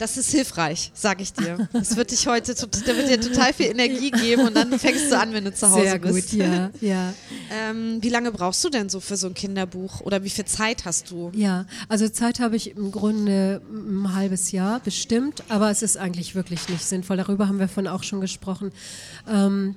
das 0.01 0.17
ist 0.17 0.31
hilfreich, 0.31 0.91
sag 0.95 1.21
ich 1.21 1.33
dir. 1.33 1.69
Das 1.73 1.97
wird 1.97 2.11
dich 2.11 2.27
heute, 2.27 2.55
da 2.55 2.97
wird 2.97 3.11
dir 3.11 3.21
total 3.21 3.53
viel 3.53 3.67
Energie 3.67 4.11
geben 4.11 4.47
und 4.47 4.57
dann 4.57 4.79
fängst 4.79 5.13
du 5.13 5.19
an, 5.19 5.35
wenn 5.35 5.45
du 5.45 5.53
zu 5.53 5.71
Hause 5.71 5.83
Sehr 5.83 5.99
bist. 5.99 6.31
gut, 6.31 6.39
ja, 6.39 6.71
ja. 6.81 7.13
Ähm, 7.51 7.99
wie 8.01 8.09
lange 8.09 8.33
brauchst 8.33 8.65
du 8.65 8.71
denn 8.71 8.89
so 8.89 9.01
für 9.01 9.17
so 9.17 9.27
ein 9.27 9.35
Kinderbuch 9.35 10.01
oder 10.01 10.25
wie 10.25 10.31
viel 10.31 10.47
Zeit 10.47 10.87
hast 10.87 11.11
du? 11.11 11.31
Ja, 11.35 11.67
also 11.89 12.09
Zeit 12.09 12.41
habe 12.41 12.57
ich 12.57 12.77
im 12.77 12.91
Grunde 12.93 13.61
ein 13.71 14.15
halbes 14.15 14.53
Jahr 14.53 14.81
bestimmt, 14.81 15.43
aber 15.49 15.71
es 15.71 15.83
ist 15.83 15.99
eigentlich 15.99 16.35
wirklich 16.35 16.69
nicht 16.71 16.85
sinnvoll. 16.85 17.19
Darüber 17.19 17.49
haben 17.49 17.59
wir 17.59 17.69
vorhin 17.69 17.91
auch 17.91 18.03
schon 18.03 18.23
gesprochen. 18.23 18.73
Ähm, 19.29 19.75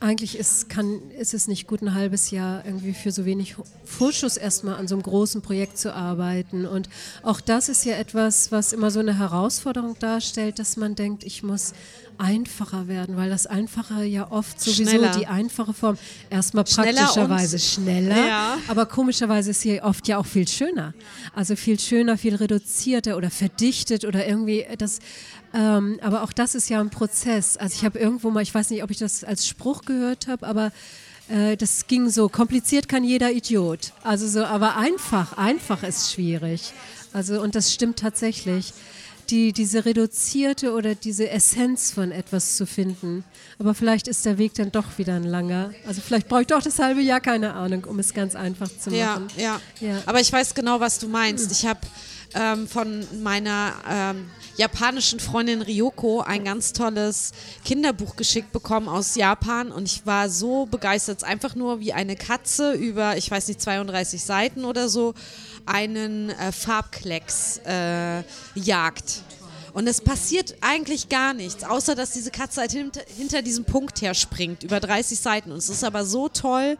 eigentlich 0.00 0.38
ist, 0.38 0.70
kann, 0.70 1.10
ist 1.10 1.34
es 1.34 1.46
nicht 1.46 1.66
gut, 1.66 1.82
ein 1.82 1.94
halbes 1.94 2.30
Jahr 2.30 2.64
irgendwie 2.64 2.94
für 2.94 3.12
so 3.12 3.26
wenig 3.26 3.56
Vorschuss 3.84 4.38
erstmal 4.38 4.76
an 4.76 4.88
so 4.88 4.94
einem 4.94 5.02
großen 5.02 5.42
Projekt 5.42 5.76
zu 5.76 5.94
arbeiten. 5.94 6.64
Und 6.64 6.88
auch 7.22 7.40
das 7.40 7.68
ist 7.68 7.84
ja 7.84 7.96
etwas, 7.96 8.50
was 8.50 8.72
immer 8.72 8.90
so 8.90 9.00
eine 9.00 9.18
Herausforderung 9.18 9.98
darstellt, 9.98 10.58
dass 10.58 10.78
man 10.78 10.94
denkt, 10.94 11.22
ich 11.24 11.42
muss 11.42 11.74
einfacher 12.18 12.86
werden, 12.88 13.16
weil 13.16 13.30
das 13.30 13.46
Einfache 13.46 14.04
ja 14.04 14.30
oft 14.30 14.60
sowieso 14.60 14.84
Schneller. 14.84 15.10
die 15.16 15.26
einfache 15.26 15.72
Form 15.72 15.96
erstmal 16.28 16.66
Schneller 16.66 17.02
praktischerweise 17.02 17.56
und- 17.56 17.62
schneller, 17.62 18.26
Ja. 18.26 18.58
aber 18.68 18.86
komischerweise 18.86 19.50
ist 19.50 19.62
sie 19.62 19.80
oft 19.82 20.06
ja 20.08 20.18
auch 20.18 20.26
viel 20.26 20.46
schöner. 20.46 20.92
Also 21.34 21.56
viel 21.56 21.78
schöner, 21.80 22.18
viel 22.18 22.34
reduzierter 22.34 23.16
oder 23.16 23.30
verdichtet 23.30 24.04
oder 24.04 24.26
irgendwie 24.26 24.66
das. 24.78 24.98
Ähm, 25.54 25.98
aber 26.02 26.22
auch 26.22 26.32
das 26.32 26.54
ist 26.54 26.68
ja 26.68 26.80
ein 26.80 26.90
Prozess. 26.90 27.56
Also 27.56 27.74
ich 27.76 27.84
habe 27.84 27.98
irgendwo 27.98 28.30
mal, 28.30 28.42
ich 28.42 28.54
weiß 28.54 28.70
nicht, 28.70 28.82
ob 28.84 28.90
ich 28.90 28.98
das 28.98 29.24
als 29.24 29.46
Spruch 29.46 29.82
gehört 29.82 30.26
habe, 30.28 30.46
aber 30.46 30.72
äh, 31.28 31.56
das 31.56 31.86
ging 31.86 32.08
so, 32.10 32.28
kompliziert 32.28 32.88
kann 32.88 33.02
jeder 33.04 33.32
Idiot. 33.32 33.92
Also 34.04 34.28
so, 34.28 34.44
aber 34.44 34.76
einfach, 34.76 35.36
einfach 35.38 35.82
ist 35.82 36.12
schwierig. 36.12 36.72
Also 37.12 37.40
und 37.42 37.54
das 37.56 37.72
stimmt 37.74 37.98
tatsächlich. 37.98 38.72
Die, 39.30 39.52
diese 39.52 39.84
reduzierte 39.84 40.72
oder 40.72 40.96
diese 40.96 41.30
Essenz 41.30 41.92
von 41.92 42.10
etwas 42.10 42.56
zu 42.56 42.66
finden. 42.66 43.22
Aber 43.60 43.74
vielleicht 43.74 44.08
ist 44.08 44.26
der 44.26 44.38
Weg 44.38 44.54
dann 44.54 44.72
doch 44.72 44.98
wieder 44.98 45.14
ein 45.14 45.22
langer. 45.24 45.70
Also 45.86 46.00
vielleicht 46.00 46.28
brauche 46.28 46.40
ich 46.40 46.46
doch 46.48 46.60
das 46.62 46.80
halbe 46.80 47.00
Jahr, 47.00 47.20
keine 47.20 47.54
Ahnung, 47.54 47.84
um 47.84 47.98
es 48.00 48.12
ganz 48.12 48.34
einfach 48.34 48.68
zu 48.76 48.90
Ja, 48.90 49.20
machen. 49.20 49.28
ja, 49.36 49.60
Ja. 49.80 50.02
Aber 50.06 50.20
ich 50.20 50.32
weiß 50.32 50.54
genau, 50.54 50.80
was 50.80 50.98
du 50.98 51.06
meinst. 51.08 51.52
Ich 51.52 51.64
habe 51.64 51.78
ähm, 52.34 52.68
von 52.68 53.06
meiner 53.22 53.74
ähm, 53.88 54.30
japanischen 54.56 55.20
Freundin 55.20 55.62
Ryoko 55.62 56.20
ein 56.20 56.44
ganz 56.44 56.72
tolles 56.72 57.32
Kinderbuch 57.64 58.16
geschickt 58.16 58.52
bekommen 58.52 58.88
aus 58.88 59.14
Japan 59.14 59.72
und 59.72 59.86
ich 59.86 60.06
war 60.06 60.28
so 60.28 60.66
begeistert. 60.66 61.18
Es 61.18 61.22
ist 61.22 61.28
Einfach 61.28 61.54
nur 61.54 61.80
wie 61.80 61.92
eine 61.92 62.16
Katze 62.16 62.72
über, 62.72 63.16
ich 63.16 63.30
weiß 63.30 63.48
nicht, 63.48 63.60
32 63.60 64.22
Seiten 64.22 64.64
oder 64.64 64.88
so, 64.88 65.14
einen 65.66 66.30
äh, 66.30 66.52
Farbklecks 66.52 67.60
äh, 67.64 68.22
jagt. 68.54 69.22
Und 69.72 69.86
es 69.86 70.00
passiert 70.00 70.56
eigentlich 70.60 71.08
gar 71.08 71.32
nichts, 71.32 71.64
außer 71.64 71.94
dass 71.94 72.12
diese 72.12 72.30
Katze 72.30 72.60
halt 72.60 72.72
hinter, 72.72 73.02
hinter 73.16 73.42
diesem 73.42 73.64
Punkt 73.64 74.02
her 74.02 74.14
springt, 74.14 74.62
über 74.64 74.80
30 74.80 75.18
Seiten. 75.18 75.52
Und 75.52 75.58
es 75.58 75.68
ist 75.68 75.84
aber 75.84 76.04
so 76.04 76.28
toll 76.28 76.76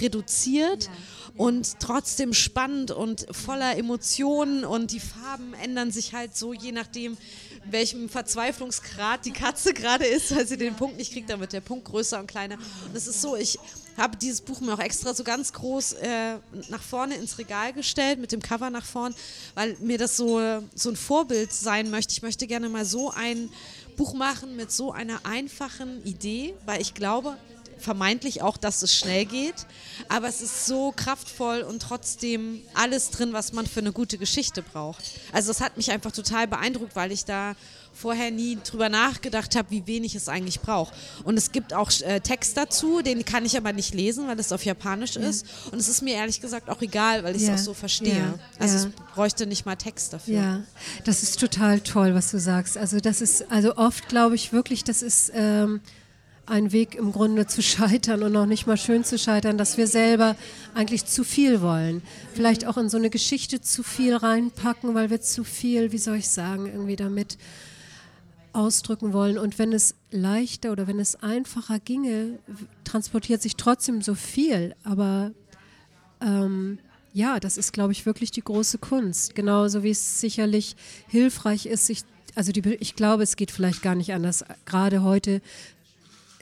reduziert 0.00 0.90
und 1.36 1.80
trotzdem 1.80 2.34
spannend 2.34 2.90
und 2.90 3.26
voller 3.30 3.76
Emotionen. 3.76 4.64
Und 4.64 4.92
die 4.92 5.00
Farben 5.00 5.54
ändern 5.54 5.90
sich 5.90 6.14
halt 6.14 6.36
so, 6.36 6.52
je 6.52 6.72
nachdem, 6.72 7.16
welchem 7.64 8.08
Verzweiflungsgrad 8.08 9.24
die 9.24 9.32
Katze 9.32 9.72
gerade 9.72 10.04
ist, 10.04 10.34
weil 10.34 10.46
sie 10.46 10.56
den 10.56 10.74
Punkt 10.74 10.96
nicht 10.96 11.12
kriegt, 11.12 11.30
dann 11.30 11.40
wird 11.40 11.52
der 11.52 11.60
Punkt 11.60 11.84
größer 11.84 12.18
und 12.18 12.26
kleiner. 12.26 12.56
Und 12.86 12.96
es 12.96 13.06
ist 13.06 13.20
so, 13.20 13.36
ich 13.36 13.58
habe 13.96 14.16
dieses 14.16 14.40
Buch 14.40 14.60
mir 14.60 14.74
auch 14.74 14.78
extra 14.78 15.14
so 15.14 15.22
ganz 15.22 15.52
groß 15.52 15.94
äh, 15.94 16.36
nach 16.70 16.82
vorne 16.82 17.14
ins 17.16 17.38
Regal 17.38 17.72
gestellt, 17.72 18.18
mit 18.18 18.32
dem 18.32 18.40
Cover 18.40 18.70
nach 18.70 18.84
vorn, 18.84 19.14
weil 19.54 19.76
mir 19.80 19.98
das 19.98 20.16
so, 20.16 20.40
so 20.74 20.90
ein 20.90 20.96
Vorbild 20.96 21.52
sein 21.52 21.90
möchte. 21.90 22.12
Ich 22.12 22.22
möchte 22.22 22.46
gerne 22.46 22.68
mal 22.68 22.84
so 22.84 23.10
ein 23.10 23.50
Buch 23.96 24.14
machen 24.14 24.56
mit 24.56 24.72
so 24.72 24.92
einer 24.92 25.24
einfachen 25.24 26.04
Idee, 26.04 26.54
weil 26.64 26.80
ich 26.80 26.94
glaube, 26.94 27.36
vermeintlich 27.82 28.42
auch, 28.42 28.56
dass 28.56 28.82
es 28.82 28.96
schnell 28.96 29.24
geht, 29.24 29.66
aber 30.08 30.28
es 30.28 30.40
ist 30.40 30.66
so 30.66 30.92
kraftvoll 30.94 31.62
und 31.62 31.82
trotzdem 31.82 32.62
alles 32.74 33.10
drin, 33.10 33.32
was 33.32 33.52
man 33.52 33.66
für 33.66 33.80
eine 33.80 33.92
gute 33.92 34.18
Geschichte 34.18 34.62
braucht. 34.62 35.04
Also 35.32 35.48
das 35.48 35.60
hat 35.60 35.76
mich 35.76 35.90
einfach 35.90 36.12
total 36.12 36.46
beeindruckt, 36.46 36.96
weil 36.96 37.12
ich 37.12 37.24
da 37.24 37.54
vorher 37.94 38.30
nie 38.30 38.58
drüber 38.64 38.88
nachgedacht 38.88 39.54
habe, 39.54 39.70
wie 39.70 39.86
wenig 39.86 40.14
es 40.14 40.28
eigentlich 40.28 40.60
braucht. 40.60 40.92
Und 41.24 41.36
es 41.36 41.52
gibt 41.52 41.74
auch 41.74 41.90
äh, 42.00 42.20
Text 42.20 42.56
dazu, 42.56 43.02
den 43.02 43.24
kann 43.24 43.44
ich 43.44 43.56
aber 43.56 43.72
nicht 43.72 43.94
lesen, 43.94 44.26
weil 44.28 44.38
es 44.38 44.52
auf 44.52 44.64
Japanisch 44.64 45.16
ja. 45.16 45.22
ist. 45.22 45.46
Und 45.70 45.78
es 45.78 45.88
ist 45.88 46.02
mir 46.02 46.14
ehrlich 46.14 46.40
gesagt 46.40 46.70
auch 46.70 46.80
egal, 46.80 47.22
weil 47.24 47.36
ich 47.36 47.42
es 47.42 47.48
ja. 47.48 47.54
auch 47.54 47.58
so 47.58 47.74
verstehe. 47.74 48.16
Ja. 48.16 48.34
Also 48.58 48.76
es 48.76 48.88
bräuchte 49.14 49.46
nicht 49.46 49.66
mal 49.66 49.76
Text 49.76 50.12
dafür. 50.12 50.34
Ja, 50.34 50.62
das 51.04 51.22
ist 51.22 51.38
total 51.38 51.80
toll, 51.80 52.14
was 52.14 52.30
du 52.30 52.40
sagst. 52.40 52.76
Also 52.76 52.98
das 52.98 53.20
ist, 53.20 53.50
also 53.50 53.76
oft 53.76 54.08
glaube 54.08 54.34
ich 54.34 54.52
wirklich, 54.52 54.84
das 54.84 55.02
ist 55.02 55.30
ähm, 55.34 55.80
ein 56.52 56.70
Weg 56.70 56.94
im 56.96 57.12
Grunde 57.12 57.46
zu 57.46 57.62
scheitern 57.62 58.22
und 58.22 58.32
noch 58.32 58.44
nicht 58.44 58.66
mal 58.66 58.76
schön 58.76 59.04
zu 59.04 59.18
scheitern, 59.18 59.56
dass 59.56 59.78
wir 59.78 59.86
selber 59.86 60.36
eigentlich 60.74 61.06
zu 61.06 61.24
viel 61.24 61.62
wollen. 61.62 62.02
Vielleicht 62.34 62.66
auch 62.66 62.76
in 62.76 62.90
so 62.90 62.98
eine 62.98 63.08
Geschichte 63.08 63.62
zu 63.62 63.82
viel 63.82 64.14
reinpacken, 64.14 64.94
weil 64.94 65.08
wir 65.08 65.22
zu 65.22 65.44
viel, 65.44 65.92
wie 65.92 65.98
soll 65.98 66.16
ich 66.16 66.28
sagen, 66.28 66.66
irgendwie 66.66 66.96
damit 66.96 67.38
ausdrücken 68.52 69.14
wollen. 69.14 69.38
Und 69.38 69.58
wenn 69.58 69.72
es 69.72 69.94
leichter 70.10 70.72
oder 70.72 70.86
wenn 70.86 71.00
es 71.00 71.16
einfacher 71.22 71.80
ginge, 71.80 72.38
transportiert 72.84 73.40
sich 73.40 73.56
trotzdem 73.56 74.02
so 74.02 74.14
viel. 74.14 74.74
Aber 74.84 75.32
ähm, 76.20 76.78
ja, 77.14 77.40
das 77.40 77.56
ist, 77.56 77.72
glaube 77.72 77.92
ich, 77.92 78.04
wirklich 78.04 78.30
die 78.30 78.44
große 78.44 78.76
Kunst. 78.76 79.34
Genauso 79.34 79.82
wie 79.82 79.90
es 79.90 80.20
sicherlich 80.20 80.76
hilfreich 81.08 81.64
ist, 81.64 81.86
sich, 81.86 82.02
also 82.34 82.52
die, 82.52 82.60
ich 82.74 82.94
glaube, 82.94 83.22
es 83.22 83.36
geht 83.36 83.50
vielleicht 83.50 83.80
gar 83.80 83.94
nicht 83.94 84.12
anders. 84.12 84.44
Gerade 84.66 85.02
heute, 85.02 85.40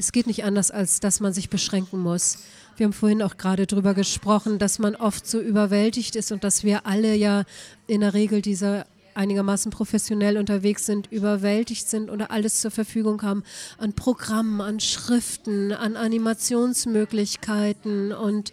es 0.01 0.11
geht 0.13 0.27
nicht 0.27 0.45
anders, 0.45 0.71
als 0.71 1.01
dass 1.01 1.21
man 1.21 1.35
sich 1.35 1.51
beschränken 1.51 2.01
muss. 2.01 2.39
Wir 2.77 2.85
haben 2.87 2.95
vorhin 2.95 3.23
auch 3.23 3.37
gerade 3.37 3.67
darüber 3.67 3.93
gesprochen, 3.93 4.59
dass 4.59 4.79
man 4.79 4.97
oft 4.97 5.27
so 5.27 5.39
überwältigt 5.39 6.17
ist 6.17 6.33
und 6.33 6.43
dass 6.43 6.65
wir 6.65 6.87
alle 6.87 7.15
ja 7.15 7.45
in 7.87 8.01
der 8.01 8.15
Regel 8.15 8.41
dieser 8.41 8.87
einigermaßen 9.15 9.71
professionell 9.71 10.39
unterwegs 10.39 10.87
sind, 10.87 11.13
überwältigt 11.13 11.87
sind 11.87 12.09
oder 12.09 12.31
alles 12.31 12.61
zur 12.61 12.71
Verfügung 12.71 13.21
haben 13.23 13.45
an 13.77 13.93
Programmen, 13.93 14.63
an 14.63 14.81
Schriften, 14.81 15.73
an 15.73 15.97
Animationsmöglichkeiten 15.97 18.13
und 18.13 18.53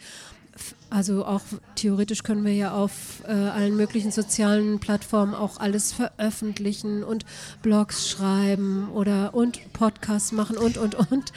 also 0.89 1.25
auch 1.25 1.41
theoretisch 1.75 2.23
können 2.23 2.45
wir 2.45 2.53
ja 2.53 2.73
auf 2.73 3.23
äh, 3.27 3.31
allen 3.31 3.75
möglichen 3.75 4.11
sozialen 4.11 4.79
Plattformen 4.79 5.35
auch 5.35 5.59
alles 5.59 5.93
veröffentlichen 5.93 7.03
und 7.03 7.25
Blogs 7.61 8.09
schreiben 8.09 8.89
oder 8.93 9.33
und 9.33 9.73
Podcasts 9.73 10.31
machen 10.31 10.57
und 10.57 10.77
und 10.77 10.95
und. 10.95 11.33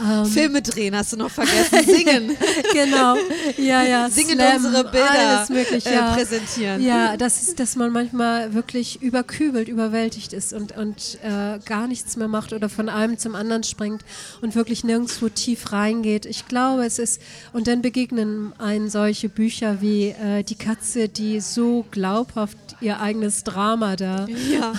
Ähm, 0.00 0.26
Filme 0.26 0.62
drehen, 0.62 0.96
hast 0.96 1.12
du 1.12 1.16
noch 1.16 1.30
vergessen, 1.30 1.84
singen. 1.86 2.36
genau, 2.72 3.16
ja, 3.56 3.82
ja. 3.82 4.10
Singen 4.18 4.38
Slam, 4.38 4.64
unsere 4.64 4.84
Bilder 4.84 5.38
alles 5.38 5.48
möglich, 5.48 5.86
äh, 5.86 5.94
ja. 5.94 6.14
präsentieren. 6.14 6.82
Ja, 6.84 7.16
das 7.16 7.42
ist, 7.42 7.58
dass 7.58 7.76
man 7.76 7.92
manchmal 7.92 8.54
wirklich 8.54 9.02
überkübelt, 9.02 9.68
überwältigt 9.68 10.32
ist 10.32 10.52
und, 10.52 10.76
und 10.76 11.18
äh, 11.22 11.58
gar 11.64 11.88
nichts 11.88 12.16
mehr 12.16 12.28
macht 12.28 12.52
oder 12.52 12.68
von 12.68 12.88
einem 12.88 13.18
zum 13.18 13.34
anderen 13.34 13.64
springt 13.64 14.04
und 14.40 14.54
wirklich 14.54 14.84
nirgendwo 14.84 15.28
tief 15.28 15.72
reingeht. 15.72 16.26
Ich 16.26 16.46
glaube, 16.46 16.84
es 16.84 16.98
ist, 16.98 17.20
und 17.52 17.66
dann 17.66 17.82
begegnen 17.82 18.52
einen 18.68 18.90
solche 18.90 19.28
Bücher 19.28 19.80
wie 19.80 20.08
äh, 20.08 20.42
Die 20.42 20.54
Katze, 20.54 21.08
die 21.08 21.40
so 21.40 21.84
glaubhaft 21.90 22.58
ihr 22.80 23.00
eigenes 23.00 23.42
Drama 23.44 23.96
da. 23.96 24.26
Ja. 24.28 24.72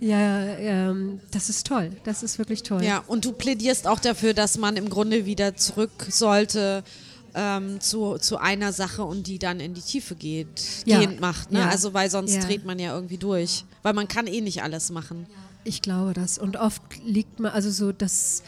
ja, 0.00 0.44
ähm, 0.56 1.20
das 1.30 1.48
ist 1.48 1.66
toll. 1.66 1.92
Das 2.04 2.22
ist 2.22 2.38
wirklich 2.38 2.62
toll. 2.62 2.82
Ja, 2.82 3.02
und 3.06 3.24
du 3.24 3.32
plädierst 3.32 3.86
auch 3.86 4.00
dafür, 4.00 4.34
dass 4.34 4.58
man 4.58 4.76
im 4.76 4.90
Grunde 4.90 5.26
wieder 5.26 5.56
zurück 5.56 6.06
sollte. 6.08 6.82
Ähm, 7.32 7.80
zu, 7.80 8.18
zu 8.18 8.38
einer 8.38 8.72
Sache 8.72 9.04
und 9.04 9.28
die 9.28 9.38
dann 9.38 9.60
in 9.60 9.72
die 9.72 9.82
Tiefe 9.82 10.16
geht, 10.16 10.82
ja. 10.84 10.98
gehend 10.98 11.20
macht. 11.20 11.52
Ne? 11.52 11.60
Ja. 11.60 11.68
Also 11.68 11.94
weil 11.94 12.10
sonst 12.10 12.34
ja. 12.34 12.40
dreht 12.40 12.64
man 12.64 12.80
ja 12.80 12.92
irgendwie 12.92 13.18
durch. 13.18 13.64
Weil 13.84 13.92
man 13.92 14.08
kann 14.08 14.26
eh 14.26 14.40
nicht 14.40 14.64
alles 14.64 14.90
machen. 14.90 15.28
Ich 15.62 15.80
glaube 15.80 16.12
das. 16.12 16.38
Und 16.38 16.56
oft 16.56 16.82
liegt 17.04 17.38
man, 17.38 17.52
also 17.52 17.70
so 17.70 17.92
das 17.92 18.42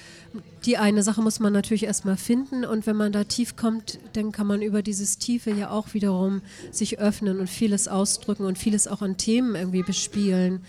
die 0.64 0.77
eine 0.77 1.03
Sache 1.03 1.23
muss 1.23 1.40
man 1.40 1.53
natürlich 1.53 1.85
erstmal 1.85 2.16
finden 2.16 2.64
und 2.64 2.87
wenn 2.87 2.97
man 2.97 3.12
da 3.12 3.25
tief 3.25 3.57
kommt, 3.57 3.99
dann 4.12 4.33
kann 4.33 4.47
man 4.47 4.62
über 4.62 4.83
dieses 4.83 5.18
Tiefe 5.18 5.51
ja 5.51 5.71
auch 5.71 5.95
wiederum 5.95 6.42
sich 6.71 6.99
öffnen 6.99 7.40
und 7.40 7.49
vieles 7.49 7.88
ausdrücken 7.88 8.45
und 8.45 8.59
vieles 8.59 8.87
auch 8.87 9.03
an 9.03 9.16
Themen 9.16 9.55
irgendwie 9.55 9.83
bespielen. 9.83 10.62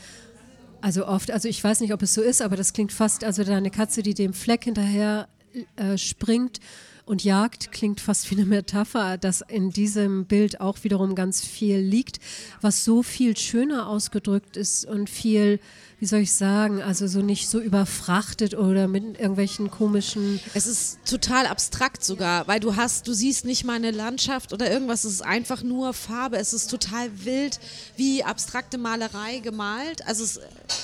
Also 0.81 1.07
oft, 1.07 1.31
also 1.31 1.47
ich 1.47 1.63
weiß 1.63 1.79
nicht, 1.79 1.93
ob 1.93 2.01
es 2.01 2.13
so 2.13 2.21
ist, 2.21 2.41
aber 2.41 2.55
das 2.55 2.73
klingt 2.73 2.91
fast, 2.91 3.23
also 3.23 3.43
deine 3.43 3.71
Katze, 3.71 4.03
die 4.03 4.13
dem 4.13 4.33
Fleck 4.33 4.65
hinterher 4.65 5.27
äh, 5.75 5.97
springt 5.97 6.59
und 7.05 7.23
Jagd 7.23 7.71
klingt 7.71 7.99
fast 7.99 8.31
wie 8.31 8.35
eine 8.35 8.45
Metapher, 8.45 9.17
dass 9.17 9.41
in 9.41 9.71
diesem 9.71 10.25
Bild 10.25 10.61
auch 10.61 10.83
wiederum 10.83 11.15
ganz 11.15 11.41
viel 11.45 11.77
liegt, 11.77 12.19
was 12.61 12.85
so 12.85 13.03
viel 13.03 13.35
schöner 13.35 13.87
ausgedrückt 13.87 14.55
ist 14.55 14.85
und 14.85 15.09
viel 15.09 15.59
wie 16.03 16.07
soll 16.07 16.19
ich 16.19 16.33
sagen, 16.33 16.81
also 16.81 17.07
so 17.07 17.21
nicht 17.21 17.47
so 17.47 17.61
überfrachtet 17.61 18.55
oder 18.55 18.89
mit 18.89 19.17
irgendwelchen 19.17 19.71
komischen. 19.71 20.41
Es 20.53 20.67
ist 20.67 20.97
total 21.05 21.47
abstrakt 21.47 22.03
sogar, 22.03 22.45
weil 22.45 22.59
du 22.59 22.75
hast, 22.75 23.07
du 23.07 23.13
siehst 23.13 23.45
nicht 23.45 23.63
mal 23.63 23.77
eine 23.77 23.91
Landschaft 23.91 24.51
oder 24.51 24.69
irgendwas, 24.69 25.05
es 25.05 25.13
ist 25.13 25.21
einfach 25.21 25.63
nur 25.63 25.93
Farbe, 25.93 26.35
es 26.35 26.51
ist 26.51 26.69
total 26.69 27.23
wild, 27.23 27.57
wie 27.95 28.21
abstrakte 28.21 28.77
Malerei 28.77 29.39
gemalt. 29.39 30.05
Also 30.05 30.25
es 30.25 30.41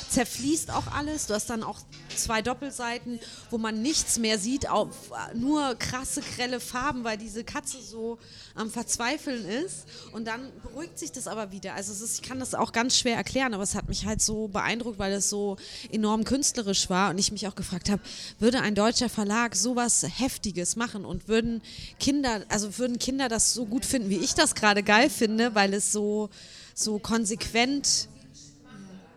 zerfließt 0.10 0.72
auch 0.72 0.88
alles. 0.88 1.28
Du 1.28 1.34
hast 1.34 1.50
dann 1.50 1.64
auch 1.64 1.80
zwei 2.16 2.42
Doppelseiten, 2.42 3.20
wo 3.50 3.58
man 3.58 3.82
nichts 3.82 4.20
mehr 4.20 4.40
sieht, 4.40 4.70
auch 4.70 4.90
nur 5.34 5.76
krasse, 5.76 6.22
grelle 6.36 6.60
Farben, 6.60 7.04
weil 7.04 7.18
diese 7.18 7.44
Katze 7.44 7.82
so 7.82 8.20
am 8.56 8.70
Verzweifeln 8.70 9.46
ist. 9.46 9.86
Und 10.12 10.28
dann 10.28 10.52
beruhigt 10.64 10.98
sich 10.98 11.12
das 11.12 11.28
aber 11.28 11.52
wieder. 11.52 11.76
Also 11.76 11.92
ist, 11.92 12.22
ich 12.22 12.28
kann 12.28 12.40
das 12.40 12.56
auch 12.56 12.72
ganz 12.72 12.98
schwer 12.98 13.16
erklären, 13.16 13.54
aber 13.54 13.64
es 13.64 13.76
hat 13.76 13.88
mich 13.88 14.06
halt 14.06 14.22
so 14.22 14.48
beeindruckt, 14.48 15.00
weil 15.00 15.09
weil 15.10 15.18
es 15.18 15.30
so 15.30 15.58
enorm 15.92 16.24
künstlerisch 16.24 16.90
war 16.90 17.10
und 17.10 17.18
ich 17.18 17.32
mich 17.32 17.48
auch 17.48 17.56
gefragt 17.56 17.90
habe, 17.90 18.02
würde 18.38 18.62
ein 18.62 18.76
deutscher 18.76 19.10
Verlag 19.10 19.56
sowas 19.56 20.06
Heftiges 20.08 20.76
machen 20.76 21.06
und 21.06 21.28
würden 21.28 21.62
Kinder, 22.00 22.42
also 22.50 22.78
würden 22.78 23.00
Kinder 23.00 23.28
das 23.28 23.54
so 23.54 23.66
gut 23.66 23.86
finden, 23.86 24.10
wie 24.10 24.18
ich 24.18 24.36
das 24.36 24.56
gerade 24.56 24.84
geil 24.84 25.10
finde, 25.10 25.56
weil 25.56 25.74
es 25.74 25.92
so, 25.92 26.30
so 26.76 27.00
konsequent 27.00 28.08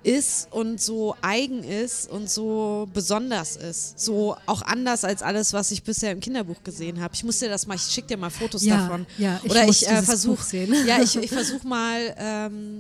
ist 0.05 0.49
und 0.51 0.81
so 0.81 1.15
eigen 1.23 1.63
ist 1.63 2.11
und 2.11 2.29
so 2.29 2.89
besonders 2.93 3.55
ist. 3.55 4.01
So 4.01 4.37
auch 4.47 4.63
anders 4.63 5.05
als 5.05 5.23
alles, 5.23 5.53
was 5.53 5.71
ich 5.71 5.85
bisher 5.85 6.11
im 6.11 6.19
Kinderbuch 6.19 6.65
gesehen 6.65 7.01
habe. 7.01 7.15
Ich 7.15 7.23
muss 7.23 7.39
dir 7.39 7.49
das 7.49 7.67
mal, 7.67 7.77
ich 7.77 7.83
schicke 7.83 8.09
dir 8.09 8.17
mal 8.17 8.31
Fotos 8.31 8.65
ja, 8.65 8.79
davon. 8.79 9.07
Ja, 9.19 9.41
ich 9.45 9.51
Oder 9.51 9.69
ich 9.69 9.87
äh, 9.87 10.03
versuche, 10.03 10.57
ja, 10.87 11.01
ich, 11.01 11.15
ich 11.23 11.31
versuche 11.31 11.67
mal 11.67 12.15
ähm, 12.19 12.79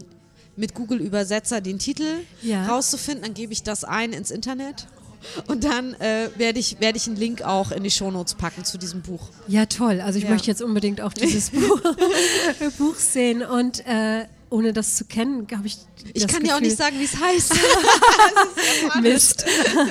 mit 0.56 0.74
Google 0.74 1.00
Übersetzer 1.00 1.60
den 1.60 1.78
Titel 1.78 2.18
ja. 2.42 2.66
rauszufinden. 2.66 3.22
Dann 3.22 3.34
gebe 3.34 3.52
ich 3.52 3.62
das 3.62 3.84
ein 3.84 4.12
ins 4.12 4.30
Internet. 4.30 4.86
Und 5.46 5.64
dann 5.64 5.94
äh, 5.94 6.30
werde 6.36 6.58
ich, 6.58 6.80
werd 6.80 6.96
ich 6.96 7.06
einen 7.06 7.16
Link 7.16 7.42
auch 7.42 7.70
in 7.70 7.84
die 7.84 7.90
Shownotes 7.90 8.34
packen 8.34 8.64
zu 8.64 8.76
diesem 8.76 9.02
Buch. 9.02 9.28
Ja, 9.46 9.66
toll. 9.66 10.00
Also 10.00 10.18
ich 10.18 10.24
ja. 10.24 10.30
möchte 10.30 10.48
jetzt 10.48 10.62
unbedingt 10.62 11.00
auch 11.00 11.12
dieses 11.12 11.50
Buch, 11.50 11.80
Buch 12.78 12.96
sehen. 12.96 13.42
Und 13.42 13.86
äh, 13.86 14.26
ohne 14.52 14.72
das 14.72 14.96
zu 14.96 15.06
kennen, 15.06 15.46
habe 15.56 15.66
ich. 15.66 15.78
Ich 16.12 16.26
kann 16.26 16.44
dir 16.44 16.54
auch 16.54 16.60
nicht 16.60 16.76
sagen, 16.76 16.98
wie 16.98 17.04
es 17.04 17.18
heißt. 17.18 17.54
Mist. 19.02 19.44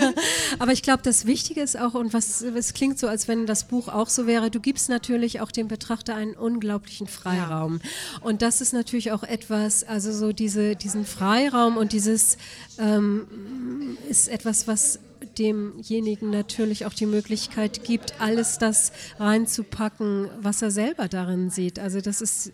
Aber 0.60 0.72
ich 0.72 0.84
glaube, 0.84 1.02
das 1.04 1.26
Wichtige 1.26 1.62
ist 1.62 1.78
auch, 1.78 1.96
und 1.96 2.14
was 2.14 2.42
es 2.42 2.74
klingt 2.74 3.00
so, 3.00 3.08
als 3.08 3.28
wenn 3.28 3.46
das 3.46 3.64
Buch 3.66 3.88
auch 3.88 4.08
so 4.08 4.28
wäre, 4.28 4.52
du 4.52 4.60
gibst 4.60 4.90
natürlich 4.90 5.42
auch 5.42 5.52
dem 5.52 5.68
Betrachter 5.68 6.16
einen 6.16 6.36
unglaublichen 6.36 7.08
Freiraum. 7.08 7.82
Ja. 7.84 8.22
Und 8.22 8.42
das 8.42 8.62
ist 8.62 8.74
natürlich 8.74 9.12
auch 9.12 9.24
etwas, 9.24 9.84
also 9.84 10.12
so 10.12 10.32
diese, 10.32 10.76
diesen 10.76 11.06
Freiraum 11.06 11.78
und 11.78 11.92
dieses 11.92 12.38
ähm, 12.78 13.98
ist 14.10 14.28
etwas, 14.28 14.68
was 14.68 15.00
demjenigen 15.38 16.30
natürlich 16.30 16.86
auch 16.86 16.94
die 16.94 17.06
Möglichkeit 17.06 17.84
gibt, 17.84 18.20
alles 18.20 18.58
das 18.58 18.92
reinzupacken, 19.18 20.30
was 20.40 20.62
er 20.62 20.72
selber 20.72 21.08
darin 21.08 21.50
sieht. 21.50 21.80
Also 21.80 22.02
das 22.02 22.22
ist 22.22 22.52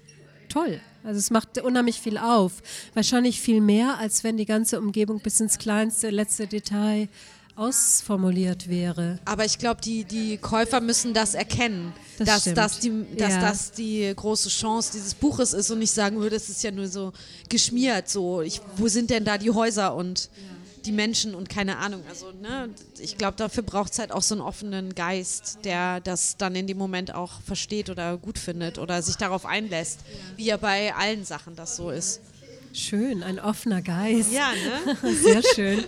toll. 0.58 0.82
Also 1.04 1.20
es 1.20 1.30
macht 1.30 1.62
unheimlich 1.62 2.02
viel 2.02 2.18
auf. 2.18 2.54
Wahrscheinlich 2.94 3.40
viel 3.40 3.62
mehr, 3.62 3.98
als 3.98 4.24
wenn 4.24 4.38
die 4.38 4.46
ganze 4.46 4.80
Umgebung 4.80 5.20
bis 5.20 5.40
ins 5.40 5.58
kleinste, 5.58 6.10
letzte 6.10 6.48
Detail 6.48 7.08
ausformuliert 7.56 8.70
wäre. 8.70 9.20
Aber 9.26 9.44
ich 9.44 9.58
glaube, 9.58 9.82
die, 9.82 10.04
die 10.04 10.38
Käufer 10.38 10.80
müssen 10.80 11.16
das 11.16 11.34
erkennen, 11.34 11.92
das 12.20 12.44
dass, 12.44 12.54
das 12.54 12.80
die, 12.80 13.06
dass 13.18 13.34
ja. 13.34 13.42
das 13.42 13.72
die 13.72 14.14
große 14.16 14.50
Chance 14.50 14.92
dieses 14.94 15.16
Buches 15.16 15.54
ist 15.54 15.72
und 15.72 15.80
nicht 15.80 15.92
sagen 15.92 16.20
würde, 16.20 16.36
es 16.36 16.50
ist 16.50 16.64
ja 16.64 16.70
nur 16.70 16.88
so 16.88 17.14
geschmiert, 17.50 18.10
so, 18.10 18.42
ich, 18.42 18.62
wo 18.76 18.88
sind 18.88 19.10
denn 19.10 19.26
da 19.26 19.40
die 19.40 19.50
Häuser 19.50 19.96
und 19.96 20.30
ja 20.36 20.57
die 20.88 20.92
Menschen 20.94 21.36
und 21.36 21.50
keine 21.50 21.78
Ahnung. 21.78 22.02
Also, 22.10 22.32
ne, 22.32 22.70
ich 22.98 23.18
glaube, 23.18 23.38
dafür 23.38 23.64
braucht 23.64 23.92
es 23.92 24.00
halt 24.00 24.12
auch 24.12 24.22
so 24.22 24.34
einen 24.34 24.42
offenen 24.42 24.96
Geist, 24.96 25.60
der 25.66 26.00
das 26.00 26.38
dann 26.38 26.56
in 26.56 26.66
dem 26.66 26.78
Moment 26.78 27.14
auch 27.14 27.42
versteht 27.42 27.90
oder 27.90 28.18
gut 28.18 28.40
findet 28.40 28.80
oder 28.80 29.02
sich 29.02 29.18
darauf 29.18 29.46
einlässt, 29.46 30.00
wie 30.38 30.46
ja 30.46 30.58
bei 30.58 30.96
allen 30.96 31.26
Sachen 31.26 31.56
das 31.56 31.76
so 31.76 31.92
ist. 31.92 32.22
Schön, 32.74 33.24
ein 33.24 33.40
offener 33.40 33.82
Geist. 33.82 34.32
Ja, 34.32 34.52
ne? 34.52 35.14
Sehr 35.24 35.42
schön. 35.56 35.84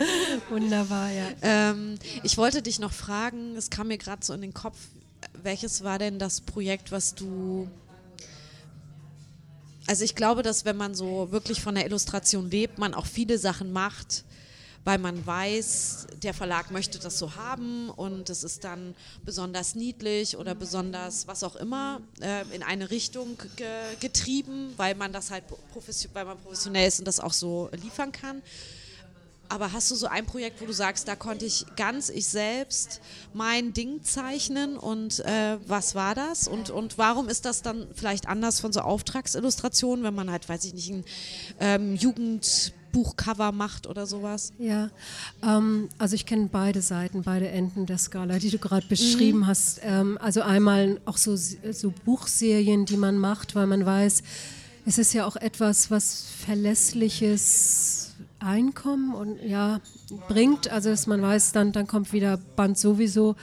Wunderbar, 0.50 1.12
ja. 1.12 1.28
Ähm, 1.42 1.98
ich 2.24 2.38
wollte 2.38 2.62
dich 2.62 2.80
noch 2.80 2.92
fragen, 2.92 3.56
es 3.56 3.70
kam 3.70 3.88
mir 3.88 3.98
gerade 3.98 4.26
so 4.26 4.34
in 4.34 4.42
den 4.42 4.54
Kopf, 4.54 4.78
welches 5.44 5.84
war 5.84 6.00
denn 6.00 6.20
das 6.20 6.42
Projekt, 6.42 6.92
was 6.92 7.16
du. 7.16 7.70
Also 9.88 10.04
ich 10.04 10.16
glaube, 10.16 10.44
dass 10.44 10.66
wenn 10.66 10.78
man 10.78 10.94
so 10.94 11.32
wirklich 11.32 11.62
von 11.62 11.76
der 11.76 11.86
Illustration 11.86 12.50
lebt, 12.50 12.80
man 12.80 12.94
auch 12.94 13.06
viele 13.06 13.38
Sachen 13.38 13.72
macht, 13.72 14.24
weil 14.86 14.98
man 14.98 15.26
weiß, 15.26 16.08
der 16.24 16.34
Verlag 16.34 16.72
möchte 16.72 17.00
das 17.00 17.20
so 17.20 17.36
haben 17.36 17.90
und 17.90 18.30
es 18.30 18.44
ist 18.44 18.64
dann 18.64 18.96
besonders 19.26 19.76
niedlich 19.76 20.38
oder 20.38 20.56
besonders 20.56 21.28
was 21.28 21.44
auch 21.44 21.56
immer 21.56 22.02
äh, 22.22 22.44
in 22.56 22.64
eine 22.64 22.90
Richtung 22.90 23.38
ge 23.56 23.68
getrieben, 24.00 24.74
weil 24.78 24.96
man 24.96 25.12
das 25.12 25.32
halt 25.32 25.44
weil 26.14 26.26
man 26.26 26.38
professionell 26.38 26.88
ist 26.88 27.00
und 27.00 27.06
das 27.06 27.20
auch 27.20 27.34
so 27.34 27.70
liefern 27.74 28.12
kann. 28.12 28.42
Aber 29.52 29.74
hast 29.74 29.90
du 29.90 29.96
so 29.96 30.06
ein 30.06 30.28
Projekt, 30.28 30.62
wo 30.62 30.68
du 30.68 30.74
sagst, 30.74 31.08
da 31.08 31.16
konnte 31.16 31.44
ich 31.44 31.66
ganz 31.76 32.10
ich 32.10 32.28
selbst 32.28 33.02
mein 33.34 33.74
Ding 33.74 34.04
zeichnen 34.04 34.78
und 34.78 35.22
äh, 35.22 35.58
was 35.66 35.96
war 35.96 36.14
das? 36.14 36.48
Und, 36.48 36.70
und 36.70 37.00
warum 37.00 37.28
ist 37.28 37.46
das 37.46 37.64
dann 37.64 37.88
vielleicht 37.96 38.28
anders 38.28 38.60
von 38.60 38.72
so 38.72 38.82
Auftragsillustrationen, 38.82 40.06
wenn 40.06 40.14
man 40.14 40.30
halt, 40.30 40.48
weiß 40.48 40.66
ich 40.66 40.76
nicht, 40.76 40.92
ein 40.92 41.04
ähm, 41.60 41.96
Jugendbuchcover 42.90 43.52
macht 43.52 43.88
oder 43.88 44.06
sowas? 44.06 44.54
Ja, 44.58 44.90
ähm, 45.44 45.90
also 45.98 46.16
ich 46.16 46.26
kenne 46.26 46.50
beide 46.52 46.82
Seiten, 46.82 47.24
beide 47.24 47.48
Enden 47.50 47.86
der 47.86 47.98
Skala, 47.98 48.40
die 48.40 48.50
du 48.50 48.58
gerade 48.58 48.86
beschrieben 48.88 49.40
mhm. 49.40 49.48
hast. 49.48 49.80
Ähm, 49.84 50.18
also 50.22 50.42
einmal 50.42 51.00
auch 51.06 51.18
so, 51.18 51.36
so 51.36 51.94
Buchserien, 52.06 52.86
die 52.86 52.98
man 52.98 53.18
macht, 53.18 53.56
weil 53.56 53.68
man 53.68 53.86
weiß, 53.86 54.24
es 54.86 54.98
ist 54.98 55.14
ja 55.14 55.26
auch 55.26 55.36
etwas, 55.36 55.92
was 55.92 56.26
verlässliches 56.46 58.09
Einkommen 58.40 59.14
und 59.14 59.42
ja, 59.44 59.82
bringt, 60.28 60.72
also 60.72 60.90
dass 60.90 61.08
man 61.08 61.22
weiß, 61.22 61.52
dann, 61.52 61.72
dann 61.72 61.88
kommt 61.88 62.14
wieder 62.14 62.38
Band 62.38 62.78
sowieso 62.78 63.36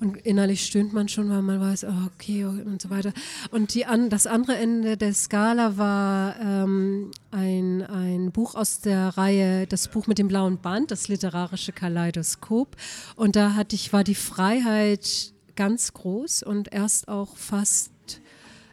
und 0.00 0.16
innerlich 0.16 0.66
stöhnt 0.66 0.92
man 0.92 1.08
schon, 1.08 1.30
weil 1.30 1.42
man 1.42 1.60
weiß, 1.60 1.84
oh, 1.84 2.08
okay 2.12 2.44
und 2.44 2.82
so 2.82 2.90
weiter. 2.90 3.12
Und 3.50 3.74
die 3.74 3.86
an, 3.86 4.10
das 4.10 4.26
andere 4.26 4.56
Ende 4.56 4.96
der 4.96 5.14
Skala 5.14 5.76
war 5.76 6.34
ähm, 6.40 7.12
ein, 7.30 7.82
ein 7.82 8.32
Buch 8.32 8.54
aus 8.54 8.80
der 8.80 9.16
Reihe, 9.16 9.66
das 9.66 9.88
Buch 9.88 10.06
mit 10.06 10.18
dem 10.18 10.28
blauen 10.28 10.58
Band, 10.58 10.90
das 10.90 11.08
literarische 11.08 11.72
Kaleidoskop. 11.72 12.76
Und 13.16 13.36
da 13.36 13.54
hatte 13.54 13.76
ich, 13.76 13.92
war 13.92 14.04
die 14.04 14.16
Freiheit 14.16 15.32
ganz 15.54 15.92
groß 15.92 16.42
und 16.42 16.72
erst 16.72 17.08
auch 17.08 17.36
fast 17.36 17.91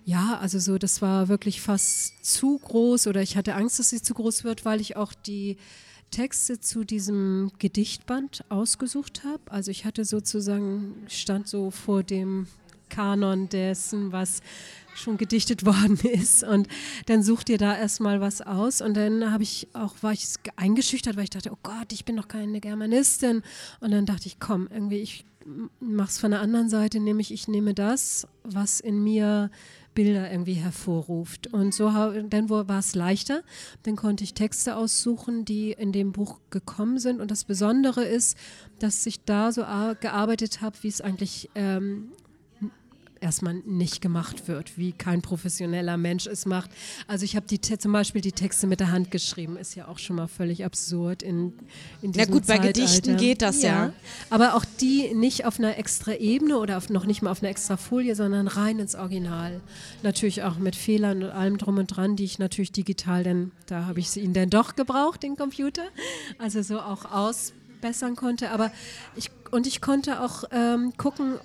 ja, 0.09 0.39
also 0.39 0.57
so, 0.57 0.79
das 0.79 1.03
war 1.03 1.27
wirklich 1.27 1.61
fast 1.61 2.25
zu 2.25 2.57
groß 2.57 3.05
oder 3.05 3.21
ich 3.21 3.37
hatte 3.37 3.53
Angst, 3.53 3.77
dass 3.77 3.91
sie 3.91 4.01
zu 4.01 4.15
groß 4.15 4.43
wird, 4.43 4.65
weil 4.65 4.81
ich 4.81 4.95
auch 4.95 5.13
die 5.13 5.57
Texte 6.09 6.59
zu 6.59 6.83
diesem 6.83 7.51
Gedichtband 7.59 8.43
ausgesucht 8.49 9.23
habe. 9.23 9.39
Also 9.51 9.69
ich 9.69 9.85
hatte 9.85 10.05
sozusagen, 10.05 10.95
stand 11.07 11.47
so 11.47 11.69
vor 11.69 12.01
dem 12.01 12.47
Kanon 12.89 13.49
dessen, 13.49 14.11
was 14.11 14.41
schon 14.95 15.17
gedichtet 15.17 15.63
worden 15.67 15.99
ist. 15.99 16.43
Und 16.43 16.67
dann 17.05 17.21
sucht 17.21 17.47
ihr 17.49 17.59
da 17.59 17.77
erstmal 17.77 18.19
was 18.19 18.41
aus. 18.41 18.81
Und 18.81 18.97
dann 18.97 19.31
habe 19.31 19.43
ich 19.43 19.67
auch, 19.73 19.93
war 20.01 20.13
ich 20.13 20.25
eingeschüchtert, 20.55 21.17
weil 21.17 21.25
ich 21.25 21.29
dachte, 21.29 21.51
oh 21.51 21.59
Gott, 21.61 21.93
ich 21.93 22.03
bin 22.03 22.15
doch 22.15 22.27
keine 22.27 22.59
Germanistin. 22.59 23.43
Und 23.79 23.91
dann 23.91 24.07
dachte 24.07 24.25
ich, 24.25 24.39
komm, 24.39 24.67
irgendwie, 24.71 25.01
ich 25.01 25.23
mache 25.79 26.09
es 26.09 26.17
von 26.17 26.31
der 26.31 26.41
anderen 26.41 26.69
Seite, 26.69 26.99
nämlich 26.99 27.31
ich 27.31 27.47
nehme 27.47 27.75
das, 27.75 28.27
was 28.43 28.79
in 28.79 29.03
mir 29.03 29.51
Bilder 29.99 30.31
irgendwie 30.31 30.53
hervorruft. 30.53 31.47
Und 31.47 31.73
so 31.73 31.91
dann 32.29 32.49
war 32.49 32.79
es 32.79 32.95
leichter. 32.95 33.43
Dann 33.83 33.97
konnte 33.97 34.23
ich 34.23 34.33
Texte 34.33 34.77
aussuchen, 34.77 35.43
die 35.43 35.73
in 35.73 35.91
dem 35.91 36.13
Buch 36.13 36.39
gekommen 36.51 36.99
sind. 36.99 37.19
Und 37.19 37.31
das 37.31 37.43
Besondere 37.43 38.05
ist, 38.05 38.37
dass 38.79 39.05
ich 39.05 39.25
da 39.25 39.51
so 39.51 39.65
gearbeitet 39.99 40.61
habe, 40.61 40.77
wie 40.83 40.87
es 40.87 41.01
eigentlich 41.01 41.49
ähm, 41.53 42.13
erstmal 43.21 43.55
nicht 43.65 44.01
gemacht 44.01 44.47
wird, 44.47 44.77
wie 44.77 44.91
kein 44.91 45.21
professioneller 45.21 45.97
Mensch 45.97 46.27
es 46.27 46.45
macht. 46.45 46.71
Also 47.07 47.25
ich 47.25 47.35
habe 47.35 47.45
die 47.47 47.59
zum 47.61 47.91
Beispiel 47.91 48.21
die 48.21 48.31
Texte 48.31 48.67
mit 48.67 48.79
der 48.79 48.91
Hand 48.91 49.11
geschrieben, 49.11 49.57
ist 49.57 49.75
ja 49.75 49.87
auch 49.87 49.99
schon 49.99 50.15
mal 50.15 50.27
völlig 50.27 50.65
absurd 50.65 51.23
in, 51.23 51.53
in 52.01 52.11
diesem 52.11 52.27
Ja 52.27 52.33
gut, 52.33 52.45
Zeitalter. 52.45 52.73
bei 52.73 52.73
Gedichten 52.73 53.17
geht 53.17 53.41
das 53.41 53.61
ja. 53.61 53.87
ja. 53.87 53.93
Aber 54.29 54.55
auch 54.55 54.65
die 54.79 55.13
nicht 55.13 55.45
auf 55.45 55.59
einer 55.59 55.77
extra 55.77 56.13
Ebene 56.13 56.57
oder 56.57 56.77
auf, 56.77 56.89
noch 56.89 57.05
nicht 57.05 57.21
mal 57.21 57.31
auf 57.31 57.41
einer 57.41 57.49
extra 57.49 57.77
Folie, 57.77 58.15
sondern 58.15 58.47
rein 58.47 58.79
ins 58.79 58.95
Original. 58.95 59.61
Natürlich 60.03 60.43
auch 60.43 60.57
mit 60.57 60.75
Fehlern 60.75 61.23
und 61.23 61.29
allem 61.31 61.57
drum 61.57 61.77
und 61.77 61.87
dran, 61.87 62.15
die 62.15 62.25
ich 62.25 62.39
natürlich 62.39 62.71
digital, 62.71 63.23
denn 63.23 63.51
da 63.65 63.85
habe 63.85 63.99
ich 63.99 64.15
ihn 64.17 64.33
dann 64.33 64.49
doch 64.49 64.75
gebraucht, 64.75 65.23
den 65.23 65.35
Computer. 65.35 65.83
Also 66.37 66.61
so 66.61 66.79
auch 66.79 67.05
ausbessern 67.05 68.15
konnte. 68.15 68.51
Aber 68.51 68.71
ich 69.15 69.31
und 69.51 69.67
ich 69.67 69.81
konnte 69.81 70.21
auch 70.21 70.43
ähm, 70.51 70.93
gucken, 70.97 71.35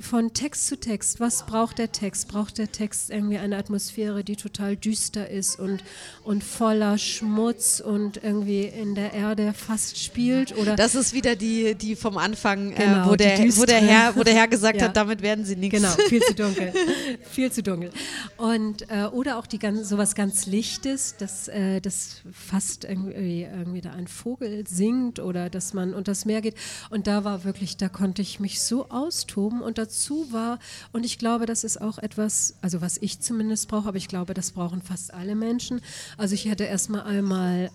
von 0.00 0.32
Text 0.32 0.66
zu 0.66 0.78
Text, 0.78 1.20
was 1.20 1.46
braucht 1.46 1.78
der 1.78 1.92
Text? 1.92 2.28
Braucht 2.28 2.58
der 2.58 2.72
Text 2.72 3.10
irgendwie 3.10 3.38
eine 3.38 3.56
Atmosphäre, 3.56 4.24
die 4.24 4.36
total 4.36 4.76
düster 4.76 5.30
ist 5.30 5.58
und, 5.58 5.84
und 6.24 6.42
voller 6.42 6.98
Schmutz 6.98 7.80
und 7.80 8.22
irgendwie 8.22 8.64
in 8.64 8.94
der 8.94 9.12
Erde 9.12 9.52
fast 9.52 10.02
spielt? 10.02 10.56
Oder 10.56 10.76
das 10.76 10.94
ist 10.94 11.14
wieder 11.14 11.36
die, 11.36 11.74
die 11.74 11.96
vom 11.96 12.18
Anfang, 12.18 12.72
äh, 12.72 12.74
genau, 12.76 13.06
äh, 13.06 13.10
wo, 13.10 13.16
der, 13.16 13.38
wo, 13.56 13.64
der 13.64 13.80
Herr, 13.80 14.16
wo 14.16 14.22
der 14.22 14.34
Herr 14.34 14.48
gesagt 14.48 14.78
ja. 14.78 14.86
hat, 14.86 14.96
damit 14.96 15.22
werden 15.22 15.44
sie 15.44 15.56
nichts. 15.56 15.76
Genau, 15.76 15.92
viel 16.08 16.22
zu 16.22 16.34
dunkel. 16.34 16.72
viel 17.30 17.52
zu 17.52 17.62
dunkel. 17.62 17.90
Und, 18.36 18.90
äh, 18.90 19.04
oder 19.04 19.38
auch 19.38 19.46
die 19.46 19.58
ganz, 19.58 19.88
sowas 19.88 20.14
ganz 20.14 20.46
Lichtes, 20.46 21.16
dass 21.16 21.48
äh, 21.48 21.80
das 21.80 22.22
fast 22.32 22.84
irgendwie, 22.84 23.42
irgendwie 23.42 23.80
da 23.80 23.92
ein 23.92 24.08
Vogel 24.08 24.66
singt 24.66 25.20
oder 25.20 25.48
dass 25.50 25.74
man 25.74 25.94
und 25.94 26.08
das 26.08 26.24
Meer 26.24 26.40
geht. 26.40 26.54
Und 26.90 27.06
da 27.06 27.24
war 27.24 27.44
wirklich, 27.44 27.76
da 27.76 27.88
konnte 27.88 28.22
ich 28.22 28.40
mich 28.40 28.60
so 28.60 28.88
austoben 28.88 29.60
und 29.62 29.78
dazu 29.84 30.26
war. 30.30 30.58
Und 30.92 31.04
ich 31.04 31.18
glaube, 31.18 31.46
das 31.46 31.64
ist 31.64 31.80
auch 31.80 31.98
etwas, 31.98 32.54
also 32.62 32.80
was 32.80 32.98
ich 32.98 33.20
zumindest 33.20 33.68
brauche, 33.68 33.88
aber 33.88 33.96
ich 33.98 34.08
glaube, 34.08 34.34
das 34.34 34.52
brauchen 34.52 34.82
fast 34.82 35.12
alle 35.14 35.34
Menschen. 35.34 35.80
Also 36.16 36.34
ich 36.34 36.48
hatte 36.48 36.64
erstmal 36.64 37.02
einmal 37.02 37.70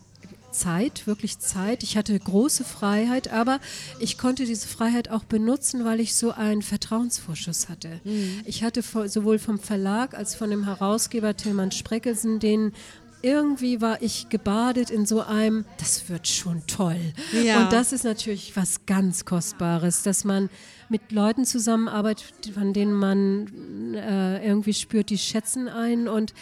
Zeit, 0.51 1.05
wirklich 1.05 1.39
Zeit. 1.39 1.84
Ich 1.84 1.97
hatte 1.97 2.18
große 2.18 2.64
Freiheit, 2.64 3.32
aber 3.32 3.60
ich 3.99 4.18
konnte 4.18 4.45
diese 4.45 4.68
Freiheit 4.68 5.10
auch 5.10 5.24
benutzen, 5.24 5.86
weil 5.86 5.99
ich 5.99 6.16
so 6.16 6.32
einen 6.32 6.62
Vertrauensvorschuss 6.62 7.70
hatte. 7.70 7.99
Mhm. 8.03 8.41
Ich 8.45 8.64
hatte 8.64 8.82
sowohl 8.82 9.39
vom 9.39 9.60
Verlag 9.60 10.16
als 10.16 10.36
von 10.36 10.49
dem 10.49 10.66
Herausgeber 10.66 11.36
Tillmann 11.36 11.72
Spreckelsen 11.72 12.39
den 12.39 12.74
irgendwie 13.22 13.82
war 13.82 14.01
ich 14.01 14.30
gebadet 14.30 14.89
in 14.89 15.05
so 15.05 15.22
einem, 15.22 15.65
das 15.78 16.09
wird 16.09 16.28
schon 16.28 16.65
toll. 16.68 16.99
Ja. 17.43 17.63
Und 17.63 17.74
das 17.74 17.91
ist 17.91 18.03
natürlich 18.03 18.55
was 18.55 18.86
ganz 18.86 19.26
Kostbares, 19.26 20.03
dass 20.03 20.24
man 20.24 20.49
mit 20.89 21.11
Leuten 21.11 21.45
zusammenarbeitet, 21.45 22.51
von 22.53 22.74
denen 22.74 22.93
man 22.93 23.93
äh, 23.95 24.45
irgendwie 24.45 24.74
spürt, 24.74 25.09
die 25.09 25.18
schätzen 25.18 25.68
einen 25.68 26.07
und 26.07 26.34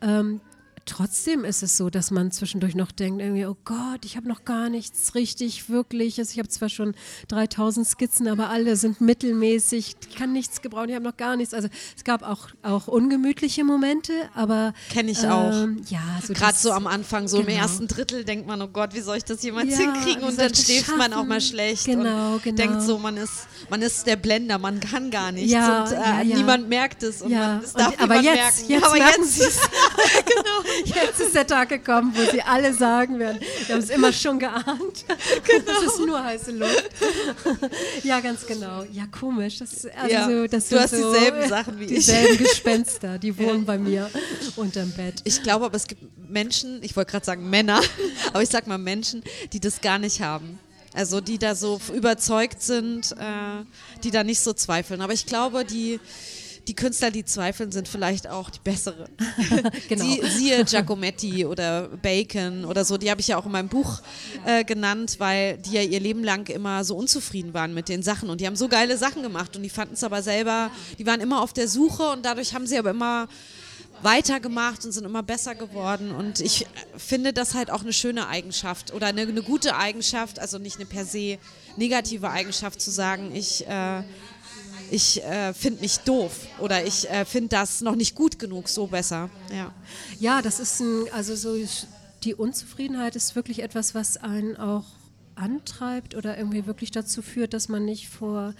ähm, 0.00 0.40
trotzdem 0.86 1.44
ist 1.44 1.62
es 1.62 1.76
so, 1.76 1.90
dass 1.90 2.10
man 2.10 2.30
zwischendurch 2.30 2.74
noch 2.74 2.92
denkt, 2.92 3.20
irgendwie, 3.20 3.46
oh 3.46 3.56
Gott, 3.64 4.04
ich 4.04 4.16
habe 4.16 4.28
noch 4.28 4.44
gar 4.44 4.68
nichts 4.68 5.14
richtig, 5.14 5.68
wirklich. 5.68 6.18
Also 6.18 6.32
ich 6.32 6.38
habe 6.38 6.48
zwar 6.48 6.68
schon 6.68 6.94
3000 7.28 7.86
Skizzen, 7.86 8.28
aber 8.28 8.50
alle 8.50 8.76
sind 8.76 9.00
mittelmäßig. 9.00 9.96
Ich 10.08 10.16
kann 10.16 10.32
nichts 10.32 10.62
gebrauchen, 10.62 10.88
ich 10.88 10.94
habe 10.94 11.04
noch 11.04 11.16
gar 11.16 11.36
nichts. 11.36 11.54
Also 11.54 11.68
es 11.96 12.04
gab 12.04 12.22
auch, 12.22 12.48
auch 12.62 12.88
ungemütliche 12.88 13.64
Momente, 13.64 14.12
aber. 14.34 14.74
Kenne 14.90 15.10
ich 15.10 15.22
ähm, 15.22 15.30
auch. 15.30 15.90
Ja, 15.90 16.20
so 16.26 16.32
Gerade 16.32 16.56
so 16.56 16.72
am 16.72 16.86
Anfang, 16.86 17.28
so 17.28 17.38
genau. 17.38 17.50
im 17.50 17.56
ersten 17.56 17.88
Drittel 17.88 18.24
denkt 18.24 18.46
man, 18.46 18.60
oh 18.62 18.68
Gott, 18.68 18.94
wie 18.94 19.00
soll 19.00 19.16
ich 19.16 19.24
das 19.24 19.42
jemals 19.42 19.70
ja, 19.70 19.78
hinkriegen? 19.78 20.24
Und 20.24 20.38
dann 20.38 20.54
schläft 20.54 20.96
man 20.96 21.12
auch 21.12 21.24
mal 21.24 21.40
schlecht 21.40 21.86
genau, 21.86 22.34
und 22.34 22.42
genau. 22.42 22.56
denkt 22.56 22.82
so, 22.82 22.98
man 22.98 23.16
ist, 23.16 23.46
man 23.70 23.82
ist 23.82 24.06
der 24.06 24.16
Blender, 24.16 24.58
man 24.58 24.80
kann 24.80 25.10
gar 25.10 25.32
nichts. 25.32 25.50
Ja, 25.50 25.84
und, 25.84 25.92
äh, 25.92 25.94
ja, 25.94 26.22
ja. 26.22 26.36
niemand 26.36 26.68
merkt 26.68 27.02
es. 27.02 27.22
Und 27.22 27.30
ja. 27.30 27.38
man, 27.38 27.64
es 27.64 27.72
darf 27.72 27.92
und, 27.94 28.00
aber 28.00 28.16
jetzt, 28.16 28.34
merken. 28.34 28.72
jetzt, 28.72 28.84
aber 28.84 28.96
jetzt, 28.96 29.40
genau. 30.26 30.73
Jetzt 30.84 31.20
ist 31.20 31.34
der 31.34 31.46
Tag 31.46 31.68
gekommen, 31.68 32.12
wo 32.14 32.30
sie 32.30 32.42
alle 32.42 32.72
sagen 32.72 33.18
werden, 33.18 33.40
wir 33.66 33.74
haben 33.74 33.82
es 33.82 33.90
immer 33.90 34.12
schon 34.12 34.38
geahnt. 34.38 35.04
Genau. 35.46 35.64
Das 35.66 35.82
ist 35.82 35.98
nur 35.98 36.22
heiße 36.22 36.52
Luft. 36.52 36.90
ja, 38.02 38.20
ganz 38.20 38.46
genau. 38.46 38.84
Ja, 38.92 39.06
komisch. 39.06 39.58
Das, 39.58 39.86
also 39.86 40.12
ja, 40.12 40.46
das 40.46 40.68
du 40.68 40.78
hast 40.78 40.90
so 40.90 41.12
dieselben 41.12 41.48
Sachen 41.48 41.78
wie 41.78 41.86
dieselben 41.86 42.22
ich. 42.22 42.38
Dieselben 42.38 42.44
Gespenster, 42.44 43.18
die 43.18 43.36
wohnen 43.38 43.64
bei 43.64 43.78
mir 43.78 44.10
unterm 44.56 44.90
Bett. 44.92 45.20
Ich 45.24 45.42
glaube 45.42 45.66
aber, 45.66 45.76
es 45.76 45.86
gibt 45.86 46.02
Menschen, 46.28 46.82
ich 46.82 46.96
wollte 46.96 47.12
gerade 47.12 47.26
sagen 47.26 47.48
Männer, 47.48 47.80
aber 48.32 48.42
ich 48.42 48.48
sag 48.48 48.66
mal 48.66 48.78
Menschen, 48.78 49.22
die 49.52 49.60
das 49.60 49.80
gar 49.80 49.98
nicht 49.98 50.20
haben. 50.20 50.58
Also 50.94 51.20
die 51.20 51.38
da 51.38 51.56
so 51.56 51.80
überzeugt 51.92 52.62
sind, 52.62 53.12
äh, 53.12 53.64
die 54.04 54.12
da 54.12 54.22
nicht 54.22 54.40
so 54.40 54.52
zweifeln. 54.52 55.00
Aber 55.00 55.12
ich 55.12 55.26
glaube, 55.26 55.64
die 55.64 55.98
die 56.66 56.74
Künstler, 56.74 57.10
die 57.10 57.24
zweifeln, 57.24 57.72
sind 57.72 57.88
vielleicht 57.88 58.28
auch 58.28 58.50
die 58.50 58.60
besseren. 58.62 59.08
genau. 59.88 60.04
Die, 60.04 60.26
siehe 60.28 60.64
Giacometti 60.64 61.44
oder 61.44 61.88
Bacon 61.88 62.64
oder 62.64 62.84
so, 62.84 62.96
die 62.96 63.10
habe 63.10 63.20
ich 63.20 63.28
ja 63.28 63.36
auch 63.36 63.46
in 63.46 63.52
meinem 63.52 63.68
Buch 63.68 64.00
äh, 64.46 64.64
genannt, 64.64 65.16
weil 65.18 65.58
die 65.58 65.72
ja 65.72 65.82
ihr 65.82 66.00
Leben 66.00 66.24
lang 66.24 66.48
immer 66.48 66.84
so 66.84 66.96
unzufrieden 66.96 67.54
waren 67.54 67.74
mit 67.74 67.88
den 67.88 68.02
Sachen 68.02 68.30
und 68.30 68.40
die 68.40 68.46
haben 68.46 68.56
so 68.56 68.68
geile 68.68 68.96
Sachen 68.96 69.22
gemacht 69.22 69.56
und 69.56 69.62
die 69.62 69.70
fanden 69.70 69.94
es 69.94 70.04
aber 70.04 70.22
selber, 70.22 70.70
die 70.98 71.06
waren 71.06 71.20
immer 71.20 71.42
auf 71.42 71.52
der 71.52 71.68
Suche 71.68 72.10
und 72.10 72.24
dadurch 72.24 72.54
haben 72.54 72.66
sie 72.66 72.78
aber 72.78 72.90
immer 72.90 73.28
weitergemacht 74.02 74.84
und 74.84 74.92
sind 74.92 75.04
immer 75.04 75.22
besser 75.22 75.54
geworden. 75.54 76.10
Und 76.10 76.40
ich 76.40 76.66
finde 76.96 77.32
das 77.32 77.54
halt 77.54 77.70
auch 77.70 77.82
eine 77.82 77.92
schöne 77.92 78.28
Eigenschaft 78.28 78.92
oder 78.92 79.06
eine, 79.06 79.22
eine 79.22 79.42
gute 79.42 79.76
Eigenschaft, 79.76 80.38
also 80.38 80.58
nicht 80.58 80.76
eine 80.76 80.86
per 80.86 81.04
se 81.04 81.38
negative 81.76 82.30
Eigenschaft 82.30 82.80
zu 82.80 82.90
sagen, 82.90 83.34
ich, 83.34 83.66
äh, 83.66 84.02
ich 84.90 85.22
äh, 85.22 85.52
finde 85.54 85.80
mich 85.80 85.98
doof 85.98 86.46
oder 86.58 86.84
ich 86.84 87.08
äh, 87.10 87.24
finde 87.24 87.48
das 87.48 87.80
noch 87.80 87.96
nicht 87.96 88.14
gut 88.14 88.38
genug, 88.38 88.68
so 88.68 88.86
besser. 88.86 89.30
Ja, 89.50 89.72
ja 90.18 90.42
das 90.42 90.60
ist 90.60 90.80
ein, 90.80 91.04
also 91.12 91.34
so 91.36 91.56
die 92.22 92.34
Unzufriedenheit 92.34 93.16
ist 93.16 93.36
wirklich 93.36 93.62
etwas, 93.62 93.94
was 93.94 94.16
einen 94.16 94.56
auch 94.56 94.84
antreibt 95.34 96.14
oder 96.14 96.38
irgendwie 96.38 96.66
wirklich 96.66 96.90
dazu 96.90 97.22
führt, 97.22 97.54
dass 97.54 97.68
man 97.68 97.84
nicht 97.84 98.08
vor 98.08 98.54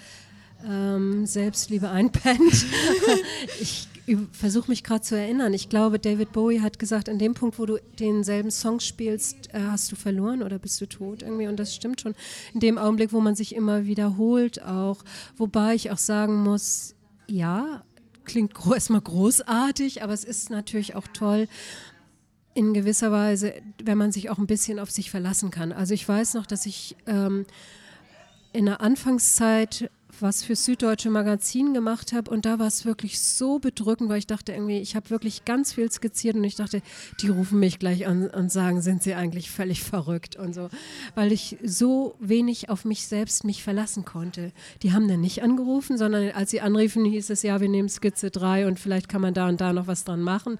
ähm, 0.66 1.27
Selbstliebe 1.27 1.89
einpennt. 1.89 2.66
ich 3.61 3.89
versuche 4.33 4.71
mich 4.71 4.85
gerade 4.85 5.01
zu 5.01 5.17
erinnern. 5.17 5.55
Ich 5.55 5.69
glaube, 5.69 5.99
David 5.99 6.33
Bowie 6.33 6.61
hat 6.61 6.79
gesagt, 6.79 7.09
an 7.09 7.19
dem 7.19 7.35
Punkt, 7.35 7.59
wo 7.59 7.65
du 7.65 7.79
denselben 7.99 8.51
Song 8.51 8.81
spielst, 8.81 9.55
äh, 9.55 9.61
hast 9.61 9.91
du 9.91 9.97
verloren 9.97 10.43
oder 10.43 10.59
bist 10.59 10.81
du 10.81 10.87
tot 10.87 11.23
irgendwie. 11.23 11.47
Und 11.47 11.57
das 11.59 11.75
stimmt 11.75 12.01
schon. 12.01 12.15
In 12.53 12.61
dem 12.61 12.77
Augenblick, 12.77 13.13
wo 13.13 13.21
man 13.21 13.35
sich 13.35 13.55
immer 13.55 13.87
wiederholt 13.87 14.63
auch. 14.63 15.03
Wobei 15.37 15.75
ich 15.75 15.91
auch 15.91 15.99
sagen 15.99 16.43
muss, 16.43 16.95
ja, 17.27 17.83
klingt 18.25 18.53
erstmal 18.73 19.01
großartig, 19.01 20.03
aber 20.03 20.13
es 20.13 20.25
ist 20.25 20.51
natürlich 20.51 20.95
auch 20.95 21.09
toll, 21.13 21.49
in 22.55 22.73
gewisser 22.73 23.11
Weise, 23.11 23.55
wenn 23.83 23.99
man 23.99 24.13
sich 24.13 24.31
auch 24.31 24.39
ein 24.39 24.47
bisschen 24.47 24.79
auf 24.79 24.91
sich 24.91 25.11
verlassen 25.11 25.51
kann. 25.51 25.73
Also 25.73 25.93
ich 25.93 26.09
weiß 26.09 26.35
noch, 26.35 26.47
dass 26.47 26.67
ich 26.67 26.97
ähm, 27.07 27.47
in 28.53 28.67
der 28.67 28.81
Anfangszeit 28.81 29.91
was 30.21 30.43
für 30.43 30.57
Süddeutsche 30.57 31.11
Magazin 31.11 31.75
gemacht 31.75 32.12
habe 32.12 32.31
und 32.31 32.45
da 32.45 32.59
war 32.59 32.67
es 32.67 32.85
wirklich 32.85 33.21
so 33.21 33.59
bedrückend, 33.59 34.09
weil 34.09 34.19
ich 34.19 34.27
dachte 34.27 34.53
irgendwie, 34.53 34.79
ich 34.79 34.97
habe 34.97 35.11
wirklich 35.11 35.45
ganz 35.45 35.73
viel 35.73 35.91
skizziert 35.91 36.37
und 36.37 36.45
ich 36.45 36.57
dachte, 36.57 36.83
die 37.21 37.29
rufen 37.29 37.59
mich 37.59 37.79
gleich 37.79 38.07
an 38.07 38.29
und 38.29 38.51
sagen, 38.51 38.83
sind 38.83 39.03
sie 39.03 39.15
eigentlich 39.15 39.51
völlig 39.51 39.83
verrückt 39.83 40.37
und 40.37 40.55
so, 40.55 40.69
weil 41.15 41.33
ich 41.33 41.57
so 41.62 42.15
wenig 42.21 42.71
auf 42.71 42.85
mich 42.85 43.07
selbst 43.07 43.45
mich 43.45 43.62
verlassen 43.62 44.05
konnte. 44.05 44.53
Die 44.83 44.93
haben 44.93 45.09
dann 45.09 45.21
nicht 45.21 45.43
angerufen, 45.43 45.99
sondern 45.99 46.31
als 46.31 46.51
sie 46.51 46.61
anriefen, 46.61 47.05
hieß 47.05 47.31
es, 47.31 47.43
ja, 47.43 47.61
wir 47.61 47.69
nehmen 47.69 47.89
Skizze 47.89 48.31
3 48.31 48.67
und 48.67 48.81
vielleicht 48.81 49.09
kann 49.09 49.21
man 49.21 49.35
da 49.35 49.49
und 49.49 49.61
da 49.61 49.73
noch 49.73 49.87
was 49.87 50.05
dran 50.05 50.21
machen 50.21 50.59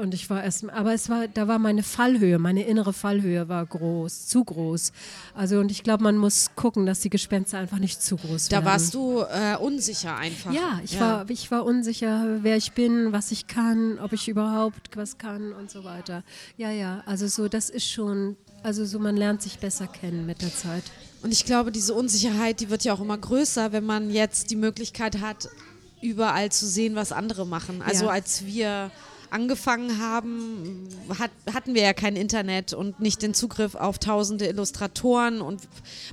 und 0.00 0.14
ich 0.14 0.30
war 0.30 0.42
erst, 0.42 0.68
aber 0.70 0.92
es 0.92 1.08
war, 1.08 1.28
da 1.28 1.48
war 1.48 1.58
meine 1.58 1.82
Fallhöhe, 1.82 2.38
meine 2.38 2.64
innere 2.64 2.92
Fallhöhe 2.92 3.48
war 3.48 3.64
groß, 3.64 4.26
zu 4.26 4.44
groß. 4.44 4.92
Also 5.34 5.58
und 5.58 5.70
ich 5.70 5.82
glaube, 5.82 6.04
man 6.04 6.16
muss 6.16 6.50
gucken, 6.54 6.86
dass 6.86 7.00
die 7.00 7.10
Gespenster 7.10 7.58
einfach 7.58 7.78
nicht 7.78 8.02
zu 8.02 8.16
groß 8.16 8.50
werden. 8.50 8.64
Da 8.64 8.70
warst 8.70 8.89
du 8.90 9.20
äh, 9.20 9.56
unsicher 9.56 10.16
einfach. 10.16 10.52
Ja, 10.52 10.80
ich, 10.84 10.92
ja. 10.92 11.00
War, 11.00 11.30
ich 11.30 11.50
war 11.50 11.64
unsicher, 11.64 12.38
wer 12.42 12.56
ich 12.56 12.72
bin, 12.72 13.12
was 13.12 13.32
ich 13.32 13.46
kann, 13.46 13.98
ob 13.98 14.12
ich 14.12 14.28
überhaupt 14.28 14.96
was 14.96 15.18
kann 15.18 15.52
und 15.52 15.70
so 15.70 15.84
weiter. 15.84 16.22
Ja, 16.56 16.70
ja, 16.70 17.02
also 17.06 17.26
so, 17.26 17.48
das 17.48 17.70
ist 17.70 17.90
schon, 17.90 18.36
also 18.62 18.84
so, 18.84 18.98
man 18.98 19.16
lernt 19.16 19.42
sich 19.42 19.58
besser 19.58 19.86
kennen 19.86 20.26
mit 20.26 20.42
der 20.42 20.54
Zeit. 20.54 20.84
Und 21.22 21.32
ich 21.32 21.44
glaube, 21.44 21.72
diese 21.72 21.94
Unsicherheit, 21.94 22.60
die 22.60 22.70
wird 22.70 22.84
ja 22.84 22.94
auch 22.94 23.00
immer 23.00 23.18
größer, 23.18 23.72
wenn 23.72 23.84
man 23.84 24.10
jetzt 24.10 24.50
die 24.50 24.56
Möglichkeit 24.56 25.20
hat, 25.20 25.48
überall 26.00 26.50
zu 26.50 26.66
sehen, 26.66 26.94
was 26.94 27.12
andere 27.12 27.46
machen. 27.46 27.82
Also 27.82 28.06
ja. 28.06 28.12
als 28.12 28.46
wir 28.46 28.90
angefangen 29.30 29.98
haben, 29.98 30.88
hat, 31.18 31.30
hatten 31.52 31.74
wir 31.74 31.82
ja 31.82 31.92
kein 31.92 32.16
Internet 32.16 32.72
und 32.72 33.00
nicht 33.00 33.22
den 33.22 33.34
Zugriff 33.34 33.74
auf 33.74 33.98
tausende 33.98 34.46
Illustratoren 34.46 35.40
und 35.40 35.62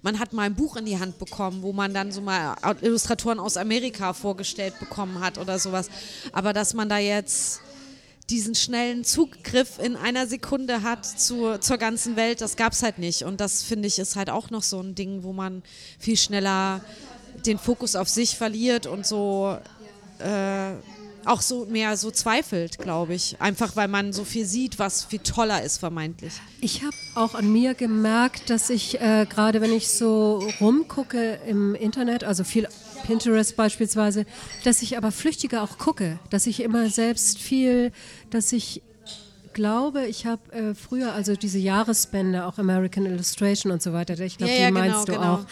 man 0.03 0.19
hat 0.19 0.33
mal 0.33 0.43
ein 0.43 0.55
Buch 0.55 0.75
in 0.75 0.85
die 0.85 0.99
Hand 0.99 1.17
bekommen, 1.19 1.63
wo 1.63 1.73
man 1.73 1.93
dann 1.93 2.11
so 2.11 2.21
mal 2.21 2.55
Illustratoren 2.81 3.39
aus 3.39 3.57
Amerika 3.57 4.13
vorgestellt 4.13 4.79
bekommen 4.79 5.19
hat 5.19 5.37
oder 5.37 5.59
sowas. 5.59 5.89
Aber 6.31 6.53
dass 6.53 6.73
man 6.73 6.89
da 6.89 6.97
jetzt 6.97 7.61
diesen 8.29 8.55
schnellen 8.55 9.03
Zugriff 9.03 9.79
in 9.79 9.95
einer 9.95 10.27
Sekunde 10.27 10.83
hat 10.83 11.05
zu, 11.05 11.57
zur 11.59 11.77
ganzen 11.77 12.15
Welt, 12.15 12.41
das 12.41 12.57
gab 12.57 12.73
es 12.73 12.83
halt 12.83 12.99
nicht. 12.99 13.23
Und 13.23 13.39
das 13.39 13.63
finde 13.63 13.87
ich 13.87 13.99
ist 13.99 14.15
halt 14.15 14.29
auch 14.29 14.49
noch 14.49 14.63
so 14.63 14.79
ein 14.81 14.95
Ding, 14.95 15.23
wo 15.23 15.33
man 15.33 15.63
viel 15.97 16.17
schneller 16.17 16.81
den 17.45 17.57
Fokus 17.57 17.95
auf 17.95 18.09
sich 18.09 18.35
verliert 18.35 18.85
und 18.85 19.05
so 19.05 19.57
äh, 20.19 20.73
auch 21.27 21.41
so 21.41 21.65
mehr 21.65 21.97
so 21.97 22.11
zweifelt, 22.11 22.77
glaube 22.77 23.13
ich. 23.13 23.35
Einfach 23.39 23.75
weil 23.75 23.87
man 23.87 24.13
so 24.13 24.23
viel 24.23 24.45
sieht, 24.45 24.79
was 24.79 25.03
viel 25.05 25.19
toller 25.19 25.63
ist, 25.63 25.77
vermeintlich. 25.77 26.33
Ich 26.61 26.83
habe 26.83 26.95
auch 27.15 27.35
an 27.35 27.51
mir 27.51 27.73
gemerkt, 27.73 28.49
dass 28.49 28.69
ich 28.69 28.99
äh, 28.99 29.25
gerade, 29.29 29.61
wenn 29.61 29.73
ich 29.73 29.89
so 29.89 30.47
rumgucke 30.59 31.39
im 31.45 31.75
Internet, 31.75 32.23
also 32.23 32.43
viel 32.43 32.67
Pinterest 33.05 33.55
beispielsweise, 33.55 34.25
dass 34.63 34.81
ich 34.81 34.97
aber 34.97 35.11
flüchtiger 35.11 35.63
auch 35.63 35.77
gucke, 35.77 36.19
dass 36.29 36.47
ich 36.47 36.61
immer 36.61 36.89
selbst 36.89 37.37
viel, 37.37 37.91
dass 38.29 38.51
ich 38.51 38.81
glaube, 39.53 40.05
ich 40.05 40.25
habe 40.25 40.51
äh, 40.51 40.75
früher, 40.75 41.13
also 41.13 41.35
diese 41.35 41.57
Jahresbände, 41.57 42.45
auch 42.45 42.59
American 42.59 43.05
Illustration 43.07 43.71
und 43.71 43.81
so 43.81 43.91
weiter, 43.91 44.17
ich 44.19 44.37
glaube, 44.37 44.53
ja, 44.53 44.59
ja, 44.59 44.67
die 44.67 44.73
meinst 44.73 45.05
genau, 45.05 45.05
du 45.05 45.11
genau. 45.13 45.33
auch 45.33 45.45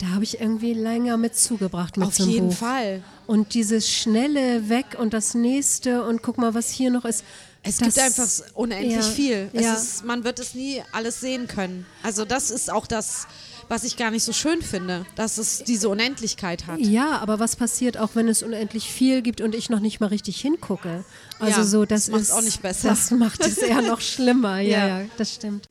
da 0.00 0.08
habe 0.08 0.24
ich 0.24 0.40
irgendwie 0.40 0.72
länger 0.72 1.18
mit 1.18 1.36
zugebracht 1.36 1.98
mit 1.98 2.08
Auf 2.08 2.16
so 2.16 2.24
jeden 2.24 2.48
Buch. 2.48 2.56
Fall. 2.56 3.02
Und 3.26 3.52
dieses 3.52 3.88
schnelle 3.88 4.70
weg 4.70 4.96
und 4.98 5.12
das 5.12 5.34
nächste 5.34 6.04
und 6.04 6.22
guck 6.22 6.38
mal, 6.38 6.54
was 6.54 6.70
hier 6.70 6.90
noch 6.90 7.04
ist. 7.04 7.22
Es 7.62 7.76
das, 7.76 7.94
gibt 7.94 7.98
einfach 7.98 8.28
unendlich 8.54 8.94
ja, 8.94 9.02
viel. 9.02 9.50
Ja. 9.52 9.74
Ist, 9.74 10.02
man 10.04 10.24
wird 10.24 10.38
es 10.38 10.54
nie 10.54 10.82
alles 10.92 11.20
sehen 11.20 11.46
können. 11.46 11.84
Also 12.02 12.24
das 12.24 12.50
ist 12.50 12.72
auch 12.72 12.86
das, 12.86 13.26
was 13.68 13.84
ich 13.84 13.98
gar 13.98 14.10
nicht 14.10 14.24
so 14.24 14.32
schön 14.32 14.62
finde, 14.62 15.04
dass 15.14 15.36
es 15.36 15.64
diese 15.64 15.90
Unendlichkeit 15.90 16.66
hat. 16.66 16.80
Ja, 16.80 17.18
aber 17.18 17.38
was 17.38 17.56
passiert 17.56 17.98
auch, 17.98 18.10
wenn 18.14 18.28
es 18.28 18.42
unendlich 18.42 18.90
viel 18.90 19.20
gibt 19.20 19.42
und 19.42 19.54
ich 19.54 19.68
noch 19.68 19.80
nicht 19.80 20.00
mal 20.00 20.06
richtig 20.06 20.40
hingucke? 20.40 21.04
Also 21.38 21.60
ja, 21.60 21.66
so, 21.66 21.84
das, 21.84 22.06
das 22.06 22.30
macht 22.30 22.38
auch 22.38 22.42
nicht 22.42 22.62
besser. 22.62 22.88
Das 22.88 23.10
macht 23.10 23.44
es 23.44 23.58
eher 23.58 23.82
noch 23.82 24.00
schlimmer. 24.00 24.60
Ja, 24.60 25.00
ja, 25.00 25.06
das 25.18 25.34
stimmt. 25.34 25.68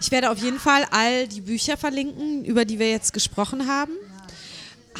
Ich 0.00 0.10
werde 0.10 0.30
auf 0.30 0.38
jeden 0.38 0.58
Fall 0.58 0.84
all 0.90 1.28
die 1.28 1.40
Bücher 1.40 1.76
verlinken, 1.76 2.44
über 2.44 2.64
die 2.64 2.78
wir 2.78 2.90
jetzt 2.90 3.12
gesprochen 3.12 3.68
haben. 3.68 3.92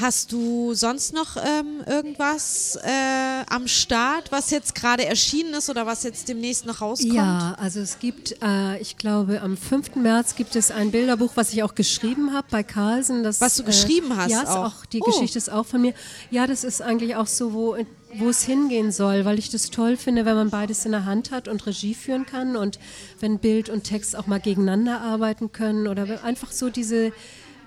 Hast 0.00 0.32
du 0.32 0.72
sonst 0.72 1.12
noch 1.12 1.36
ähm, 1.36 1.84
irgendwas 1.86 2.78
äh, 2.82 3.44
am 3.50 3.68
Start, 3.68 4.32
was 4.32 4.50
jetzt 4.50 4.74
gerade 4.74 5.04
erschienen 5.04 5.52
ist 5.54 5.68
oder 5.68 5.84
was 5.84 6.02
jetzt 6.02 6.28
demnächst 6.28 6.64
noch 6.64 6.80
rauskommt? 6.80 7.12
Ja, 7.12 7.54
also 7.58 7.80
es 7.80 7.98
gibt, 7.98 8.36
äh, 8.42 8.80
ich 8.80 8.96
glaube, 8.96 9.42
am 9.42 9.56
5. 9.56 9.96
März 9.96 10.34
gibt 10.34 10.56
es 10.56 10.70
ein 10.70 10.90
Bilderbuch, 10.92 11.32
was 11.34 11.52
ich 11.52 11.62
auch 11.62 11.74
geschrieben 11.74 12.32
habe 12.32 12.46
bei 12.50 12.62
Carlsen. 12.62 13.22
Das, 13.22 13.40
was 13.42 13.56
du 13.56 13.64
geschrieben 13.64 14.12
äh, 14.12 14.16
hast? 14.16 14.30
Ja, 14.30 14.44
auch. 14.44 14.66
auch 14.66 14.86
die 14.86 15.00
oh. 15.02 15.04
Geschichte 15.04 15.36
ist 15.36 15.50
auch 15.50 15.66
von 15.66 15.82
mir. 15.82 15.92
Ja, 16.30 16.46
das 16.46 16.64
ist 16.64 16.80
eigentlich 16.80 17.14
auch 17.16 17.26
so, 17.26 17.52
wo 17.52 17.76
wo 18.14 18.28
es 18.28 18.42
hingehen 18.42 18.92
soll, 18.92 19.24
weil 19.24 19.38
ich 19.38 19.50
das 19.50 19.70
toll 19.70 19.96
finde, 19.96 20.24
wenn 20.24 20.34
man 20.34 20.50
beides 20.50 20.84
in 20.84 20.92
der 20.92 21.04
Hand 21.04 21.30
hat 21.30 21.48
und 21.48 21.66
Regie 21.66 21.94
führen 21.94 22.26
kann 22.26 22.56
und 22.56 22.78
wenn 23.20 23.38
Bild 23.38 23.68
und 23.68 23.84
Text 23.84 24.16
auch 24.16 24.26
mal 24.26 24.40
gegeneinander 24.40 25.00
arbeiten 25.00 25.52
können 25.52 25.86
oder 25.88 26.22
einfach 26.24 26.52
so 26.52 26.68
diese, 26.70 27.12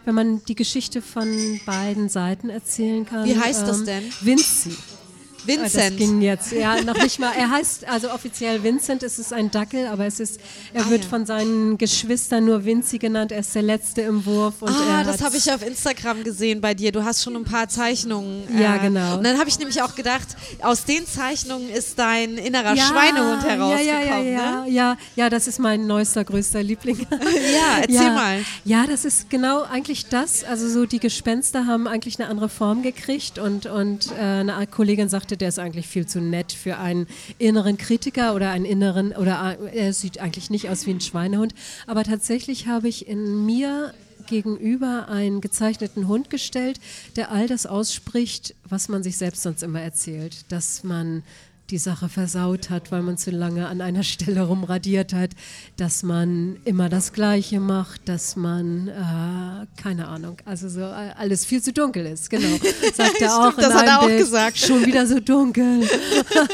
wenn 0.05 0.15
man 0.15 0.43
die 0.45 0.55
Geschichte 0.55 1.01
von 1.01 1.59
beiden 1.65 2.09
Seiten 2.09 2.49
erzählen 2.49 3.05
kann. 3.05 3.25
Wie 3.25 3.37
heißt 3.37 3.61
ähm, 3.61 3.67
das 3.67 3.83
denn? 3.83 4.03
Vinci. 4.21 4.75
Vincent. 5.47 5.91
Das 5.91 5.97
ging 5.97 6.21
jetzt, 6.21 6.51
ja, 6.51 6.81
noch 6.81 7.01
nicht 7.01 7.19
mal. 7.19 7.31
Er 7.37 7.49
heißt 7.49 7.87
also 7.87 8.11
offiziell 8.11 8.63
Vincent, 8.63 9.03
es 9.03 9.19
ist 9.19 9.33
ein 9.33 9.51
Dackel, 9.51 9.87
aber 9.87 10.05
es 10.05 10.19
ist, 10.19 10.39
er 10.73 10.85
ah, 10.85 10.89
wird 10.89 11.03
ja. 11.03 11.09
von 11.09 11.25
seinen 11.25 11.77
Geschwistern 11.77 12.45
nur 12.45 12.65
Vinci 12.65 12.97
genannt, 12.97 13.31
er 13.31 13.39
ist 13.39 13.53
der 13.55 13.61
Letzte 13.61 14.01
im 14.01 14.25
Wurf. 14.25 14.61
Und 14.61 14.69
ah, 14.71 15.03
das 15.03 15.21
habe 15.21 15.37
ich 15.37 15.51
auf 15.51 15.65
Instagram 15.65 16.23
gesehen 16.23 16.61
bei 16.61 16.73
dir. 16.73 16.91
Du 16.91 17.03
hast 17.03 17.23
schon 17.23 17.35
ein 17.35 17.43
paar 17.43 17.67
Zeichnungen. 17.67 18.43
Ja, 18.59 18.75
äh, 18.75 18.79
genau. 18.79 19.17
Und 19.17 19.23
dann 19.23 19.37
habe 19.37 19.49
ich 19.49 19.59
nämlich 19.59 19.81
auch 19.81 19.95
gedacht, 19.95 20.27
aus 20.61 20.85
den 20.85 21.05
Zeichnungen 21.05 21.69
ist 21.69 21.97
dein 21.99 22.37
innerer 22.37 22.73
ja, 22.73 22.85
Schweinehund 22.85 23.43
herausgekommen. 23.43 23.85
Ja, 23.85 23.99
ja, 24.01 24.21
ja, 24.21 24.61
ne? 24.63 24.71
ja, 24.71 24.97
ja, 25.15 25.29
das 25.29 25.47
ist 25.47 25.59
mein 25.59 25.87
neuester, 25.87 26.23
größter 26.23 26.63
Liebling. 26.63 26.97
ja, 27.11 27.81
erzähl 27.81 27.95
ja. 27.95 28.13
mal. 28.13 28.45
Ja, 28.63 28.85
das 28.87 29.05
ist 29.05 29.29
genau 29.29 29.63
eigentlich 29.63 30.07
das. 30.07 30.43
Also 30.43 30.67
so 30.69 30.85
die 30.85 30.99
Gespenster 30.99 31.65
haben 31.65 31.87
eigentlich 31.87 32.19
eine 32.19 32.29
andere 32.29 32.49
Form 32.49 32.81
gekriegt 32.81 33.39
und, 33.39 33.65
und 33.65 34.11
äh, 34.17 34.21
eine 34.21 34.67
Kollegin 34.67 35.09
sagte, 35.09 35.34
sagte, 35.35 35.37
der 35.37 35.49
ist 35.49 35.59
eigentlich 35.59 35.87
viel 35.87 36.05
zu 36.05 36.21
nett 36.21 36.51
für 36.51 36.77
einen 36.77 37.07
inneren 37.37 37.77
Kritiker 37.77 38.35
oder 38.35 38.51
einen 38.51 38.65
inneren, 38.65 39.11
oder 39.11 39.57
äh, 39.59 39.77
er 39.77 39.93
sieht 39.93 40.19
eigentlich 40.19 40.49
nicht 40.49 40.69
aus 40.69 40.85
wie 40.85 40.91
ein 40.91 41.01
Schweinehund. 41.01 41.53
Aber 41.87 42.03
tatsächlich 42.03 42.67
habe 42.67 42.87
ich 42.87 43.07
in 43.07 43.45
mir 43.45 43.93
gegenüber 44.27 45.07
einen 45.07 45.39
gezeichneten 45.41 46.07
Hund 46.07 46.29
gestellt, 46.29 46.79
der 47.15 47.31
all 47.31 47.47
das 47.47 47.65
ausspricht, 47.67 48.55
was 48.67 48.87
man 48.89 49.03
sich 49.03 49.17
selbst 49.17 49.43
sonst 49.43 49.61
immer 49.61 49.81
erzählt, 49.81 50.51
dass 50.51 50.83
man 50.83 51.21
die 51.69 51.77
Sache 51.77 52.09
versaut 52.09 52.69
hat, 52.69 52.91
weil 52.91 53.01
man 53.01 53.17
zu 53.17 53.31
lange 53.31 53.67
an 53.67 53.81
einer 53.81 54.03
Stelle 54.15 54.43
rumradiert 54.43 55.13
hat, 55.13 55.31
dass 55.77 56.03
man 56.03 56.57
immer 56.65 56.89
das 56.89 57.13
Gleiche 57.13 57.59
macht, 57.59 58.07
dass 58.07 58.35
man, 58.35 58.87
äh, 58.87 59.81
keine 59.81 60.07
Ahnung, 60.07 60.37
also 60.45 60.69
so 60.69 60.81
äh, 60.81 61.11
alles 61.17 61.45
viel 61.45 61.61
zu 61.61 61.73
dunkel 61.73 62.05
ist, 62.05 62.29
genau. 62.29 62.47
Sagt 62.93 63.21
er 63.21 63.37
auch. 63.37 63.51
Stimmt, 63.51 63.67
das 63.67 63.73
hat 63.73 63.87
er 63.87 64.01
auch 64.01 64.07
Bild, 64.07 64.19
gesagt. 64.19 64.57
Schon 64.57 64.85
wieder 64.85 65.07
so 65.07 65.19
dunkel. 65.19 65.87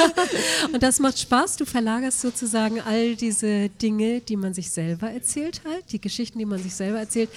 Und 0.74 0.82
das 0.82 1.00
macht 1.00 1.20
Spaß. 1.20 1.58
Du 1.58 1.66
verlagerst 1.66 2.22
sozusagen 2.22 2.82
all 2.82 3.16
diese 3.16 3.70
Dinge, 3.70 4.22
die 4.22 4.36
man 4.36 4.54
sich 4.54 4.72
selber 4.72 5.12
erzählt 5.12 5.62
hat, 5.66 5.92
die 5.92 6.00
Geschichten, 6.00 6.40
die 6.40 6.46
man 6.46 6.62
sich 6.62 6.74
selber 6.74 7.00
erzählt, 7.00 7.30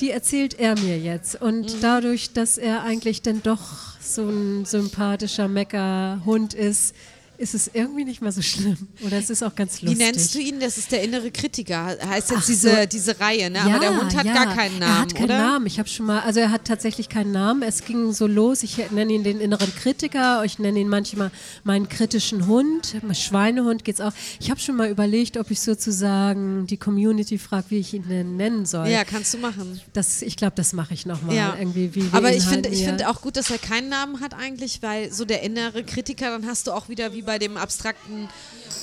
die 0.00 0.10
erzählt 0.10 0.58
er 0.58 0.78
mir 0.78 0.98
jetzt. 0.98 1.40
Und 1.40 1.74
mhm. 1.74 1.80
dadurch, 1.80 2.32
dass 2.32 2.58
er 2.58 2.82
eigentlich 2.82 3.22
dann 3.22 3.42
doch 3.42 3.98
so 4.00 4.28
ein 4.28 4.64
sympathischer 4.64 5.48
Meckerhund 5.48 6.54
ist, 6.54 6.94
ist 7.40 7.54
es 7.54 7.70
irgendwie 7.72 8.04
nicht 8.04 8.20
mehr 8.22 8.32
so 8.32 8.42
schlimm. 8.42 8.76
Oder 9.04 9.18
es 9.18 9.30
ist 9.30 9.42
auch 9.42 9.54
ganz 9.54 9.80
lustig. 9.82 9.98
Wie 9.98 10.02
nennst 10.04 10.34
du 10.34 10.38
ihn? 10.40 10.60
Das 10.60 10.76
ist 10.78 10.92
der 10.92 11.02
innere 11.02 11.30
Kritiker. 11.30 11.96
Heißt 12.06 12.30
jetzt 12.30 12.40
Ach 12.42 12.46
diese, 12.46 12.70
so. 12.82 12.86
diese 12.86 13.18
Reihe, 13.18 13.50
ne? 13.50 13.58
Ja, 13.58 13.64
Aber 13.76 13.78
der 13.80 14.00
Hund 14.00 14.14
hat 14.16 14.26
ja. 14.26 14.34
gar 14.34 14.54
keinen 14.54 14.78
Namen, 14.78 14.92
Er 14.92 15.00
hat 15.00 15.14
keinen 15.14 15.24
oder? 15.24 15.38
Namen. 15.38 15.66
Ich 15.66 15.78
habe 15.78 15.88
schon 15.88 16.06
mal, 16.06 16.20
also 16.20 16.38
er 16.40 16.50
hat 16.50 16.66
tatsächlich 16.66 17.08
keinen 17.08 17.32
Namen. 17.32 17.62
Es 17.62 17.84
ging 17.84 18.12
so 18.12 18.26
los. 18.26 18.62
Ich 18.62 18.76
nenne 18.90 19.12
ihn 19.12 19.24
den 19.24 19.40
inneren 19.40 19.74
Kritiker. 19.74 20.44
Ich 20.44 20.58
nenne 20.58 20.78
ihn 20.80 20.88
manchmal 20.88 21.30
meinen 21.64 21.88
kritischen 21.88 22.46
Hund. 22.46 22.94
Schweinehund 23.14 23.84
geht's 23.84 24.00
auch. 24.00 24.12
Ich 24.38 24.50
habe 24.50 24.60
schon 24.60 24.76
mal 24.76 24.88
überlegt, 24.90 25.36
ob 25.38 25.50
ich 25.50 25.60
sozusagen 25.60 26.66
die 26.66 26.76
Community 26.76 27.38
frage, 27.38 27.66
wie 27.70 27.78
ich 27.78 27.94
ihn 27.94 28.06
denn 28.08 28.36
nennen 28.36 28.66
soll. 28.66 28.88
Ja, 28.88 29.04
kannst 29.04 29.34
du 29.34 29.38
machen. 29.38 29.80
Das, 29.92 30.22
ich 30.22 30.36
glaube, 30.36 30.52
das 30.56 30.72
mache 30.72 30.94
ich 30.94 31.06
nochmal. 31.06 31.34
Ja. 31.34 31.56
Irgendwie, 31.58 31.94
wie 31.94 32.04
Aber 32.12 32.32
ich 32.34 32.44
halt 32.46 32.54
finde 32.54 32.70
mir- 32.70 32.76
finde 32.86 33.08
auch 33.08 33.22
gut, 33.22 33.36
dass 33.36 33.50
er 33.50 33.58
keinen 33.58 33.88
Namen 33.88 34.20
hat 34.20 34.34
eigentlich, 34.34 34.82
weil 34.82 35.12
so 35.12 35.24
der 35.24 35.42
innere 35.42 35.84
Kritiker, 35.84 36.30
dann 36.30 36.46
hast 36.46 36.66
du 36.66 36.72
auch 36.72 36.88
wieder 36.88 37.12
wie 37.12 37.22
bei 37.22 37.29
dem 37.38 37.56
abstrakten 37.56 38.28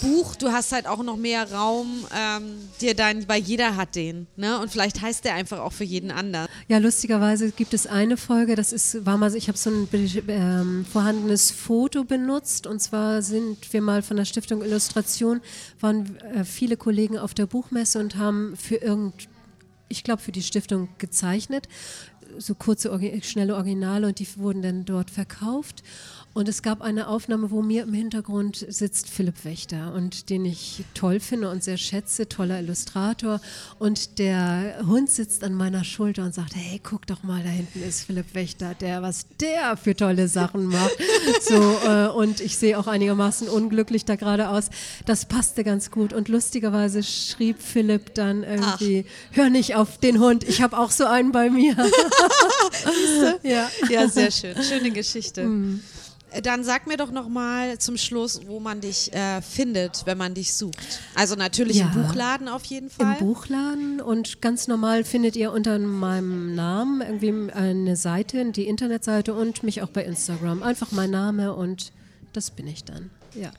Buch, 0.02 0.36
du 0.36 0.52
hast 0.52 0.72
halt 0.72 0.88
auch 0.88 1.02
noch 1.04 1.18
mehr 1.18 1.52
Raum, 1.52 2.06
ähm, 2.16 2.43
dir 2.82 2.93
dein, 2.93 3.28
weil 3.28 3.41
jeder 3.41 3.76
hat 3.76 3.95
den, 3.95 4.28
ne? 4.36 4.60
Und 4.60 4.72
vielleicht 4.72 5.02
heißt 5.02 5.26
der 5.26 5.34
einfach 5.34 5.60
auch 5.60 5.74
für 5.74 5.84
jeden 5.84 6.12
anderen. 6.12 6.48
Ja, 6.68 6.78
lustigerweise 6.78 7.52
gibt 7.52 7.74
es 7.74 7.88
eine 7.88 8.18
Folge, 8.18 8.56
das 8.56 8.74
ist, 8.74 9.06
war 9.06 9.18
mal, 9.18 9.34
ich 9.36 9.48
habe 9.48 9.58
so 9.58 9.70
ein 9.70 9.88
ähm, 10.28 10.86
vorhandenes 10.86 11.52
Foto 11.52 12.04
benutzt 12.04 12.68
und 12.68 12.80
zwar 12.82 13.22
sind 13.22 13.74
wir 13.74 13.82
mal 13.82 14.02
von 14.02 14.18
der 14.18 14.26
Stiftung 14.26 14.62
Illustration, 14.62 15.41
waren 15.80 16.18
äh, 16.18 16.43
viele 16.43 16.78
Kollegen 16.78 17.18
auf 17.18 17.34
der 17.34 17.48
Buchmesse 17.48 18.00
und 18.00 18.18
haben 18.18 18.56
für 18.56 18.76
irgend, 18.76 19.28
ich 19.89 20.04
glaube 20.04 20.22
für 20.22 20.32
die 20.32 20.43
Stiftung 20.43 20.89
gezeichnet, 20.98 21.68
so 22.38 22.56
kurze, 22.56 22.98
schnelle 23.24 23.56
Originale 23.56 24.08
und 24.08 24.20
die 24.20 24.28
wurden 24.36 24.62
dann 24.62 24.86
dort 24.86 25.10
verkauft. 25.12 25.84
Und 26.38 26.47
es 26.47 26.61
gab 26.61 26.83
eine 26.83 27.07
Aufnahme, 27.07 27.49
wo 27.49 27.63
mir 27.63 27.81
im 27.81 27.93
Hintergrund 27.93 28.63
sitzt 28.69 29.09
Philipp 29.09 29.43
Wächter 29.43 29.91
und 29.95 30.29
den 30.29 30.45
ich 30.45 30.83
toll 30.93 31.19
finde 31.19 31.49
und 31.49 31.63
sehr 31.63 31.77
schätze, 31.77 32.29
toller 32.29 32.59
Illustrator. 32.59 33.41
Und 33.79 34.19
der 34.19 34.83
Hund 34.85 35.09
sitzt 35.09 35.43
an 35.43 35.55
meiner 35.55 35.83
Schulter 35.83 36.25
und 36.25 36.35
sagt, 36.35 36.55
hey, 36.55 36.79
guck 36.83 37.07
doch 37.07 37.23
mal, 37.23 37.41
da 37.41 37.49
hinten 37.49 37.81
ist 37.81 38.03
Philipp 38.03 38.35
Wächter, 38.35 38.75
der, 38.75 39.01
was 39.01 39.25
der 39.41 39.77
für 39.77 39.95
tolle 39.95 40.27
Sachen 40.27 40.67
macht. 40.67 40.95
So, 41.41 41.55
äh, 41.55 42.07
und 42.07 42.39
ich 42.41 42.57
sehe 42.57 42.77
auch 42.77 42.88
einigermaßen 42.88 43.47
unglücklich 43.47 44.05
da 44.05 44.15
gerade 44.15 44.49
aus. 44.49 44.69
Das 45.05 45.25
passte 45.25 45.63
ganz 45.63 45.91
gut. 45.91 46.13
Und 46.13 46.29
lustigerweise 46.29 47.03
schrieb 47.03 47.61
Philipp 47.61 48.13
dann 48.13 48.43
irgendwie, 48.43 49.05
hör 49.31 49.49
nicht 49.49 49.75
auf 49.75 49.97
den 49.97 50.19
Hund, 50.19 50.43
ich 50.43 50.61
habe 50.61 50.77
auch 50.77 50.91
so 50.91 51.05
einen 51.05 51.31
bei 51.31 51.49
mir. 51.49 51.75
ja. 53.43 53.69
Ja, 53.89 54.07
sehr 54.07 54.31
schön. 54.31 54.55
Schöne 54.61 54.91
Geschichte. 54.91 55.43
Mhm. 55.43 55.81
Dann 56.43 56.63
sag 56.63 56.88
mir 56.88 56.97
doch 56.97 57.11
noch 57.11 57.29
mal 57.29 57.77
zum 57.79 57.97
Schluss, 57.97 58.41
wo 58.47 58.59
man 58.59 58.81
dich 58.81 59.13
äh, 59.13 59.41
findet, 59.41 60.05
wenn 60.05 60.17
man 60.17 60.33
dich 60.33 60.53
sucht. 60.53 60.77
Also 61.15 61.35
natürlich 61.35 61.79
im 61.79 61.88
Ja. 61.88 61.93
Buchladen 61.93 62.47
auf 62.47 62.65
jeden 62.65 62.89
Fall. 62.89 63.17
Im 63.19 63.25
Buchladen 63.27 64.01
und 64.01 64.41
ganz 64.41 64.67
normal 64.67 65.03
findet 65.03 65.35
ihr 65.35 65.51
unter 65.51 65.77
meinem 65.79 66.55
Namen 66.55 67.01
irgendwie 67.01 67.51
eine 67.51 67.95
Seite, 67.95 68.51
die 68.51 68.67
Internetseite 68.67 69.33
und 69.33 69.63
mich 69.63 69.81
auch 69.81 69.89
bei 69.89 70.03
Instagram. 70.03 70.63
Einfach 70.63 70.91
mein 70.91 71.11
Name 71.11 71.53
und 71.53 71.91
das 72.33 72.51
bin 72.51 72.67
ich 72.67 72.83
dann. 72.83 73.09
Ja. 73.33 73.51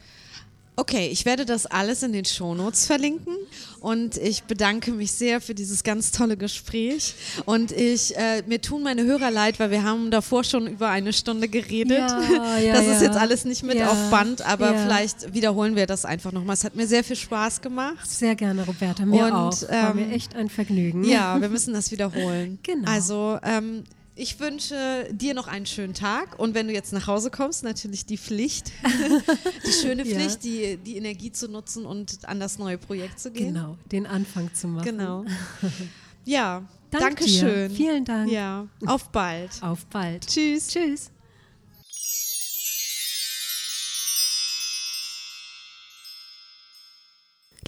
Okay, 0.78 1.08
ich 1.10 1.24
werde 1.24 1.44
das 1.44 1.66
alles 1.66 2.04
in 2.04 2.12
den 2.12 2.24
Shownotes 2.24 2.86
verlinken 2.86 3.34
und 3.80 4.16
ich 4.16 4.44
bedanke 4.44 4.92
mich 4.92 5.10
sehr 5.10 5.40
für 5.40 5.52
dieses 5.52 5.82
ganz 5.82 6.12
tolle 6.12 6.36
Gespräch 6.36 7.14
und 7.46 7.72
ich 7.72 8.16
äh, 8.16 8.44
mir 8.46 8.60
tun 8.60 8.84
meine 8.84 9.02
Hörer 9.02 9.32
leid, 9.32 9.58
weil 9.58 9.72
wir 9.72 9.82
haben 9.82 10.12
davor 10.12 10.44
schon 10.44 10.68
über 10.68 10.88
eine 10.88 11.12
Stunde 11.12 11.48
geredet. 11.48 11.98
Ja, 11.98 12.58
ja, 12.58 12.72
das 12.74 12.86
ist 12.86 13.02
jetzt 13.02 13.16
alles 13.16 13.44
nicht 13.44 13.64
mit 13.64 13.82
auf 13.82 14.10
Band, 14.10 14.46
aber 14.46 14.72
vielleicht 14.78 15.34
wiederholen 15.34 15.74
wir 15.74 15.86
das 15.86 16.04
einfach 16.04 16.30
nochmal. 16.30 16.54
Es 16.54 16.62
hat 16.62 16.76
mir 16.76 16.86
sehr 16.86 17.02
viel 17.02 17.16
Spaß 17.16 17.60
gemacht. 17.60 18.08
Sehr 18.08 18.36
gerne, 18.36 18.64
Roberta. 18.64 19.04
Mir 19.04 19.24
Und, 19.24 19.32
auch. 19.32 19.62
War 19.62 19.90
ähm, 19.90 19.96
mir 19.96 20.14
echt 20.14 20.36
ein 20.36 20.48
Vergnügen. 20.48 21.02
Ja, 21.02 21.40
wir 21.40 21.48
müssen 21.48 21.74
das 21.74 21.90
wiederholen. 21.90 22.60
Genau. 22.68 22.88
Also 22.88 23.38
ähm, 23.42 23.84
ich 24.18 24.40
wünsche 24.40 25.08
dir 25.12 25.32
noch 25.32 25.46
einen 25.46 25.64
schönen 25.66 25.94
Tag 25.94 26.38
und 26.38 26.54
wenn 26.54 26.66
du 26.66 26.74
jetzt 26.74 26.92
nach 26.92 27.06
Hause 27.06 27.30
kommst, 27.30 27.62
natürlich 27.62 28.04
die 28.04 28.18
Pflicht, 28.18 28.72
die 29.66 29.72
schöne 29.72 30.04
Ja. 30.06 30.14
Pflicht, 30.16 30.42
die, 30.44 30.76
die 30.76 30.96
Energie 30.96 31.30
zu 31.32 31.48
nutzen 31.48 31.86
und 31.86 32.18
an 32.28 32.40
das 32.40 32.58
neue 32.58 32.78
Projekt 32.78 33.20
zu 33.20 33.30
gehen. 33.30 33.54
Genau, 33.54 33.76
den 33.92 34.06
Anfang 34.06 34.52
zu 34.52 34.68
machen. 34.68 34.84
Genau. 34.84 35.24
Ja, 36.24 36.62
Dank 36.90 37.04
danke 37.04 37.24
dir. 37.24 37.38
schön. 37.40 37.70
Vielen 37.70 38.04
Dank. 38.04 38.30
Ja, 38.30 38.66
auf 38.84 39.08
bald. 39.08 39.50
Auf 39.62 39.86
bald. 39.86 40.26
Tschüss. 40.26 40.68
Tschüss. 40.68 41.10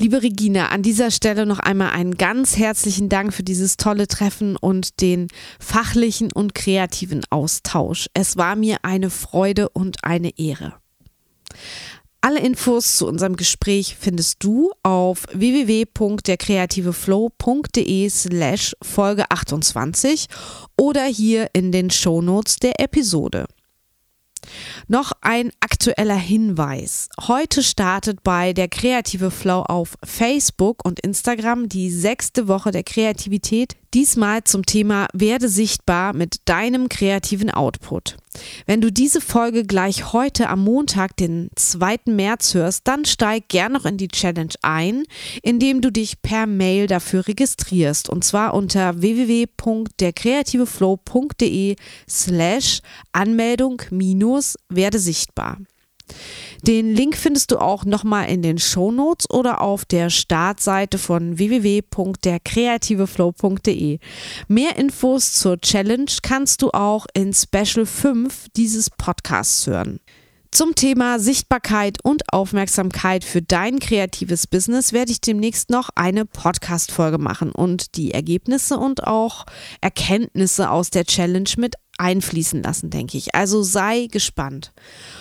Liebe 0.00 0.22
Regina, 0.22 0.70
an 0.70 0.82
dieser 0.82 1.10
Stelle 1.10 1.44
noch 1.44 1.58
einmal 1.58 1.90
einen 1.90 2.16
ganz 2.16 2.56
herzlichen 2.56 3.10
Dank 3.10 3.34
für 3.34 3.42
dieses 3.42 3.76
tolle 3.76 4.08
Treffen 4.08 4.56
und 4.56 5.02
den 5.02 5.28
fachlichen 5.58 6.32
und 6.32 6.54
kreativen 6.54 7.20
Austausch. 7.28 8.06
Es 8.14 8.38
war 8.38 8.56
mir 8.56 8.78
eine 8.80 9.10
Freude 9.10 9.68
und 9.68 10.02
eine 10.02 10.38
Ehre. 10.38 10.72
Alle 12.22 12.40
Infos 12.40 12.96
zu 12.96 13.06
unserem 13.06 13.36
Gespräch 13.36 13.94
findest 14.00 14.42
du 14.42 14.72
auf 14.82 15.26
www.derkreativeflow.de 15.34 18.08
slash 18.08 18.74
Folge 18.80 19.30
28 19.30 20.28
oder 20.78 21.04
hier 21.04 21.50
in 21.52 21.72
den 21.72 21.90
Shownotes 21.90 22.56
der 22.56 22.80
Episode. 22.80 23.44
Noch 24.88 25.12
ein 25.20 25.50
aktueller 25.60 26.16
Hinweis. 26.16 27.08
Heute 27.20 27.62
startet 27.62 28.22
bei 28.22 28.52
der 28.52 28.68
Kreative 28.68 29.30
Flow 29.30 29.62
auf 29.62 29.96
Facebook 30.04 30.84
und 30.84 31.00
Instagram 31.00 31.68
die 31.68 31.90
sechste 31.90 32.48
Woche 32.48 32.70
der 32.70 32.82
Kreativität. 32.82 33.76
Diesmal 33.92 34.44
zum 34.44 34.64
Thema 34.64 35.08
Werde 35.12 35.48
sichtbar 35.48 36.12
mit 36.12 36.42
deinem 36.44 36.88
kreativen 36.88 37.50
Output. 37.50 38.18
Wenn 38.64 38.80
du 38.80 38.92
diese 38.92 39.20
Folge 39.20 39.64
gleich 39.64 40.12
heute 40.12 40.48
am 40.48 40.62
Montag, 40.62 41.16
den 41.16 41.50
2. 41.56 41.96
März 42.06 42.54
hörst, 42.54 42.86
dann 42.86 43.04
steig 43.04 43.48
gern 43.48 43.72
noch 43.72 43.86
in 43.86 43.96
die 43.96 44.06
Challenge 44.06 44.54
ein, 44.62 45.02
indem 45.42 45.80
du 45.80 45.90
dich 45.90 46.22
per 46.22 46.46
Mail 46.46 46.86
dafür 46.86 47.26
registrierst 47.26 48.08
und 48.08 48.22
zwar 48.22 48.54
unter 48.54 49.00
www.derkreativeflow.de 49.00 51.74
slash 52.08 52.82
Anmeldung 53.10 53.82
minus 53.90 54.54
werde 54.68 55.00
sichtbar. 55.00 55.58
Den 56.66 56.92
Link 56.94 57.16
findest 57.16 57.52
du 57.52 57.58
auch 57.58 57.84
nochmal 57.84 58.28
in 58.28 58.42
den 58.42 58.58
Shownotes 58.58 59.30
oder 59.30 59.60
auf 59.62 59.84
der 59.84 60.10
Startseite 60.10 60.98
von 60.98 61.38
www.derkreativeflow.de. 61.38 63.98
Mehr 64.48 64.76
Infos 64.76 65.32
zur 65.32 65.60
Challenge 65.60 66.10
kannst 66.22 66.62
du 66.62 66.70
auch 66.72 67.06
in 67.14 67.32
Special 67.32 67.86
5 67.86 68.48
dieses 68.56 68.90
Podcasts 68.90 69.66
hören. 69.66 70.00
Zum 70.52 70.74
Thema 70.74 71.20
Sichtbarkeit 71.20 71.98
und 72.02 72.32
Aufmerksamkeit 72.32 73.22
für 73.22 73.40
dein 73.40 73.78
kreatives 73.78 74.48
Business 74.48 74.92
werde 74.92 75.12
ich 75.12 75.20
demnächst 75.20 75.70
noch 75.70 75.90
eine 75.94 76.26
Podcast-Folge 76.26 77.18
machen 77.18 77.52
und 77.52 77.96
die 77.96 78.10
Ergebnisse 78.10 78.76
und 78.76 79.06
auch 79.06 79.46
Erkenntnisse 79.80 80.70
aus 80.70 80.90
der 80.90 81.04
Challenge 81.04 81.50
mit 81.56 81.76
einfließen 82.00 82.62
lassen, 82.62 82.90
denke 82.90 83.18
ich. 83.18 83.34
Also 83.34 83.62
sei 83.62 84.08
gespannt. 84.10 84.72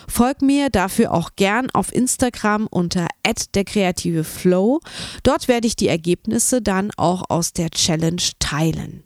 Folg 0.08 0.42
mir 0.42 0.70
dafür 0.70 1.14
auch 1.14 1.32
gern 1.36 1.70
auf 1.72 1.94
Instagram 1.94 2.68
unter 2.68 3.08
der 3.54 3.66
kreative 3.66 4.24
Flow. 4.24 4.80
Dort 5.24 5.48
werde 5.48 5.68
ich 5.68 5.76
die 5.76 5.88
Ergebnisse 5.88 6.62
dann 6.62 6.92
auch 6.98 7.30
aus 7.30 7.54
der 7.54 7.70
Challenge 7.70 8.22
teilen. 8.40 9.04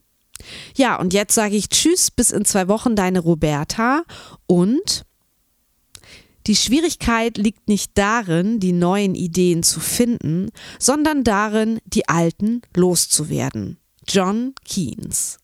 Ja, 0.75 0.99
und 0.99 1.13
jetzt 1.13 1.35
sage 1.35 1.55
ich 1.55 1.69
Tschüss, 1.69 2.11
bis 2.11 2.31
in 2.31 2.45
zwei 2.45 2.67
Wochen, 2.67 2.95
deine 2.95 3.19
Roberta 3.19 4.03
und 4.45 5.05
die 6.47 6.55
Schwierigkeit 6.57 7.37
liegt 7.37 7.69
nicht 7.69 7.91
darin, 7.97 8.59
die 8.59 8.73
neuen 8.73 9.15
Ideen 9.15 9.63
zu 9.63 9.79
finden, 9.79 10.49
sondern 10.77 11.23
darin, 11.23 11.79
die 11.85 12.09
alten 12.09 12.61
loszuwerden. 12.75 13.77
John 14.05 14.53
Keynes. 14.65 15.37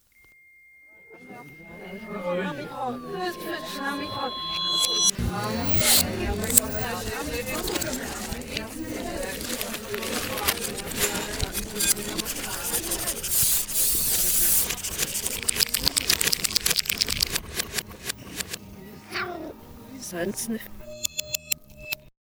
Sonst 20.10 20.50
nicht. 20.50 20.79